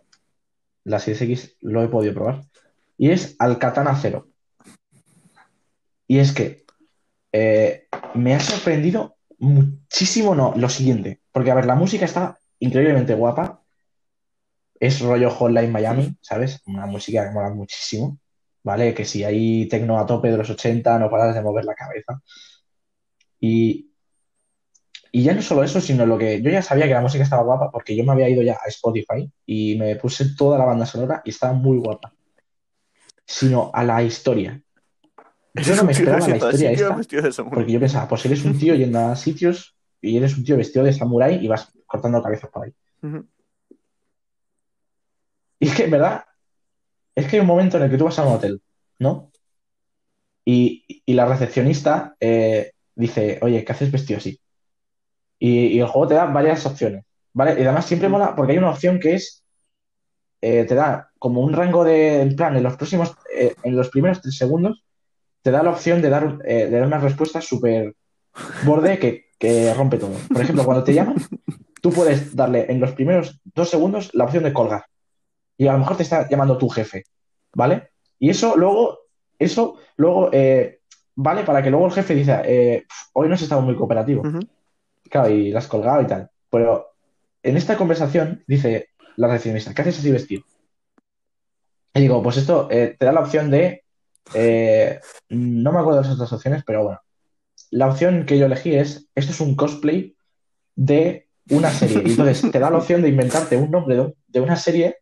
[0.84, 2.44] la Series X lo he podido probar.
[2.96, 4.28] Y es al Katana Zero.
[6.08, 6.64] Y es que
[7.32, 11.22] eh, me ha sorprendido muchísimo, no, lo siguiente.
[11.32, 13.63] Porque, a ver, la música está increíblemente guapa.
[14.84, 16.62] Es rollo Hotline Miami, ¿sabes?
[16.66, 18.18] Una música que mola muchísimo.
[18.64, 18.94] ¿vale?
[18.94, 22.22] Que si hay tecno a tope de los 80, no paras de mover la cabeza.
[23.40, 23.92] Y,
[25.12, 27.44] y ya no solo eso, sino lo que yo ya sabía que la música estaba
[27.44, 30.86] guapa porque yo me había ido ya a Spotify y me puse toda la banda
[30.86, 32.14] sonora y estaba muy guapa.
[33.26, 34.62] Sino a la historia.
[35.56, 39.00] Yo no me esperaba la historia esta porque yo pensaba, pues eres un tío yendo
[39.00, 42.74] a sitios y eres un tío vestido de samurái y vas cortando cabezas por ahí.
[45.64, 46.26] Y es que, en verdad,
[47.16, 48.62] es que hay un momento en el que tú vas a un hotel,
[49.00, 49.32] ¿no?
[50.44, 54.38] Y, la recepcionista eh, dice, oye, ¿qué haces vestido así?
[55.40, 57.54] Y, el juego te da varias opciones, ¿vale?
[57.58, 59.46] Y además siempre mola porque hay una opción que es,
[60.42, 63.88] eh, te da como un rango de, en plan, en los próximos, eh, en los
[63.88, 64.84] primeros tres segundos,
[65.44, 67.96] te da la opción de dar, de dar una respuesta súper
[68.66, 70.18] borde que, que rompe todo.
[70.28, 71.16] Por ejemplo, cuando te llaman,
[71.82, 74.84] tú puedes darle en los primeros dos segundos la opción de colgar.
[75.58, 77.04] Y a lo mejor te está llamando tu jefe,
[77.54, 77.92] ¿vale?
[78.20, 79.00] Y eso luego,
[79.38, 80.80] eso luego eh,
[81.16, 84.24] vale para que luego el jefe diga, eh, hoy no has estado muy cooperativo.
[85.10, 86.30] Claro, y la has colgado y tal.
[86.50, 86.94] Pero
[87.44, 90.44] en esta conversación dice la recepcionista, ¿qué haces así vestido?
[91.94, 93.84] Y digo, pues esto eh, te da la opción de,
[95.30, 97.00] no me acuerdo de las otras opciones, pero bueno,
[97.74, 100.16] la opción que yo elegí es, esto es un cosplay
[100.76, 102.04] de una serie.
[102.06, 104.98] Y entonces te da la opción de inventarte un nombre de, una serie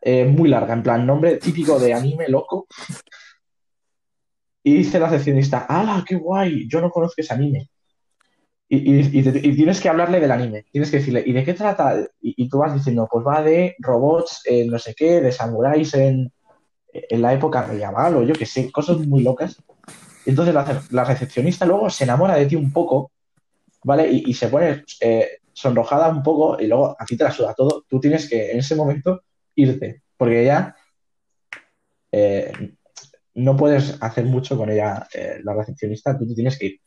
[0.00, 2.66] eh, muy larga, en plan, nombre típico de anime loco.
[4.62, 6.68] Y dice la recepcionista, ¡hala, qué guay!
[6.68, 7.70] Yo no conozco ese anime.
[8.68, 10.64] Y, tienes que hablarle del anime.
[10.70, 12.06] Tienes que decirle, ¿y de qué trata?
[12.20, 16.30] Y, tú vas diciendo, pues va de robots, no sé qué, de samuráis en,
[16.92, 19.62] en la época medieval o yo qué sé, cosas muy locas.
[20.26, 23.12] Entonces la, recepcionista luego se enamora de ti un poco,
[23.84, 24.08] ¿vale?
[24.10, 27.84] Y, se pone eh, sonrojada un poco y luego a ti te la suda todo.
[27.88, 29.22] Tú tienes que en ese momento
[29.54, 30.76] irte, porque ya
[32.12, 32.52] eh,
[33.34, 36.80] no puedes hacer mucho con ella, eh, la recepcionista, tú te tienes que ir,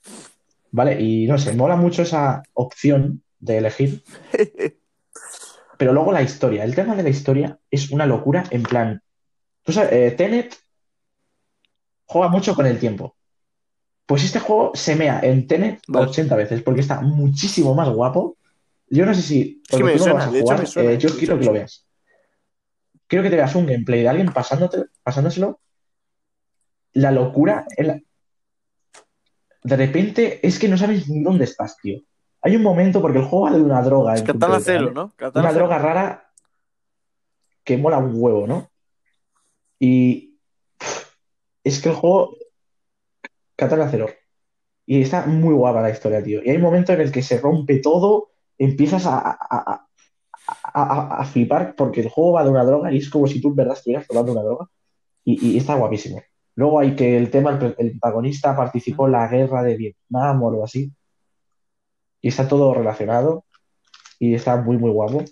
[0.72, 1.00] ¿vale?
[1.00, 4.04] Y no sé, mola mucho esa opción de elegir.
[5.78, 9.02] Pero luego la historia, el tema de la historia es una locura en plan,
[9.64, 10.56] tú sabes, Tenet
[12.06, 13.16] juega mucho con el tiempo.
[14.06, 18.38] Pues este juego se mea en Tenet 80 veces porque está muchísimo más guapo.
[18.88, 19.64] Yo no sé si.
[19.72, 21.86] a jugar, eh, yo quiero que lo veas.
[23.08, 25.60] Quiero que te veas un gameplay de alguien pasándote, pasándoselo.
[26.94, 27.66] La locura.
[29.64, 32.00] De repente es que no sabes ni dónde estás, tío.
[32.42, 34.16] Hay un momento, porque el juego va de una droga.
[34.16, 35.14] Es Katana Cero, ¿no?
[35.34, 36.30] una droga rara
[37.64, 38.70] que mola un huevo, ¿no?
[39.80, 40.38] Y
[41.64, 42.36] es que el juego
[43.56, 44.10] Katana Zero.
[44.86, 46.42] Y está muy guapa la historia, tío.
[46.44, 49.88] Y hay un momento en el que se rompe todo, empiezas a, a,
[51.32, 53.76] flipar porque el juego va de una droga y es como si tú en verdad
[53.76, 54.68] estuvieras tomando una droga.
[55.26, 56.22] Y, está guapísimo.
[56.56, 60.66] Luego hay que el tema, el, protagonista participó en la guerra de Vietnam o algo
[60.66, 60.92] así.
[62.22, 63.46] Y está todo relacionado.
[64.20, 65.24] Y está muy, muy guapo.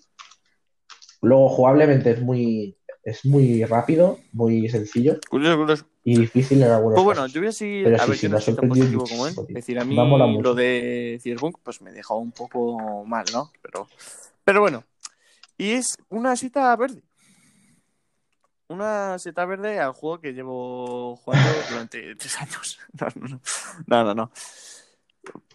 [1.22, 5.20] Luego, jugablemente es muy, es muy rápido, muy sencillo.
[5.30, 8.28] Curioso, curioso y difícil en algunos Pues bueno, yo voy a seguir a ver si
[8.28, 9.36] no tan positivo como él.
[9.50, 13.52] Es decir, a mí lo de Cyberpunk pues me dejó un poco mal, ¿no?
[13.62, 13.88] Pero,
[14.44, 14.84] pero bueno.
[15.62, 17.04] Y es una seta verde.
[18.68, 22.80] Una seta verde al juego que llevo jugando durante tres años.
[23.86, 24.16] No, no, no.
[24.16, 24.32] no,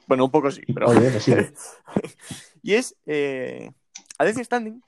[0.07, 0.91] Bueno, un poco sí, pero.
[0.91, 1.35] Oye, sí.
[2.63, 3.73] y es eh,
[4.17, 4.81] a Death Standing,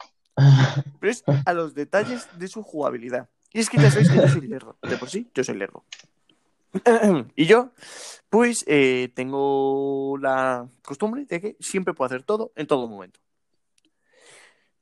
[1.01, 3.29] pero es a los detalles de su jugabilidad.
[3.53, 4.79] Y es que ya sabéis que yo soy lerdo.
[4.83, 5.85] De por sí, yo soy lerdo.
[7.35, 7.73] y yo,
[8.31, 13.19] pues, eh, tengo la costumbre de que siempre puedo hacer todo en todo momento.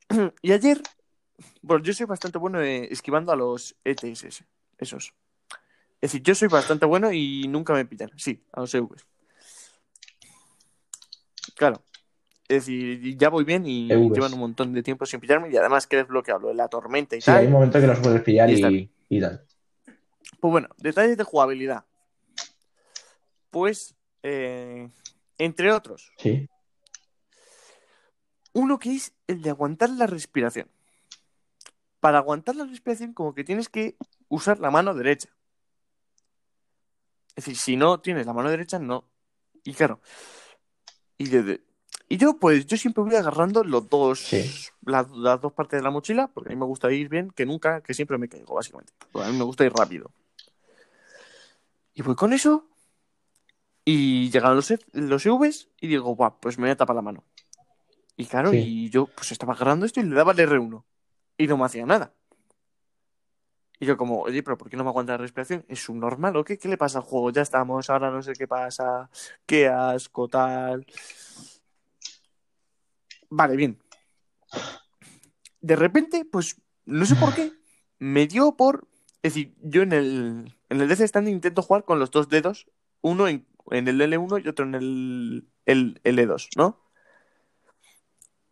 [0.43, 0.81] y ayer,
[1.62, 4.45] bueno, yo soy bastante bueno esquivando a los ETS,
[4.78, 5.15] esos.
[6.01, 8.11] Es decir, yo soy bastante bueno y nunca me pillan.
[8.16, 9.07] Sí, a los EVs.
[11.57, 11.83] Claro.
[12.49, 15.87] Es decir, ya voy bien y llevan un montón de tiempo sin pillarme y además
[15.87, 18.49] que desbloqueado lo de la tormenta y sí, hay un momento que los puedes pillar
[18.51, 18.89] y,
[19.20, 19.45] tal.
[20.39, 21.85] Pues bueno, detalles de jugabilidad.
[23.51, 24.89] Pues, eh,
[25.39, 26.12] entre otros.
[26.19, 26.49] Sí.
[28.57, 30.70] Uno que es el de aguantar la respiración.
[32.01, 33.97] Para aguantar la respiración, como que tienes que
[34.28, 35.28] usar la mano derecha.
[37.35, 39.05] Es decir, si no tienes la mano derecha, no.
[39.62, 40.01] Y claro,
[41.19, 46.28] y yo, pues, yo siempre voy agarrando los dos, las, dos partes de la mochila,
[46.28, 48.95] porque a mí me gusta ir bien, que nunca, que siempre me caigo, básicamente.
[49.12, 50.11] a mí me gusta ir rápido.
[51.93, 52.66] Y voy con eso,
[53.85, 57.23] y llegan los, los EVs, y digo, guau, pues me voy a tapar la mano.
[58.16, 60.84] Y claro, y yo, pues estaba agarrando esto y le daba el R1.
[61.36, 62.14] Y no me hacía nada.
[63.78, 65.64] Y yo como, oye, pero ¿por qué no me aguanta la respiración?
[65.68, 66.59] ¿Es subnormal o qué?
[66.59, 67.30] ¿Qué le pasa al juego?
[67.30, 69.10] Ya estamos, ahora no sé qué pasa,
[69.44, 70.86] qué asco, tal.
[73.28, 73.78] Vale, bien.
[75.60, 77.52] De repente, pues, no sé por qué,
[77.98, 78.88] me dio por...
[79.22, 82.68] Es decir, yo en el, en el Death intento jugar con los dos dedos,
[83.02, 86.85] uno en, en el L1 y otro en el, el L2, ¿no?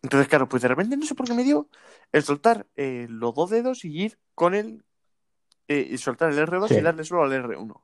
[0.05, 1.67] Entonces, claro, pues de repente no sé por qué me dio
[2.11, 4.85] el soltar eh, los dos dedos y ir con el.
[5.67, 6.75] eh, y soltar el R2 Sí.
[6.75, 7.81] y darle solo al R1.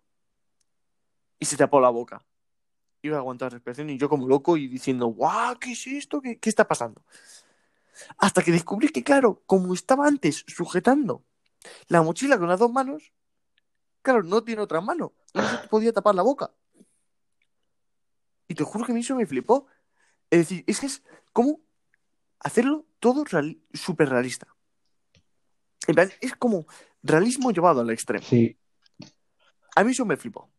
[1.40, 2.24] Y se tapó la boca.
[3.02, 5.58] Iba a aguantar la respiración y yo como loco y diciendo, ¡guau!
[5.58, 6.22] ¿Qué es esto?
[6.22, 7.04] ¿Qué, qué está pasando?
[8.20, 11.24] Hasta que descubrí que, claro, como estaba antes sujetando
[11.88, 13.12] la mochila con las dos manos,
[14.04, 15.14] claro, no tiene otra mano.
[15.34, 16.52] No se podía tapar la boca.
[18.48, 19.66] Y te juro que a mí eso me flipó.
[20.30, 21.02] Es decir, es que es
[21.34, 21.60] como
[22.42, 24.48] hacerlo todo real- súper realista.
[25.88, 26.66] En plan, es como
[27.02, 28.24] realismo llevado al extremo.
[28.26, 28.58] Sí,
[29.76, 30.50] A mí eso me flipó.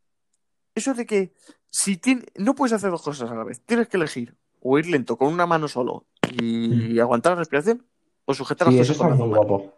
[0.74, 1.34] Eso de que
[1.70, 4.86] si tiene, no puedes hacer dos cosas a la vez, tienes que elegir o ir
[4.86, 6.06] lento con una mano solo
[6.40, 7.86] y aguantar la respiración
[8.24, 9.46] o sujetar sí, las cosas con muy manos.
[9.46, 9.74] guapo.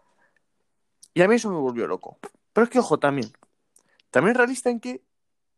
[1.14, 2.18] Y a mí eso me volvió loco.
[2.52, 3.32] Pero es que, ojo, también.
[4.10, 5.02] También realista en que,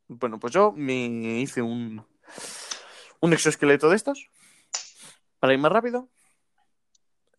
[0.09, 2.05] bueno, pues yo me hice un,
[3.20, 4.31] un exoesqueleto de estos
[5.39, 6.09] para ir más rápido.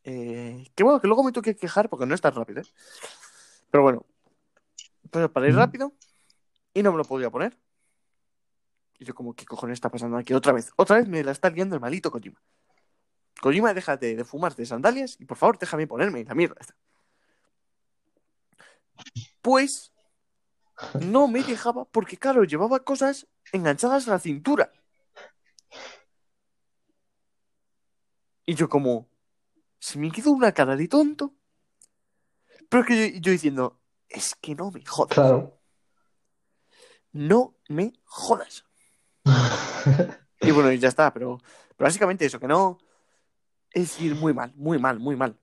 [0.10, 2.62] Eh, que bueno, que luego me tuve que quejar porque no es tan rápido.
[2.62, 2.66] ¿eh?
[3.70, 4.06] Pero bueno,
[5.12, 5.92] pues para ir rápido
[6.74, 7.58] y no me lo podía poner.
[9.00, 10.34] Y yo como, ¿qué cojones está pasando aquí?
[10.34, 12.42] Otra vez, otra vez me la está liando el malito Kojima.
[13.42, 16.74] Kojima, déjate de fumarte sandalias y por favor déjame ponerme la mierda esta.
[19.42, 19.92] Pues
[21.02, 24.72] no me dejaba porque, claro, llevaba cosas enganchadas a la cintura.
[28.46, 29.10] Y yo como,
[29.88, 31.34] se me quedó una cara de tonto.
[32.68, 35.14] Pero es que yo, yo diciendo, es que no me jodas.
[35.14, 35.62] Claro.
[37.14, 38.66] No me jodas.
[40.40, 41.40] Y bueno, ya está, pero,
[41.76, 42.78] pero básicamente eso, que no.
[43.72, 45.36] Es decir, muy mal, muy mal, muy mal.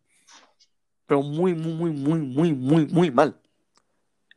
[1.06, 3.40] Pero muy, muy, muy, muy, muy, muy, muy mal.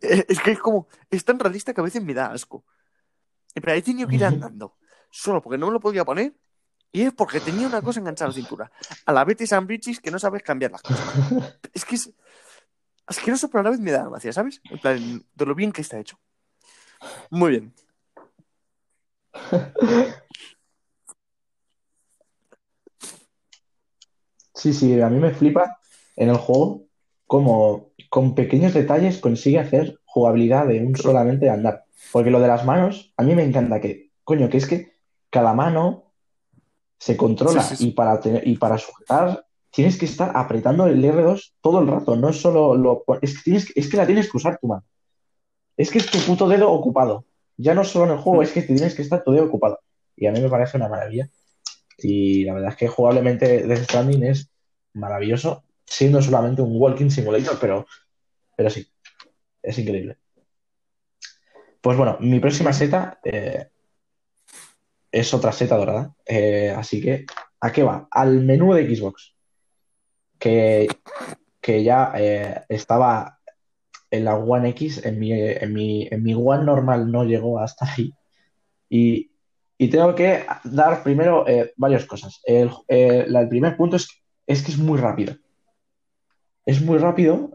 [0.02, 2.66] Eh, Es que es como, es tan realista que a veces me da asco.
[3.54, 4.78] Pero he tenido que ir andando,
[5.12, 6.34] solo porque no me lo podía poner,
[6.91, 8.72] y es porque tenía una cosa enganchada a la cintura.
[9.05, 11.59] A la Betty San Bridges que no sabes cambiar las cosas.
[11.73, 12.11] Es que es
[13.05, 14.61] asqueroso, pero a la vez me da gracia, ¿sabes?
[14.69, 16.19] En plan, de lo bien que está hecho.
[17.30, 17.73] Muy bien.
[24.53, 25.80] Sí, sí, a mí me flipa
[26.15, 26.88] en el juego
[27.27, 31.85] cómo con pequeños detalles consigue hacer jugabilidad de un solamente andar.
[32.11, 34.97] Porque lo de las manos, a mí me encanta que, coño, que es que
[35.30, 36.07] cada mano
[36.98, 37.88] se controla Sí, sí, sí.
[37.90, 42.15] y para tener, y para sujetar tienes que estar apretando el R2 todo el rato,
[42.15, 44.84] no es solo lo, es que tienes, es que la tienes que usar tu mano.
[45.76, 47.26] Es que es tu puto dedo ocupado.
[47.57, 49.80] Ya no solo en el juego, es que tienes que estar tu dedo ocupado.
[50.15, 51.30] Y a mí me parece una maravilla.
[51.99, 54.49] Y la verdad es que jugablemente Death Stranding es
[54.94, 57.86] maravilloso, siendo solamente un walking simulator, pero,
[58.56, 58.88] pero sí,
[59.61, 60.18] es increíble.
[61.82, 63.69] Pues bueno, mi próxima seta eh,
[65.12, 66.14] es otra seta dorada.
[66.26, 67.26] Eh, así que,
[67.60, 68.08] ¿a qué va?
[68.12, 69.36] Al menú de Xbox,
[70.40, 70.88] que,
[71.62, 73.40] que ya eh, estaba
[74.12, 77.86] en la One X, en mi, en mi, en mi One normal no llegó hasta
[77.86, 78.14] ahí.
[78.90, 79.32] Y,
[79.78, 82.42] y tengo que dar primero eh, varias cosas.
[82.46, 84.08] El, el primer punto es,
[84.46, 85.36] es que es muy rápido.
[86.66, 87.52] Es muy rápido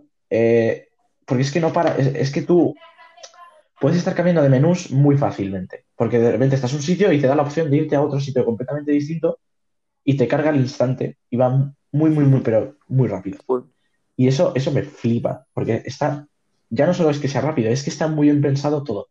[1.27, 1.97] porque es que no para.
[1.97, 2.75] Es, es que tú
[3.81, 5.87] puedes estar cambiando de menús muy fácilmente.
[6.03, 8.03] Porque de repente estás en un sitio y te da la opción de irte a
[8.03, 9.39] otro sitio completamente distinto
[10.05, 11.49] y te carga al instante y va
[11.93, 13.39] muy, muy, muy, pero muy rápido.
[14.17, 16.27] Y eso, eso me flipa, porque está,
[16.71, 19.07] ya no solo es que sea rápido, es que está muy bien pensado todo.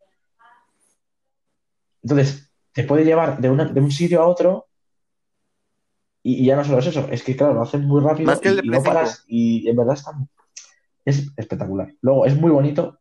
[2.02, 4.66] Entonces, te puede llevar de, una- de un sitio a otro
[6.22, 8.40] y, y ya no solo es eso, es que claro, lo hacen muy rápido Más
[8.40, 10.12] que el y, no paras y en verdad está,
[11.04, 11.94] es espectacular.
[12.02, 13.00] Luego, es muy bonito,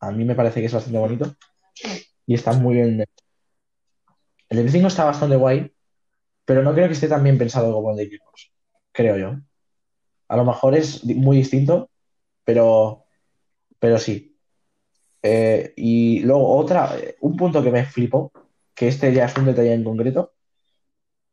[0.00, 1.36] a mí me parece que es bastante bonito
[2.26, 3.04] y está muy bien.
[4.48, 5.72] El de Play 5 está bastante guay,
[6.44, 8.52] pero no creo que esté tan bien pensado como el de Xbox,
[8.92, 9.40] creo yo.
[10.28, 11.90] A lo mejor es muy distinto,
[12.44, 13.04] pero,
[13.78, 14.36] pero sí.
[15.22, 18.32] Eh, y luego otra, eh, un punto que me flipó,
[18.74, 20.32] que este ya es un detalle en concreto.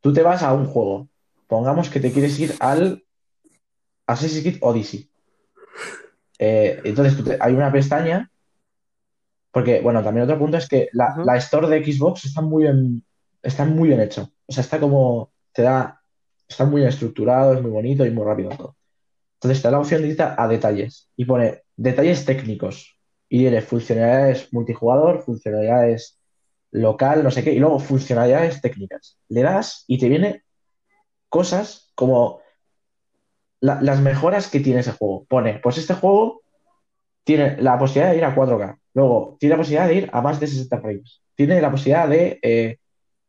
[0.00, 1.08] Tú te vas a un juego,
[1.46, 3.04] pongamos que te quieres ir al
[4.06, 5.10] Assassin's Creed Odyssey.
[6.38, 8.30] Eh, entonces hay una pestaña,
[9.52, 13.04] porque bueno, también otro punto es que la, la store de Xbox está muy bien,
[13.42, 14.30] está muy bien hecho.
[14.46, 16.00] O sea, está como, te da,
[16.48, 18.76] está muy bien estructurado, es muy bonito y muy rápido todo.
[19.36, 22.96] Entonces te da la opción de a detalles y pone detalles técnicos.
[23.28, 26.18] Y tiene funcionalidades multijugador, funcionalidades
[26.72, 29.18] local, no sé qué, y luego funcionalidades técnicas.
[29.28, 30.44] Le das y te viene
[31.28, 32.40] cosas como
[33.60, 35.24] la- las mejoras que tiene ese juego.
[35.28, 36.42] Pone, pues este juego
[37.30, 38.76] tiene la posibilidad de ir a 4K.
[38.94, 41.22] Luego, tiene la posibilidad de ir a más de 60 frames.
[41.36, 42.78] Tiene la posibilidad de eh,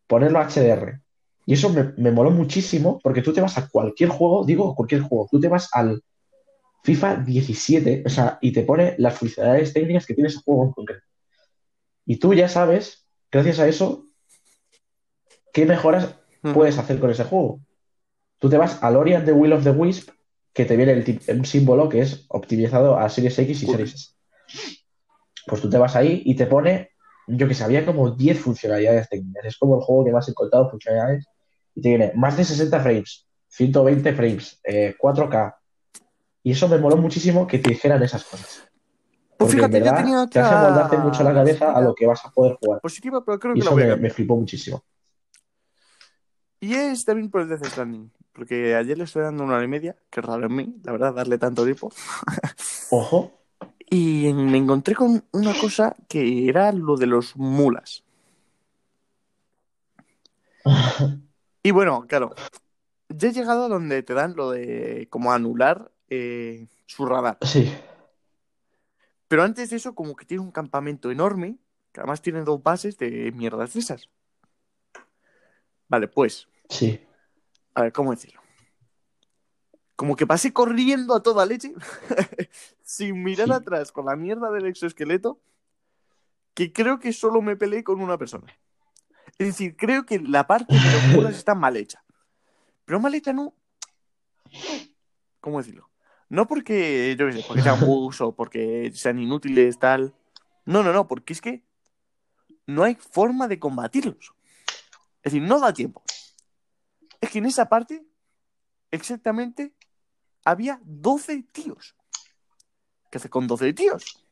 [0.07, 0.99] ponerlo a HDR.
[1.45, 5.01] Y eso me, me moló muchísimo porque tú te vas a cualquier juego, digo cualquier
[5.01, 6.01] juego, tú te vas al
[6.83, 10.71] FIFA 17, o sea, y te pone las funcionalidades técnicas que tiene ese juego en
[10.71, 11.05] concreto.
[12.03, 14.05] Y tú ya sabes, gracias a eso,
[15.53, 16.15] qué mejoras
[16.55, 17.59] puedes hacer con ese juego.
[18.39, 20.09] Tú te vas al Ori and the Will of the Wisp,
[20.53, 23.65] que te viene el un símbolo que es optimizado a Series X y.
[23.65, 24.07] Series S.
[25.47, 26.91] Pues tú te vas ahí y te pone,
[27.27, 29.45] yo que sé, había como 10 funcionalidades técnicas.
[29.45, 31.27] Es como el juego que más he encontrado funcionalidades.
[31.73, 35.55] Y te viene más de 60 frames, 120 frames, eh, 4K.
[36.43, 38.63] Y eso me moló muchísimo que te dijeran esas cosas.
[39.37, 41.95] Pues fíjate, en yo verdad tenía te hace otra moldarte mucho la cabeza a lo
[41.95, 42.81] que vas a poder jugar.
[42.81, 44.83] positiva, pero creo Y que eso voy a me, me flipó muchísimo.
[46.59, 48.11] Y es también por el Death Stranding.
[48.33, 51.13] Porque ayer le estoy dando una hora y media, que raro en mí, la verdad,
[51.13, 51.91] darle tanto tiempo.
[52.89, 53.41] Ojo,
[53.89, 58.03] Y me encontré con una cosa que era lo de los mulas.
[61.63, 62.33] Y bueno, claro,
[63.09, 67.39] ya he llegado a donde te dan lo de como anular eh, su radar.
[67.41, 67.71] sí,
[69.27, 71.57] Pero antes de eso, como que tiene un campamento enorme,
[71.91, 74.09] que además tiene dos bases de mierdas de esas.
[75.87, 76.99] Vale, pues, sí.
[77.75, 78.41] A ver, ¿cómo decirlo?
[79.95, 81.73] Como que pasé corriendo a toda leche,
[82.83, 83.53] sin mirar Sí.
[83.53, 85.39] atrás con la mierda del exoesqueleto,
[86.53, 88.47] que creo que solo me peleé con una persona.
[89.37, 92.03] Es decir, creo que la parte de los mulas está mal hecha.
[92.85, 93.53] Pero mal hecha no.
[95.39, 95.89] ¿Cómo decirlo?
[96.29, 100.13] No porque, yo qué sé, porque sean bugs o porque sean inútiles, tal.
[100.65, 101.63] No, no, no, porque es que
[102.67, 104.33] no hay forma de combatirlos.
[105.23, 106.03] Es decir, no da tiempo.
[107.21, 108.03] Es que en esa parte,
[108.89, 109.73] exactamente,
[110.43, 111.95] había 12 tíos.
[113.11, 114.25] ¿Qué hace con 12 tíos?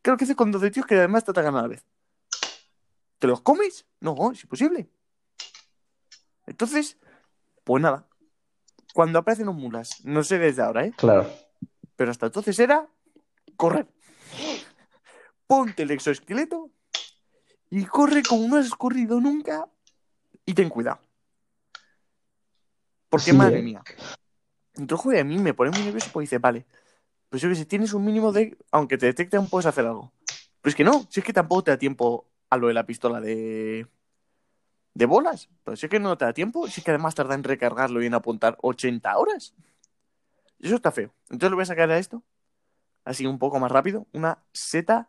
[0.00, 1.84] Creo que hace con 12 tíos que además te atacan a la vez.
[3.18, 3.86] ¿Te los comes?
[4.00, 4.88] No, es imposible.
[6.46, 6.98] Entonces,
[7.64, 8.06] pues nada.
[8.92, 10.92] Cuando aparecen los mulas, no sé desde ahora, ¿eh?
[10.96, 11.28] Claro.
[11.96, 12.86] Pero hasta entonces era
[13.56, 13.88] correr.
[15.46, 16.70] Ponte el exoesqueleto
[17.70, 19.68] y corre como no has corrido nunca
[20.44, 21.00] y ten cuidado.
[23.14, 23.62] Porque, Sí, madre ¿eh?
[23.62, 23.82] mía.
[24.74, 26.66] Entonces, joder, a mí me pone muy nervioso porque dice, vale,
[27.28, 28.58] pues yo que sé, tienes un mínimo de...
[28.72, 30.12] Aunque te detecten, puedes hacer algo.
[30.60, 32.84] Pero es que no, si es que tampoco te da tiempo a lo de la
[32.84, 33.86] pistola de...
[34.94, 35.48] De bolas.
[35.62, 38.02] Pero si es que no te da tiempo, si es que además tarda en recargarlo
[38.02, 39.54] y en apuntar 80 horas.
[40.58, 41.14] Y eso está feo.
[41.30, 42.24] Entonces le voy a sacar a esto,
[43.04, 45.08] así un poco más rápido, una seta.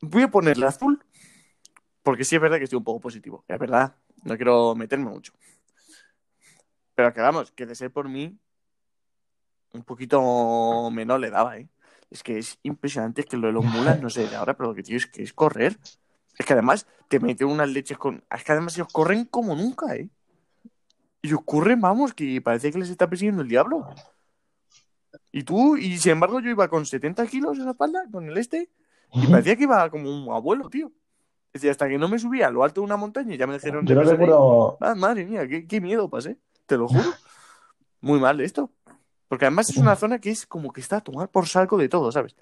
[0.00, 1.04] Voy a ponerle azul,
[2.04, 3.44] porque sí es verdad que estoy un poco positivo.
[3.48, 3.96] Es verdad,
[4.28, 5.32] no quiero meterme mucho.
[6.94, 8.36] Pero que vamos, que de ser por mí,
[9.72, 11.68] un poquito menor le daba, ¿eh?
[12.10, 14.70] Es que es impresionante, es que lo de los mulas, no sé de ahora, pero
[14.70, 15.78] lo que tío es que es correr.
[16.38, 18.24] Es que además te meten unas leches con.
[18.30, 20.08] Es que además ellos corren como nunca, ¿eh?
[21.20, 23.88] Y os corren, vamos, que parece que les está persiguiendo el diablo.
[25.32, 28.38] Y tú, y sin embargo, yo iba con 70 kilos en la espalda, con el
[28.38, 28.70] este,
[29.12, 30.92] y parecía que iba como un abuelo, tío.
[31.68, 33.86] Hasta que no me subía a lo alto de una montaña y ya me dijeron.
[33.86, 34.78] Yo no recuerdo.
[34.80, 37.10] Ah, madre mía, qué, qué miedo pasé, te lo juro.
[38.00, 38.70] Muy mal esto.
[39.26, 41.88] Porque además es una zona que es como que está a tomar por saco de
[41.88, 42.34] todo, ¿sabes?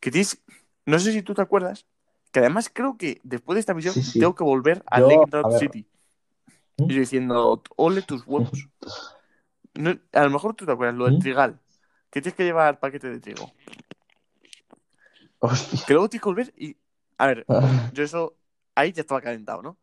[0.00, 0.42] Que tienes.
[0.84, 1.86] No sé si tú te acuerdas,
[2.30, 4.18] que además creo que después de esta misión Sí, sí.
[4.20, 5.58] tengo que volver a Yo, Lake a ver.
[5.58, 5.86] City.
[6.76, 6.90] ¿Mm?
[6.90, 8.68] Y yo diciendo, ole tus huevos.
[9.74, 11.20] No, a lo mejor tú te acuerdas, lo del ¿Mm?
[11.20, 11.60] trigal.
[12.10, 13.50] Que tienes que llevar paquete de trigo.
[15.38, 15.80] Hostia.
[15.86, 16.76] Que luego tienes que volver y.
[17.18, 17.46] A ver,
[17.92, 18.34] yo eso.
[18.76, 19.76] Ahí ya estaba calentado, ¿no?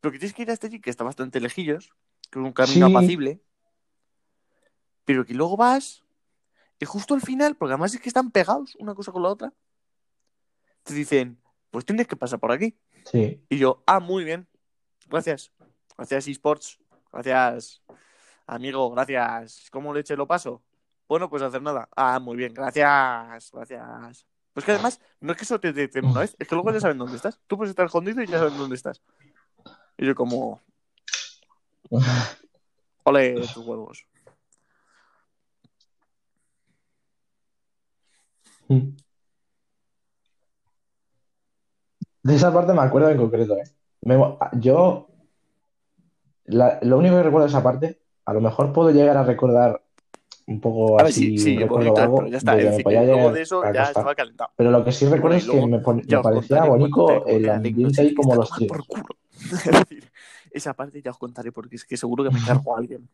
[0.00, 1.90] Pero que tienes que ir hasta allí, que está bastante lejillos,
[2.30, 2.92] que es un camino Sí.
[2.94, 3.40] apacible.
[5.04, 6.04] Pero que luego vas.
[6.78, 9.52] Y justo al final, porque además es que están pegados una cosa con la otra,
[10.82, 11.40] te dicen,
[11.70, 12.78] pues tienes que pasar por aquí.
[13.04, 13.42] Sí.
[13.48, 14.46] Y yo, ah, muy bien.
[15.08, 15.52] Gracias.
[15.96, 16.78] Gracias, eSports.
[17.12, 17.82] Gracias,
[18.46, 18.90] amigo.
[18.90, 19.68] Gracias.
[19.70, 20.62] ¿Cómo leche lo paso?
[21.08, 21.88] Bueno, pues hacer nada.
[21.96, 22.52] Ah, muy bien.
[22.52, 23.50] Gracias.
[23.52, 24.35] Gracias.
[24.56, 26.80] Pues que además, no es que eso te detecten una vez, es que luego ya
[26.80, 27.38] saben dónde estás.
[27.46, 29.02] Tú puedes estar escondido y ya saben dónde estás.
[29.98, 30.62] Y yo como,
[33.04, 34.06] ole tus huevos.
[42.22, 43.64] De esa parte me acuerdo en concreto, ¿eh?
[44.00, 44.16] Me
[44.54, 45.10] yo,
[46.46, 49.82] la- lo único que recuerdo de esa parte, a lo mejor puedo llegar a recordar
[50.46, 53.02] un poco ver, así, sí, sí, recuerdo bonito, pero ya está.
[53.02, 54.50] luego de eso ya estaba calentado.
[54.56, 55.80] Pero lo que sí recuerdo es que me,
[56.22, 58.84] parecía bonito el ambiente ahí como los culo.
[59.38, 60.10] Es decir,
[60.50, 63.08] esa parte ya os contaré porque es que seguro que me cargo a alguien.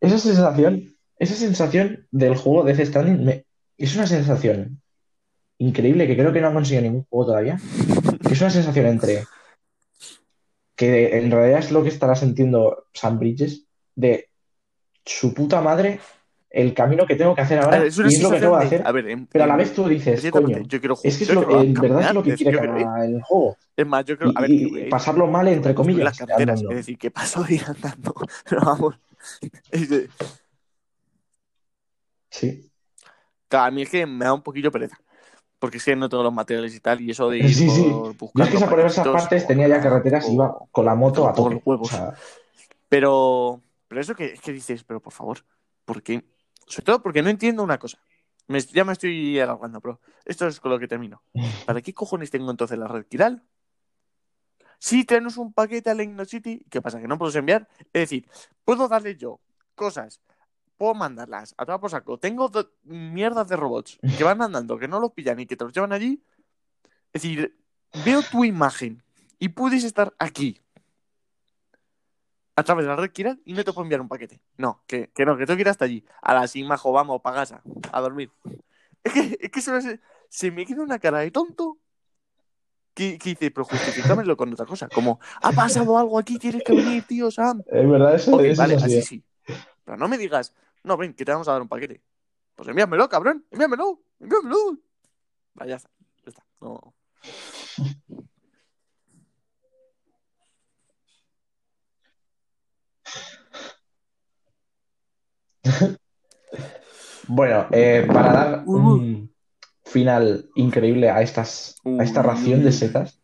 [0.00, 3.46] Esa sensación, esa sensación del juego de Death Stranding me-
[3.78, 4.82] es una sensación
[5.58, 7.58] increíble que creo que no han conseguido ningún juego todavía.
[8.26, 9.24] Que es una sensación entre
[10.76, 14.28] que en realidad es lo que estará sintiendo Sam Bridges de
[15.04, 16.00] su puta madre
[16.54, 18.64] el camino que tengo que hacer ahora ver, es y es lo que tengo que
[18.64, 21.12] hacer, A ver, en, pero a la vez tú dices, coño, yo quiero jugar.
[21.12, 23.56] es que es lo, quiero en verdad es lo que quiere que haga el juego.
[23.76, 24.30] Es más, yo creo.
[24.30, 26.70] Y, A ver, que ir pasarlo mal, entre comillas, las andando.
[26.70, 28.14] Es decir, que paso de ir andando.
[28.48, 28.94] Pero vamos.
[32.30, 32.70] Sí.
[33.48, 34.96] Claro, a mí es que me da un poquillo pereza.
[35.64, 37.00] Porque es que no tengo los materiales y tal.
[37.00, 37.82] Y eso de ir Sí, sí.
[37.84, 40.94] por Yo es buscar que por esas partes tenía ya carreteras y iba con la
[40.94, 41.54] moto a tope.
[41.54, 41.90] los huevos.
[41.90, 42.12] O sea,
[42.90, 45.38] Pero, pero eso que, que dices, pero por favor,
[45.86, 46.22] ¿por qué?
[46.66, 47.98] Sobre todo porque no entiendo una cosa.
[48.46, 51.22] Me- ya me estoy alargando, pero esto es con lo que termino.
[51.66, 53.42] ¿Para qué cojones tengo entonces la red Kiral?
[54.78, 57.00] Si tenemos un paquete a Legno City, ¿qué pasa?
[57.00, 57.66] ¿Que no puedo enviar?
[57.94, 58.28] Es decir,
[58.66, 59.40] puedo darle yo
[59.74, 60.20] cosas,
[60.76, 62.18] puedo mandarlas a toda por saco.
[62.18, 62.50] Tengo
[62.84, 65.92] mierdas de robots que van andando, que no los pillan y que te los llevan
[65.92, 66.22] allí.
[67.12, 67.56] Es decir,
[68.04, 69.02] veo tu imagen
[69.38, 70.60] y puedes estar aquí
[72.56, 74.40] a través de la red Kiral y no te puedo enviar un paquete.
[74.56, 76.04] No, que, que no, que tengo que ir hasta allí.
[76.22, 78.30] A la sin majo, vamos, pa' casa, a dormir.
[79.02, 81.78] Es que, es que se, me, se me queda una cara de tonto
[82.94, 84.88] que, que dice, pero justifícamelo con otra cosa.
[84.88, 87.62] Como, ha pasado algo aquí, tienes que venir, tío, Sam.
[87.66, 88.98] es verdad, eso, Ok, eso vale, es así.
[88.98, 89.24] así sí.
[89.84, 92.02] Pero no me digas, no, ven, que te vamos a dar un paquete.
[92.54, 94.78] Pues envíamelo, cabrón, envíamelo, envíamelo.
[95.54, 95.90] Vaya, ya está,
[96.24, 96.44] ya está.
[96.60, 96.94] No.
[107.26, 109.32] Bueno, eh, para dar un
[109.84, 113.20] final increíble a estas a esta ración de setas,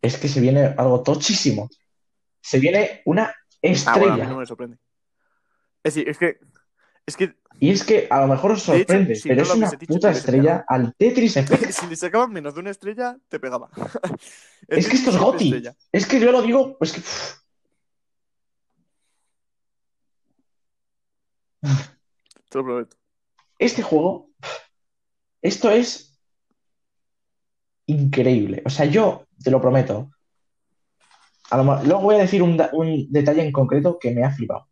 [0.00, 1.68] es que se viene algo tochísimo.
[2.40, 3.74] Se viene una Ah, bueno,
[4.14, 4.26] estrella.
[4.28, 4.78] no me sorprende.
[5.84, 6.38] Es decir, es que,
[7.06, 9.54] es que Y es que a lo mejor os hecho, sorprende, si pero no es
[9.56, 11.70] una dicho, puta estrella al Tetris Effect.
[11.72, 13.68] si le sacaban menos de una estrella, te pegaba.
[14.68, 15.44] Es que esto es Goti.
[15.46, 15.74] estrella.
[15.90, 17.00] Es que yo lo digo, es que
[22.48, 22.96] Te lo prometo.
[23.58, 24.28] este juego,
[25.40, 26.18] esto es
[27.86, 28.62] increíble.
[28.64, 30.10] O sea, yo te lo prometo.
[31.50, 34.30] A lo luego voy a decir un, da- un detalle en concreto que me ha
[34.30, 34.68] flipado.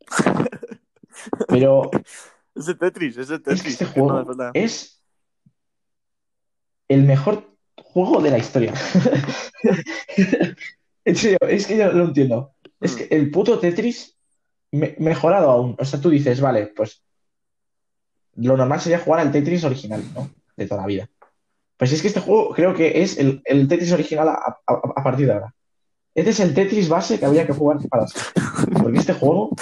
[1.48, 1.90] Pero
[2.54, 3.62] Ese Tetris, ese es Tetris.
[3.62, 5.02] que este que no me juego es
[6.88, 8.74] el mejor juego de la historia.
[11.04, 12.52] En serio, es que yo lo entiendo.
[12.78, 14.16] Es que el puto Tetris
[14.70, 15.74] me- mejorado aún.
[15.78, 17.02] O sea, tú dices, vale, pues
[18.34, 20.30] lo normal sería jugar al Tetris original, ¿no?
[20.56, 21.08] De toda la vida.
[21.78, 25.02] Pues es que este juego creo que es el, el Tetris original a, a- a
[25.02, 25.54] partir de ahora.
[26.14, 28.04] Este es el Tetris base que habría que jugar para.
[28.82, 29.56] Porque este juego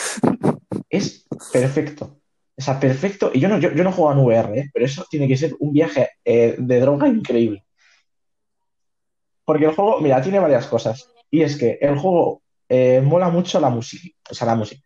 [0.90, 2.20] es perfecto.
[2.56, 3.30] O sea, perfecto.
[3.32, 4.70] Y yo no, yo, yo no juego en VR, ¿eh?
[4.72, 7.64] pero eso tiene que ser un viaje eh, de droga increíble.
[9.44, 11.08] Porque el juego, mira, tiene varias cosas.
[11.30, 14.08] Y es que el juego eh, mola mucho la música.
[14.28, 14.82] O sea, la música.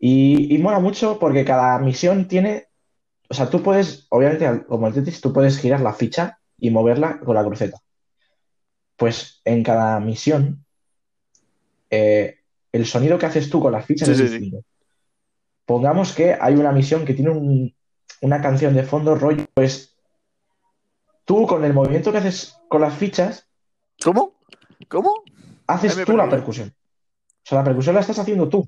[0.00, 2.66] Y, y mola mucho porque cada misión tiene.
[3.30, 7.20] O sea, tú puedes, obviamente, como el Tetris, tú puedes girar la ficha y moverla
[7.20, 7.78] con la cruceta.
[8.96, 10.64] Pues en cada misión,
[11.88, 12.38] eh,
[12.72, 14.58] el sonido que haces tú con las fichas Sí, es sí, sí.
[15.68, 17.74] Pongamos que hay una misión que tiene un-
[18.22, 19.94] una canción de fondo rollo, pues
[21.26, 23.46] tú con el movimiento que haces con las fichas,
[24.02, 24.32] ¿Cómo?
[24.88, 25.12] ¿Cómo?
[25.66, 26.68] haces tú la percusión.
[26.70, 28.66] O sea, la percusión la estás haciendo tú.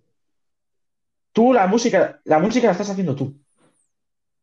[1.32, 3.34] Tú la música, la música la estás haciendo tú.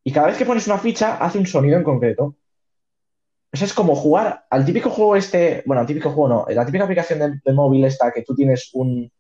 [0.03, 2.37] Y cada vez que pones una ficha, hace un sonido en concreto.
[3.51, 6.85] Eso es como jugar al típico juego este, bueno, al típico juego no, la típica
[6.85, 9.11] aplicación de, de móvil esta que tú tienes un,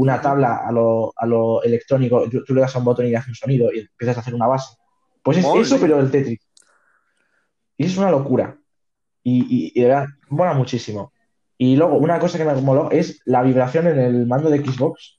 [0.00, 3.30] una tabla a lo, a lo electrónico, tú, le das a un botón y hace
[3.30, 4.76] un sonido y empiezas a hacer una base.
[5.24, 6.38] Pues es eso, pero el Tetris.
[7.76, 8.56] Y es una locura.
[9.24, 11.12] Y, y- y de verdad, mola muchísimo.
[11.56, 15.18] Y luego, una cosa que me moló es la vibración en el mando de Xbox.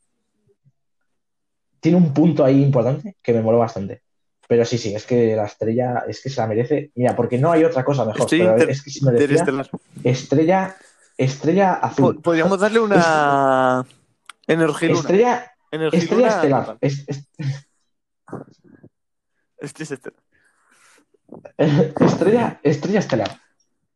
[1.81, 4.03] Tiene un punto ahí importante que me moló bastante.
[4.47, 6.91] Pero sí, sí, es que la estrella es que se la merece.
[6.95, 8.27] Mira, porque no hay otra cosa mejor.
[8.30, 9.69] Pero es que si merecía Interestelar.
[10.06, 10.76] estrella,
[11.18, 12.22] estrella azul.
[12.22, 13.85] Podríamos darle una.
[14.58, 15.00] Luna.
[15.00, 16.62] Estrella, Energía estrella estelar.
[16.66, 16.78] total.
[16.82, 17.30] Es- es-
[19.60, 20.12] Este es este.
[21.58, 23.40] estrella, estrella estelar.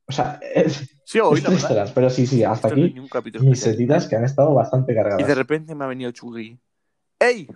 [0.05, 1.77] O sea, es, Sí, hoy es la tres verdad.
[1.77, 5.01] horas, pero sí, sí, hasta Esto aquí mis setitas que han estado bastante Y de
[5.01, 5.37] cargadas.
[5.37, 6.59] repente me ha venido Chugui.
[7.19, 7.47] ¡Ey!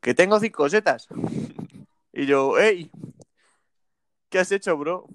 [0.00, 1.08] Que tengo cinco setas.
[2.12, 2.90] Y yo, ¡ey!
[4.28, 5.06] ¿Qué has hecho, bro?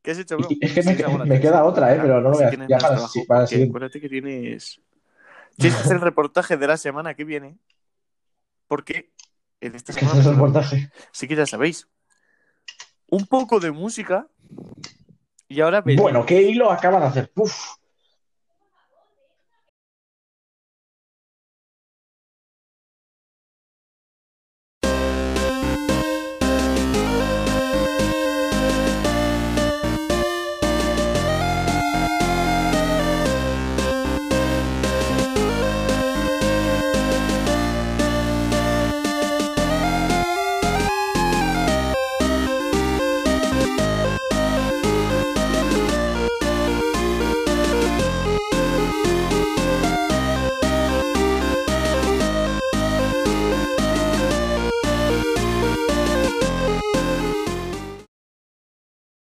[0.00, 0.48] ¿Qué has hecho, bro?
[0.50, 1.98] Y es que me, queda otra, ¿eh?
[2.00, 4.80] Pero no lo voy a ya para, para acuérdate que tienes...
[5.58, 7.58] Que hacer el reportaje de la semana que viene.
[8.66, 9.12] Porque
[9.60, 10.20] en esta ¿Qué semana...
[10.20, 10.90] es el reportaje?
[11.12, 11.88] Sí que ya sabéis.
[13.08, 14.28] Un poco de música.
[15.48, 15.82] Y ahora.
[15.82, 17.32] Bueno, ¿qué hilo acaba de hacer?
[17.36, 17.54] Uf,